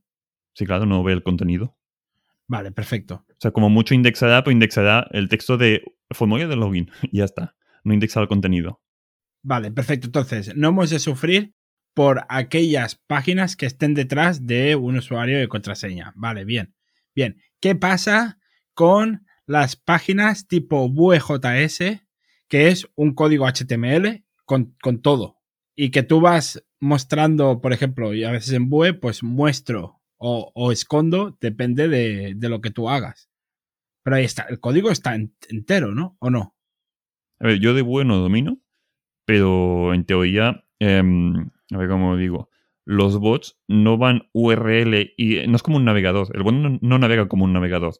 Sí, 0.54 0.66
claro, 0.66 0.86
no 0.86 1.02
ve 1.02 1.14
el 1.14 1.22
contenido. 1.22 1.76
Vale, 2.48 2.72
perfecto. 2.72 3.24
O 3.28 3.36
sea, 3.38 3.50
como 3.50 3.70
mucho 3.70 3.94
indexará, 3.94 4.44
pues 4.44 4.54
indexará 4.54 5.06
el 5.12 5.28
texto 5.28 5.56
de 5.56 5.82
formulario 6.10 6.48
de 6.48 6.56
login 6.56 6.90
y 7.10 7.18
ya 7.18 7.24
está. 7.24 7.54
No 7.84 7.94
indexará 7.94 8.22
el 8.22 8.28
contenido. 8.28 8.80
Vale, 9.42 9.72
perfecto. 9.72 10.06
Entonces, 10.06 10.54
no 10.56 10.68
hemos 10.68 10.90
de 10.90 10.98
sufrir 10.98 11.54
por 11.94 12.24
aquellas 12.28 12.96
páginas 13.06 13.56
que 13.56 13.66
estén 13.66 13.94
detrás 13.94 14.46
de 14.46 14.76
un 14.76 14.96
usuario 14.96 15.42
y 15.42 15.48
contraseña. 15.48 16.12
Vale, 16.16 16.44
bien. 16.44 16.74
Bien. 17.14 17.40
¿Qué 17.60 17.74
pasa 17.74 18.38
con 18.74 19.26
las 19.46 19.76
páginas 19.76 20.46
tipo 20.46 20.88
VueJS, 20.88 22.02
que 22.48 22.68
es 22.68 22.88
un 22.94 23.14
código 23.14 23.46
HTML 23.46 24.24
con, 24.44 24.76
con 24.80 25.02
todo? 25.02 25.38
Y 25.74 25.90
que 25.90 26.02
tú 26.02 26.20
vas 26.20 26.64
mostrando, 26.80 27.60
por 27.60 27.72
ejemplo, 27.72 28.14
y 28.14 28.24
a 28.24 28.30
veces 28.30 28.52
en 28.52 28.68
Vue, 28.68 28.94
pues 28.94 29.22
muestro 29.22 30.01
o, 30.24 30.72
escondo, 30.72 31.36
depende 31.40 31.88
de, 31.88 32.34
de 32.36 32.48
lo 32.48 32.60
que 32.60 32.70
tú 32.70 32.88
hagas. 32.88 33.28
Pero 34.04 34.16
ahí 34.16 34.24
está, 34.24 34.42
el 34.48 34.60
código 34.60 34.90
está 34.90 35.14
en- 35.14 35.34
entero, 35.48 35.94
¿no? 35.94 36.16
¿O 36.20 36.30
no? 36.30 36.54
A 37.40 37.46
ver, 37.48 37.58
yo 37.58 37.74
de 37.74 37.82
Vue 37.82 38.04
no 38.04 38.18
domino, 38.18 38.58
pero 39.24 39.94
en 39.94 40.04
teoría, 40.04 40.64
em, 40.78 41.50
a 41.72 41.76
ver 41.76 41.88
cómo 41.88 42.16
digo, 42.16 42.50
los 42.84 43.18
bots 43.18 43.58
no 43.68 43.96
van 43.98 44.28
URL 44.32 45.14
y 45.16 45.46
no 45.46 45.56
es 45.56 45.62
como 45.62 45.76
un 45.76 45.84
navegador. 45.84 46.28
El 46.34 46.42
bot 46.42 46.54
no, 46.54 46.78
no 46.80 46.98
navega 46.98 47.28
como 47.28 47.44
un 47.44 47.52
navegador. 47.52 47.94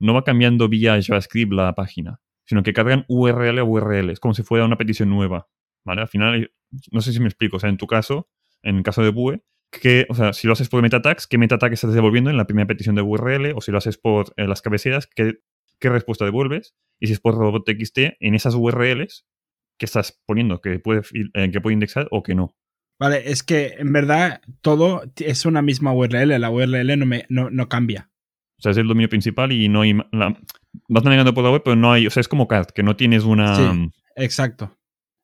No 0.00 0.14
va 0.14 0.22
cambiando 0.24 0.68
vía 0.68 0.98
JavaScript 1.02 1.52
la 1.52 1.74
página, 1.74 2.20
sino 2.44 2.62
que 2.62 2.72
cargan 2.72 3.04
URL 3.08 3.58
a 3.58 3.64
URL. 3.64 4.10
Es 4.12 4.20
como 4.20 4.34
si 4.34 4.42
fuera 4.44 4.64
una 4.64 4.78
petición 4.78 5.10
nueva. 5.10 5.48
¿Vale? 5.84 6.02
Al 6.02 6.08
final, 6.08 6.52
no 6.92 7.00
sé 7.00 7.12
si 7.12 7.20
me 7.20 7.26
explico. 7.26 7.56
O 7.56 7.60
sea, 7.60 7.70
en 7.70 7.78
tu 7.78 7.86
caso, 7.86 8.28
en 8.62 8.76
el 8.76 8.82
caso 8.82 9.02
de 9.02 9.10
Vue, 9.10 9.42
que, 9.70 10.06
o 10.08 10.14
sea, 10.14 10.32
si 10.32 10.46
lo 10.46 10.52
haces 10.54 10.68
por 10.68 10.82
metatags, 10.82 11.26
¿qué 11.26 11.38
metatags 11.38 11.74
estás 11.74 11.94
devolviendo 11.94 12.30
en 12.30 12.36
la 12.36 12.46
primera 12.46 12.66
petición 12.66 12.94
de 12.94 13.02
URL? 13.02 13.52
O 13.54 13.60
si 13.60 13.70
lo 13.70 13.78
haces 13.78 13.98
por 13.98 14.32
eh, 14.36 14.46
las 14.46 14.62
cabeceras, 14.62 15.06
¿qué, 15.06 15.40
¿qué 15.78 15.88
respuesta 15.90 16.24
devuelves? 16.24 16.74
Y 17.00 17.06
si 17.08 17.12
es 17.12 17.20
por 17.20 17.34
robot.txt, 17.36 17.98
en 18.20 18.34
esas 18.34 18.54
URLs 18.54 19.26
que 19.78 19.86
estás 19.86 20.20
poniendo 20.26 20.60
que 20.60 20.78
puede, 20.78 21.02
eh, 21.34 21.50
que 21.50 21.60
puede 21.60 21.74
indexar 21.74 22.08
o 22.10 22.22
que 22.22 22.34
no. 22.34 22.56
Vale, 22.98 23.30
es 23.30 23.44
que 23.44 23.74
en 23.78 23.92
verdad 23.92 24.40
todo 24.60 25.02
es 25.16 25.46
una 25.46 25.62
misma 25.62 25.92
URL, 25.92 26.40
la 26.40 26.50
URL 26.50 26.98
no, 26.98 27.06
me, 27.06 27.26
no, 27.28 27.48
no 27.50 27.68
cambia. 27.68 28.10
O 28.58 28.62
sea, 28.62 28.72
es 28.72 28.78
el 28.78 28.88
dominio 28.88 29.08
principal 29.08 29.52
y 29.52 29.68
no 29.68 29.82
hay... 29.82 29.92
la- 30.10 30.36
vas 30.88 31.04
navegando 31.04 31.32
por 31.32 31.44
la 31.44 31.50
web, 31.52 31.62
pero 31.64 31.76
no 31.76 31.92
hay... 31.92 32.08
O 32.08 32.10
sea, 32.10 32.20
es 32.22 32.26
como 32.26 32.48
CART, 32.48 32.70
que 32.72 32.82
no 32.82 32.96
tienes 32.96 33.22
una... 33.22 33.54
Sí. 33.54 33.90
Exacto. 34.16 34.76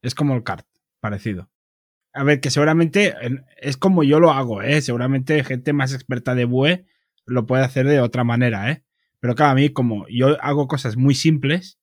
Es 0.03 0.15
como 0.15 0.37
el 0.37 0.45
CART, 0.45 0.67
parecido. 1.01 1.51
A 2.15 2.23
ver, 2.25 2.41
que 2.41 2.51
seguramente 2.51 3.15
en- 3.21 3.45
es 3.61 3.77
como 3.77 4.03
yo 4.05 4.21
lo 4.21 4.31
hago, 4.33 4.63
¿eh? 4.63 4.81
Seguramente 4.81 5.43
gente 5.45 5.73
más 5.73 5.93
experta 5.93 6.35
de 6.35 6.45
Vue 6.45 6.85
lo 7.27 7.47
puede 7.47 7.65
hacer 7.65 7.87
de 7.87 8.01
otra 8.01 8.25
manera, 8.25 8.71
¿eh? 8.71 8.85
Pero 9.21 9.35
claro, 9.35 9.53
a 9.53 9.55
mí 9.55 9.69
como 9.71 10.07
yo 10.09 10.41
hago 10.43 10.69
cosas 10.69 10.97
muy 10.97 11.15
simples, 11.15 11.79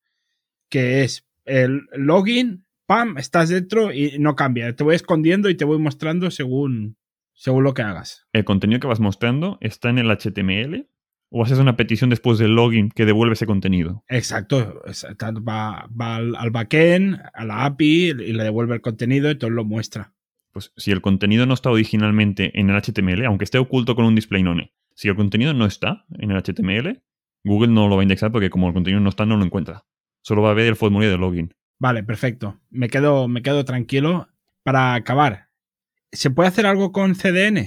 que 0.70 1.04
es 1.04 1.28
el 1.46 1.82
login, 1.94 2.66
pam, 2.86 3.18
estás 3.18 3.50
dentro 3.50 3.92
y 3.92 4.18
no 4.20 4.36
cambia. 4.36 4.76
Te 4.76 4.84
voy 4.84 4.96
escondiendo 4.96 5.50
y 5.50 5.56
te 5.56 5.66
voy 5.66 5.80
mostrando 5.80 6.30
según, 6.32 6.98
según 7.34 7.64
lo 7.64 7.74
que 7.74 7.82
hagas. 7.82 8.26
El 8.34 8.46
contenido 8.46 8.80
que 8.80 8.88
vas 8.88 9.00
mostrando 9.00 9.58
está 9.62 9.90
en 9.90 9.98
el 9.98 10.12
HTML 10.12 10.88
o 11.30 11.44
haces 11.44 11.58
una 11.60 11.76
petición 11.78 12.10
después 12.10 12.38
del 12.38 12.56
login 12.56 12.90
que 12.90 13.06
devuelve 13.06 13.34
ese 13.34 13.46
contenido. 13.48 14.04
Exacto. 14.08 14.82
Exacto. 14.86 15.44
Va, 15.44 15.88
va 16.00 16.18
al, 16.18 16.36
al 16.36 16.52
backend, 16.52 17.20
a 17.34 17.44
la 17.46 17.66
API 17.66 18.10
y 18.12 18.34
le 18.34 18.44
devuelve 18.44 18.76
el 18.76 18.82
contenido 18.82 19.32
y 19.32 19.36
todo 19.38 19.50
lo 19.50 19.64
muestra. 19.66 20.14
Pues 20.52 20.74
si 20.78 20.92
el 20.92 21.02
contenido 21.02 21.46
no 21.46 21.54
está 21.54 21.70
originalmente 21.70 22.60
en 22.60 22.70
el 22.70 22.82
HTML, 22.82 23.26
aunque 23.26 23.46
esté 23.46 23.58
oculto 23.58 23.96
con 23.96 24.06
un 24.06 24.16
display 24.16 24.44
none, 24.44 24.74
si 24.94 25.08
el 25.08 25.16
contenido 25.16 25.54
no 25.54 25.66
está 25.66 26.06
en 26.20 26.32
el 26.32 26.42
HTML, 26.42 27.02
Google 27.44 27.72
no 27.72 27.88
lo 27.88 27.96
va 27.96 28.02
a 28.02 28.04
indexar 28.04 28.32
porque 28.32 28.50
como 28.50 28.68
el 28.68 28.74
contenido 28.74 29.02
no 29.02 29.10
está, 29.10 29.26
no 29.26 29.38
lo 29.38 29.46
encuentra. 29.46 29.86
Solo 30.22 30.42
va 30.42 30.52
a 30.52 30.54
ver 30.54 30.68
el 30.68 30.76
formulario 30.76 31.12
de 31.12 31.18
login. 31.18 31.54
Vale, 31.80 32.04
perfecto. 32.04 32.60
Me 32.70 32.90
quedo, 32.90 33.28
me 33.28 33.42
quedo 33.42 33.66
tranquilo. 33.66 34.28
Para 34.64 34.94
acabar, 34.94 35.50
¿se 36.12 36.30
puede 36.30 36.50
hacer 36.50 36.68
algo 36.68 36.92
con 36.92 37.16
CDN 37.16 37.58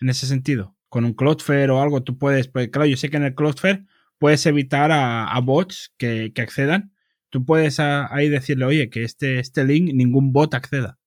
en 0.00 0.08
ese 0.08 0.26
sentido? 0.26 0.74
Con 0.88 1.04
un 1.04 1.12
Cloudflare 1.12 1.70
o 1.70 1.82
algo, 1.82 2.02
tú 2.02 2.16
puedes, 2.16 2.48
pues 2.48 2.68
claro, 2.68 2.86
yo 2.86 2.96
sé 2.96 3.10
que 3.10 3.18
en 3.18 3.24
el 3.24 3.34
Cloudflare 3.34 3.84
puedes 4.18 4.46
evitar 4.46 4.90
a, 4.92 5.38
bots 5.40 5.92
que, 5.98 6.32
accedan. 6.38 6.94
Tú 7.28 7.44
puedes 7.44 7.80
ahí 7.80 8.30
decirle, 8.30 8.64
oye, 8.64 8.88
que 8.88 9.04
este, 9.04 9.40
este 9.40 9.64
link 9.64 9.92
ningún 9.92 10.32
bot 10.32 10.54
acceda. 10.54 10.98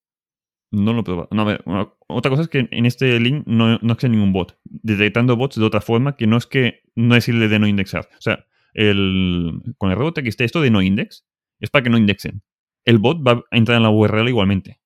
No 0.72 0.92
lo 0.94 1.00
he 1.00 1.04
probado. 1.04 1.30
No, 1.32 1.44
a 1.44 1.46
ver, 1.46 1.62
una- 1.66 1.90
otra 2.08 2.30
cosa 2.30 2.44
es 2.44 2.50
que 2.50 2.68
en 2.72 2.86
este 2.86 3.20
link 3.20 3.44
no, 3.46 3.78
no 3.82 3.94
existe 3.94 4.10
ningún 4.10 4.34
bot. 4.34 4.60
Detectando 4.66 5.36
bots 5.38 5.56
de 5.58 5.64
otra 5.66 5.82
forma 5.82 6.16
que 6.16 6.28
no 6.28 6.38
es 6.38 6.46
que 6.46 6.82
no 6.96 7.16
decirle 7.16 7.48
de 7.48 7.60
no 7.60 7.68
indexar. 7.68 8.10
O 8.18 8.22
sea, 8.22 8.46
el, 8.74 9.62
con 9.78 9.92
el 9.92 9.98
robot 9.98 10.22
que 10.22 10.30
esté 10.30 10.44
esto 10.44 10.62
de 10.62 10.70
no 10.72 10.82
index 10.82 11.26
es 11.60 11.70
para 11.70 11.84
que 11.84 11.90
no 11.90 11.98
indexen. 11.98 12.44
El 12.86 12.98
bot 13.00 13.26
va 13.26 13.44
a 13.50 13.58
entrar 13.58 13.78
en 13.78 13.84
la 13.84 13.90
URL 13.90 14.28
igualmente, 14.30 14.80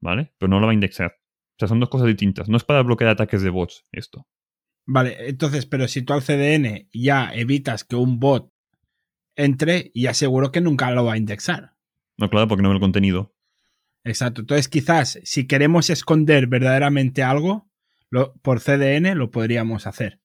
¿vale? 0.00 0.32
Pero 0.38 0.48
no 0.50 0.58
lo 0.60 0.66
va 0.66 0.72
a 0.72 0.74
indexar. 0.74 1.12
O 1.18 1.58
sea, 1.58 1.68
son 1.68 1.80
dos 1.80 1.88
cosas 1.88 2.06
distintas. 2.08 2.48
No 2.48 2.56
es 2.56 2.64
para 2.64 2.82
bloquear 2.82 3.10
ataques 3.10 3.42
de 3.42 3.50
bots 3.50 3.84
esto. 3.92 4.26
Vale, 4.86 5.28
entonces, 5.28 5.66
pero 5.66 5.88
si 5.88 6.02
tú 6.02 6.12
al 6.12 6.22
CDN 6.22 6.88
ya 6.92 7.30
evitas 7.34 7.84
que 7.84 7.96
un 7.96 8.18
bot 8.20 8.52
entre, 9.36 9.90
ya 9.94 10.14
seguro 10.14 10.50
que 10.52 10.60
nunca 10.60 10.90
lo 10.92 11.04
va 11.04 11.14
a 11.14 11.18
indexar. 11.18 11.74
No, 12.18 12.30
claro, 12.30 12.48
porque 12.48 12.62
no 12.62 12.68
ve 12.70 12.76
el 12.76 12.80
contenido. 12.80 13.34
Exacto. 14.06 14.42
Entonces, 14.42 14.68
quizás 14.68 15.18
si 15.24 15.46
queremos 15.48 15.90
esconder 15.90 16.46
verdaderamente 16.46 17.24
algo, 17.24 17.68
por 18.40 18.60
CDN 18.60 19.18
lo 19.18 19.32
podríamos 19.32 19.86
hacer. 19.86 20.20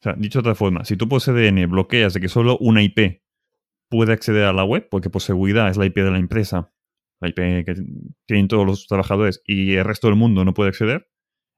O 0.00 0.02
sea, 0.04 0.14
dicho 0.14 0.38
de 0.38 0.40
otra 0.40 0.54
forma, 0.54 0.84
si 0.84 0.96
tú 0.96 1.06
por 1.06 1.20
CDN 1.20 1.70
bloqueas 1.70 2.14
de 2.14 2.20
que 2.20 2.28
solo 2.28 2.56
una 2.58 2.82
IP 2.82 3.22
puede 3.90 4.14
acceder 4.14 4.44
a 4.44 4.54
la 4.54 4.64
web, 4.64 4.88
porque 4.90 5.10
por 5.10 5.20
seguridad 5.20 5.68
es 5.68 5.76
la 5.76 5.84
IP 5.84 5.96
de 5.96 6.10
la 6.10 6.18
empresa, 6.18 6.72
la 7.20 7.28
IP 7.28 7.36
que 7.36 7.74
tienen 8.26 8.48
todos 8.48 8.66
los 8.66 8.86
trabajadores 8.86 9.42
y 9.44 9.74
el 9.74 9.84
resto 9.84 10.08
del 10.08 10.16
mundo 10.16 10.44
no 10.46 10.54
puede 10.54 10.70
acceder, 10.70 11.08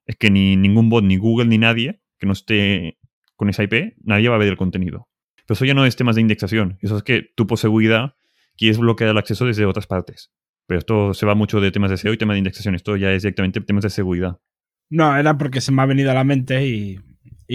es 0.05 0.17
que 0.17 0.29
ni 0.29 0.57
ningún 0.57 0.89
bot, 0.89 1.05
ni 1.05 1.15
Google, 1.15 1.47
ni 1.47 1.57
nadie 1.57 2.01
que 2.19 2.25
no 2.27 2.33
esté 2.33 2.99
con 3.35 3.49
esa 3.49 3.63
IP, 3.63 3.95
nadie 4.03 4.27
va 4.27 4.35
a 4.35 4.39
ver 4.39 4.49
el 4.49 4.57
contenido. 4.57 5.07
Pero 5.45 5.53
eso 5.53 5.63
ya 5.63 5.73
no 5.73 5.85
es 5.85 5.95
temas 5.95 6.15
de 6.15 6.21
indexación. 6.21 6.77
Eso 6.81 6.97
es 6.97 7.03
que 7.03 7.29
tú 7.35 7.47
por 7.47 7.57
seguridad 7.57 8.15
quieres 8.57 8.77
bloquear 8.77 9.11
el 9.11 9.17
acceso 9.17 9.45
desde 9.45 9.65
otras 9.65 9.87
partes. 9.87 10.33
Pero 10.67 10.79
esto 10.79 11.13
se 11.13 11.25
va 11.25 11.33
mucho 11.33 11.61
de 11.61 11.71
temas 11.71 11.89
de 11.89 11.97
SEO 11.97 12.13
y 12.13 12.17
temas 12.17 12.35
de 12.35 12.39
indexación. 12.39 12.75
Esto 12.75 12.97
ya 12.97 13.11
es 13.13 13.23
directamente 13.23 13.61
temas 13.61 13.83
de 13.83 13.89
seguridad. 13.89 14.37
No, 14.89 15.15
era 15.17 15.37
porque 15.37 15.61
se 15.61 15.71
me 15.71 15.81
ha 15.81 15.85
venido 15.85 16.11
a 16.11 16.13
la 16.13 16.23
mente 16.23 16.67
y, 16.67 16.99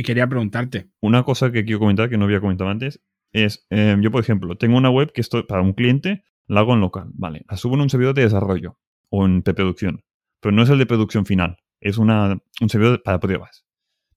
quería 0.02 0.26
preguntarte. 0.26 0.88
Una 1.00 1.22
cosa 1.22 1.52
que 1.52 1.64
quiero 1.64 1.78
comentar 1.78 2.08
que 2.08 2.16
no 2.16 2.24
había 2.24 2.40
comentado 2.40 2.70
antes 2.70 3.00
es, 3.32 3.66
em, 3.70 4.00
yo 4.02 4.10
por 4.10 4.20
ejemplo, 4.20 4.56
tengo 4.56 4.76
una 4.76 4.90
web 4.90 5.12
que 5.12 5.20
estoy 5.20 5.44
para 5.44 5.62
un 5.62 5.74
cliente, 5.74 6.24
la 6.46 6.60
hago 6.60 6.74
en 6.74 6.80
local, 6.80 7.10
¿vale? 7.14 7.44
La 7.48 7.56
subo 7.56 7.74
en 7.74 7.82
un 7.82 7.90
servidor 7.90 8.14
de 8.14 8.22
desarrollo 8.22 8.78
o 9.10 9.24
en 9.26 9.42
preproducción. 9.42 10.04
Pero 10.40 10.54
no 10.54 10.62
es 10.62 10.70
el 10.70 10.78
de 10.78 10.86
producción 10.86 11.24
final, 11.24 11.58
es 11.80 11.98
una, 11.98 12.38
un 12.60 12.68
servidor 12.68 13.02
para 13.02 13.20
pruebas. 13.20 13.64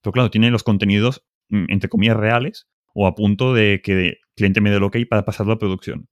Pero 0.02 0.12
claro, 0.12 0.30
tiene 0.30 0.50
los 0.50 0.62
contenidos, 0.62 1.24
mm, 1.48 1.66
entre 1.68 1.88
comillas, 1.88 2.16
reales 2.16 2.68
o 2.94 3.06
a 3.06 3.14
punto 3.14 3.54
de 3.54 3.80
que 3.82 4.08
el 4.08 4.16
cliente 4.34 4.60
me 4.60 4.70
dé 4.70 4.76
el 4.76 4.82
ok 4.82 4.96
para 5.08 5.24
pasarlo 5.24 5.52
a 5.52 5.58
producción. 5.58 6.08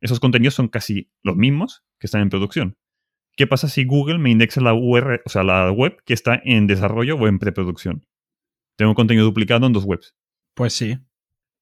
Esos 0.00 0.20
contenidos 0.20 0.54
son 0.54 0.68
casi 0.68 1.10
los 1.22 1.36
mismos 1.36 1.84
que 1.98 2.06
están 2.06 2.22
en 2.22 2.30
producción. 2.30 2.76
¿Qué 3.36 3.46
pasa 3.46 3.68
si 3.68 3.84
Google 3.84 4.18
me 4.18 4.30
indexa 4.30 4.60
la 4.60 4.74
URL, 4.74 5.22
o 5.24 5.28
sea, 5.28 5.42
la 5.42 5.70
web 5.70 6.02
que 6.04 6.14
está 6.14 6.40
en 6.44 6.66
desarrollo 6.66 7.16
o 7.16 7.28
en 7.28 7.38
preproducción? 7.38 8.06
Tengo 8.76 8.94
contenido 8.94 9.26
duplicado 9.26 9.66
en 9.66 9.72
dos 9.72 9.84
webs. 9.84 10.14
Pues 10.54 10.72
sí. 10.72 10.98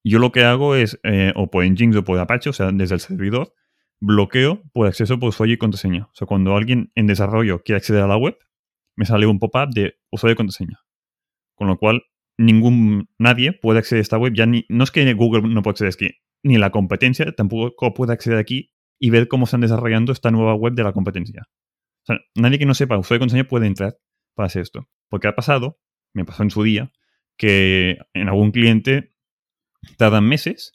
Yo 0.04 0.18
lo 0.18 0.32
que 0.32 0.44
hago 0.44 0.74
es, 0.74 0.98
eh, 1.02 1.32
o 1.36 1.50
por 1.50 1.64
Nginx 1.64 1.96
o 1.96 2.04
por 2.04 2.18
Apache, 2.18 2.50
o 2.50 2.52
sea, 2.52 2.70
desde 2.72 2.94
el 2.94 3.00
servidor, 3.00 3.52
bloqueo 4.00 4.62
por 4.72 4.86
acceso 4.86 5.18
por 5.18 5.30
usuario 5.30 5.54
y 5.54 5.58
contraseña. 5.58 6.04
O 6.04 6.14
sea, 6.14 6.26
cuando 6.26 6.56
alguien 6.56 6.92
en 6.94 7.06
desarrollo 7.06 7.62
quiere 7.62 7.78
acceder 7.78 8.02
a 8.02 8.06
la 8.06 8.16
web, 8.16 8.38
me 8.96 9.04
sale 9.04 9.26
un 9.26 9.38
pop-up 9.38 9.70
de 9.74 9.98
usuario 10.10 10.34
y 10.34 10.36
contraseña. 10.36 10.80
Con 11.54 11.68
lo 11.68 11.76
cual, 11.76 12.04
ningún, 12.36 13.08
nadie 13.18 13.52
puede 13.52 13.80
acceder 13.80 14.00
a 14.00 14.02
esta 14.02 14.18
web. 14.18 14.32
Ya 14.34 14.46
ni, 14.46 14.64
no 14.68 14.84
es 14.84 14.90
que 14.90 15.12
Google 15.14 15.42
no 15.42 15.62
pueda 15.62 15.72
acceder, 15.72 15.90
es 15.90 15.96
que 15.96 16.18
ni 16.42 16.58
la 16.58 16.70
competencia 16.70 17.32
tampoco 17.32 17.94
puede 17.94 18.12
acceder 18.12 18.38
aquí 18.38 18.72
y 18.98 19.10
ver 19.10 19.28
cómo 19.28 19.44
están 19.44 19.60
desarrollando 19.60 20.12
esta 20.12 20.30
nueva 20.30 20.54
web 20.54 20.74
de 20.74 20.84
la 20.84 20.92
competencia. 20.92 21.48
Nadie 22.34 22.58
que 22.58 22.66
no 22.66 22.74
sepa 22.74 22.96
usuario 22.96 23.18
y 23.18 23.20
contraseña 23.20 23.48
puede 23.48 23.66
entrar 23.66 23.98
para 24.34 24.46
hacer 24.46 24.62
esto. 24.62 24.88
Porque 25.08 25.28
ha 25.28 25.34
pasado, 25.34 25.78
me 26.14 26.24
pasó 26.24 26.42
en 26.42 26.50
su 26.50 26.62
día, 26.62 26.92
que 27.36 27.98
en 28.14 28.28
algún 28.28 28.50
cliente 28.50 29.14
tardan 29.96 30.24
meses, 30.24 30.72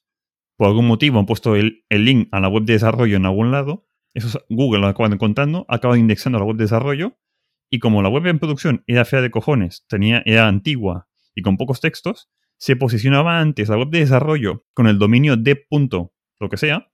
por 0.55 0.67
algún 0.67 0.87
motivo 0.87 1.19
han 1.19 1.25
puesto 1.25 1.55
el, 1.55 1.83
link 1.89 2.29
a 2.31 2.39
la 2.39 2.47
web 2.47 2.63
de 2.63 2.73
desarrollo 2.73 3.17
en 3.17 3.25
algún 3.25 3.51
lado, 3.51 3.85
eso 4.13 4.43
Google 4.49 4.81
lo 4.81 4.87
acaba 4.87 5.09
encontrando, 5.09 5.65
acaba 5.67 5.97
indexando 5.97 6.39
la 6.39 6.45
web 6.45 6.57
de 6.57 6.65
desarrollo, 6.65 7.17
y 7.69 7.79
como 7.79 8.01
la 8.03 8.09
web 8.09 8.27
en 8.27 8.39
producción 8.39 8.83
era 8.85 9.03
fea 9.03 9.21
de 9.21 9.31
cojones, 9.31 9.85
tenía, 9.87 10.21
era 10.25 10.47
antigua 10.47 11.07
y 11.33 11.41
con 11.41 11.57
pocos 11.57 11.81
textos, 11.81 12.29
se 12.63 12.77
posicionaba 12.77 13.41
antes 13.41 13.67
la 13.67 13.77
web 13.77 13.89
de 13.89 13.99
desarrollo 13.99 14.63
con 14.73 14.87
el 14.87 14.97
dominio 14.97 15.35
de 15.35 15.57
punto, 15.57 16.13
lo 16.39 16.47
que 16.47 16.55
sea, 16.55 16.87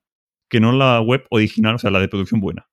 que 0.50 0.60
no 0.60 0.72
la 0.72 1.00
web 1.00 1.28
original, 1.30 1.76
o 1.76 1.78
sea, 1.78 1.92
la 1.92 2.00
de 2.00 2.08
producción 2.08 2.42
buena. 2.42 2.68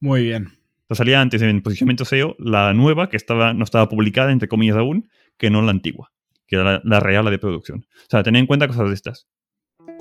Muy 0.00 0.24
bien. 0.24 0.48
Salía 0.90 1.20
antes 1.20 1.42
en 1.42 1.62
posicionamiento 1.62 2.04
SEO 2.04 2.34
la 2.40 2.74
nueva, 2.74 3.08
que 3.08 3.16
estaba, 3.16 3.54
no 3.54 3.62
estaba 3.62 3.88
publicada, 3.88 4.32
entre 4.32 4.48
comillas 4.48 4.76
aún, 4.76 5.08
que 5.38 5.48
no 5.48 5.62
la 5.62 5.70
antigua, 5.70 6.10
que 6.48 6.56
era 6.56 6.80
la, 6.82 6.98
real, 6.98 7.24
la 7.24 7.30
de 7.30 7.38
producción. 7.38 7.86
O 7.96 8.10
sea, 8.10 8.24
tened 8.24 8.40
en 8.40 8.46
cuenta 8.46 8.66
cosas 8.66 8.88
de 8.88 8.94
estas. 8.94 9.28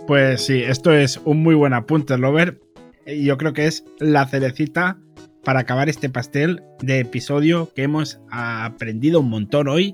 Pues 0.07 0.43
sí, 0.43 0.63
esto 0.63 0.91
es 0.91 1.21
un 1.25 1.43
muy 1.43 1.53
buen 1.53 1.73
apunte, 1.73 2.17
Robert. 2.17 2.59
Yo 3.05 3.38
creo 3.38 3.53
que 3.53 3.67
es 3.67 3.85
la 3.99 4.25
cerecita 4.25 4.97
para 5.43 5.59
acabar 5.59 5.88
este 5.88 6.09
pastel 6.09 6.63
de 6.81 6.99
episodio 6.99 7.71
que 7.75 7.83
hemos 7.83 8.19
aprendido 8.31 9.19
un 9.19 9.29
montón 9.29 9.67
hoy 9.67 9.93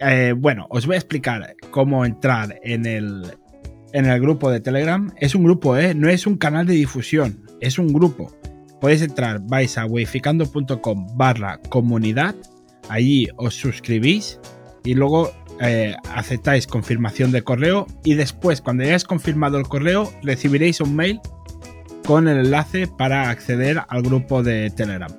eh, 0.00 0.34
bueno, 0.36 0.66
os 0.70 0.86
voy 0.86 0.94
a 0.94 0.98
explicar 0.98 1.56
cómo 1.70 2.04
entrar 2.04 2.60
en 2.62 2.86
el, 2.86 3.24
en 3.92 4.06
el 4.06 4.20
grupo 4.20 4.50
de 4.50 4.60
Telegram. 4.60 5.12
Es 5.18 5.34
un 5.34 5.44
grupo, 5.44 5.76
¿eh? 5.76 5.94
No 5.94 6.08
es 6.08 6.26
un 6.26 6.36
canal 6.36 6.66
de 6.66 6.74
difusión, 6.74 7.44
es 7.60 7.78
un 7.78 7.88
grupo. 7.88 8.34
Podéis 8.80 9.02
entrar, 9.02 9.40
vais 9.40 9.78
a 9.78 9.86
weificando.com 9.86 11.16
barra 11.16 11.58
comunidad, 11.68 12.34
allí 12.88 13.28
os 13.36 13.54
suscribís 13.54 14.38
y 14.84 14.94
luego 14.94 15.32
eh, 15.60 15.96
aceptáis 16.12 16.66
confirmación 16.66 17.32
de 17.32 17.42
correo 17.42 17.86
y 18.04 18.14
después 18.14 18.60
cuando 18.60 18.82
hayáis 18.82 19.04
confirmado 19.04 19.56
el 19.56 19.68
correo 19.68 20.12
recibiréis 20.22 20.80
un 20.80 20.96
mail 20.96 21.20
con 22.04 22.28
el 22.28 22.38
enlace 22.38 22.86
para 22.86 23.30
acceder 23.30 23.80
al 23.88 24.02
grupo 24.02 24.42
de 24.42 24.70
Telegram. 24.70 25.10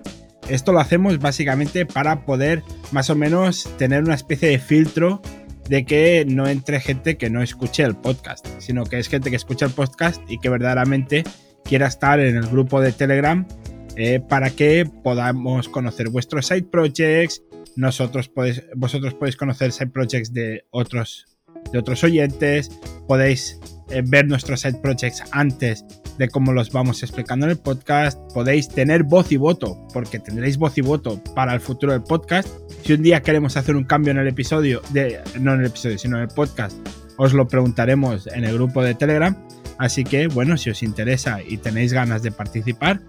Esto 0.50 0.72
lo 0.72 0.80
hacemos 0.80 1.20
básicamente 1.20 1.86
para 1.86 2.26
poder 2.26 2.64
más 2.92 3.10
o 3.10 3.16
menos 3.16 3.68
tener 3.78 4.04
una 4.04 4.14
especie 4.14 4.50
de 4.50 4.60
filtro 4.60 5.22
de 5.70 5.86
que 5.86 6.26
no 6.28 6.48
entre 6.48 6.80
gente 6.80 7.18
que 7.18 7.30
no 7.30 7.42
escuche 7.42 7.84
el 7.84 7.96
podcast, 7.96 8.46
sino 8.60 8.84
que 8.84 9.00
es 9.00 9.08
gente 9.08 9.32
que 9.32 9.36
escucha 9.36 9.66
el 9.66 9.72
podcast 9.72 10.22
y 10.30 10.40
que 10.40 10.50
verdaderamente 10.50 11.24
quiera 11.64 11.88
estar 11.88 12.20
en 12.20 12.36
el 12.36 12.48
grupo 12.48 12.80
de 12.80 12.92
Telegram 12.92 13.48
eh, 13.96 14.20
para 14.20 14.52
que 14.52 14.88
podamos 15.04 15.68
conocer 15.68 16.10
vuestros 16.10 16.46
side 16.48 16.64
projects. 16.64 17.42
Nosotros 17.76 18.30
podéis, 18.30 18.64
vosotros 18.76 19.16
podéis 19.16 19.36
conocer 19.36 19.72
side 19.72 19.88
projects 19.88 20.32
de 20.32 20.66
otros, 20.70 21.26
de 21.72 21.80
otros 21.80 22.04
oyentes, 22.04 22.72
podéis 23.08 23.60
eh, 23.90 24.02
ver 24.06 24.28
nuestros 24.28 24.62
side 24.62 24.80
projects 24.82 25.24
antes 25.32 25.86
de 26.18 26.30
cómo 26.30 26.54
los 26.54 26.72
vamos 26.72 27.04
explicando 27.04 27.46
en 27.46 27.52
el 27.52 27.58
podcast. 27.58 28.20
Podéis 28.34 28.70
tener 28.70 29.04
voz 29.04 29.32
y 29.32 29.38
voto, 29.38 29.78
porque 29.94 30.20
tendréis 30.20 30.58
voz 30.58 30.78
y 30.78 30.82
voto 30.82 31.22
para 31.36 31.54
el 31.54 31.60
futuro 31.60 31.94
del 31.94 32.04
podcast. 32.04 32.48
Si 32.84 32.94
un 32.94 33.04
día 33.04 33.22
queremos 33.22 33.58
hacer 33.58 33.76
un 33.76 33.84
cambio 33.84 34.12
en 34.12 34.18
el 34.18 34.28
episodio, 34.28 34.82
de, 34.92 35.20
no 35.40 35.54
en 35.54 35.62
el 35.62 35.68
episodio, 35.68 35.98
sino 35.98 36.18
en 36.18 36.24
el 36.24 36.30
podcast, 36.30 36.76
os 37.18 37.34
lo 37.34 37.48
preguntaremos 37.48 38.28
en 38.28 38.46
el 38.46 38.54
grupo 38.56 38.84
de 38.84 38.96
Telegram. 38.96 39.36
Así 39.78 40.04
que, 40.04 40.28
bueno, 40.28 40.58
si 40.58 40.70
os 40.70 40.84
interesa 40.84 41.40
y 41.46 41.58
tenéis 41.58 41.94
ganas 41.94 42.24
de 42.24 42.32
participar, 42.32 43.02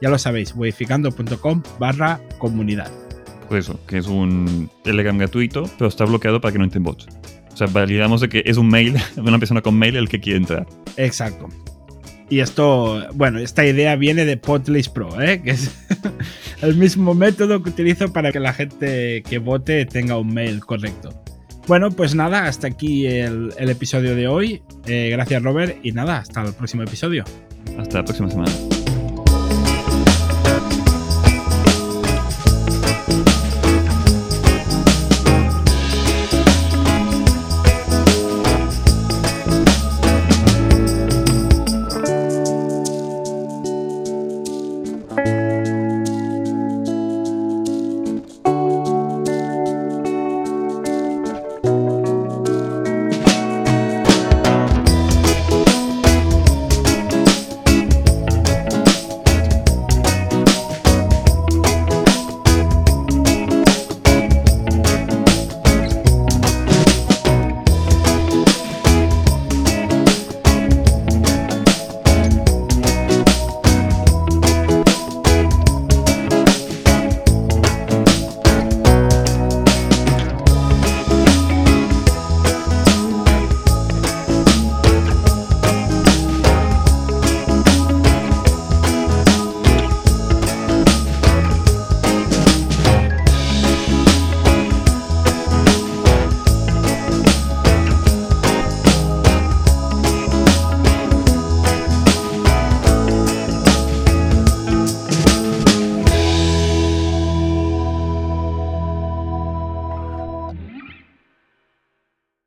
ya 0.00 0.08
lo 0.08 0.18
sabéis, 0.18 0.54
modificando.com 0.54 1.62
barra 1.78 2.20
comunidad. 2.38 2.90
Pues 3.48 3.66
eso, 3.66 3.78
que 3.86 3.98
es 3.98 4.06
un 4.06 4.70
Telegram 4.82 5.16
gratuito, 5.16 5.70
pero 5.78 5.88
está 5.88 6.04
bloqueado 6.04 6.40
para 6.40 6.52
que 6.52 6.58
no 6.58 6.64
entren 6.64 6.82
bots. 6.82 7.06
O 7.56 7.58
sea, 7.58 7.68
validamos 7.68 8.20
de 8.20 8.28
que 8.28 8.42
es 8.44 8.58
un 8.58 8.68
mail, 8.68 8.96
una 9.16 9.38
persona 9.38 9.62
con 9.62 9.78
mail 9.78 9.96
el 9.96 10.10
que 10.10 10.20
quiere 10.20 10.36
entrar. 10.36 10.66
Exacto. 10.98 11.48
Y 12.28 12.40
esto, 12.40 13.02
bueno, 13.14 13.38
esta 13.38 13.64
idea 13.64 13.96
viene 13.96 14.26
de 14.26 14.36
Podlist 14.36 14.92
Pro, 14.92 15.22
¿eh? 15.22 15.40
que 15.40 15.52
es 15.52 15.70
el 16.60 16.74
mismo 16.74 17.14
método 17.14 17.62
que 17.62 17.70
utilizo 17.70 18.12
para 18.12 18.30
que 18.30 18.40
la 18.40 18.52
gente 18.52 19.22
que 19.22 19.38
vote 19.38 19.86
tenga 19.86 20.18
un 20.18 20.34
mail 20.34 20.60
correcto. 20.60 21.14
Bueno, 21.66 21.90
pues 21.90 22.14
nada, 22.14 22.46
hasta 22.46 22.66
aquí 22.66 23.06
el, 23.06 23.54
episodio 23.56 24.14
de 24.14 24.28
hoy. 24.28 24.60
Eh, 24.86 25.08
gracias 25.10 25.42
Robert 25.42 25.78
y 25.82 25.92
nada, 25.92 26.18
hasta 26.18 26.42
el 26.42 26.52
próximo 26.52 26.82
episodio. 26.82 27.24
Hasta 27.78 27.98
la 27.98 28.04
próxima 28.04 28.28
semana. 28.28 28.52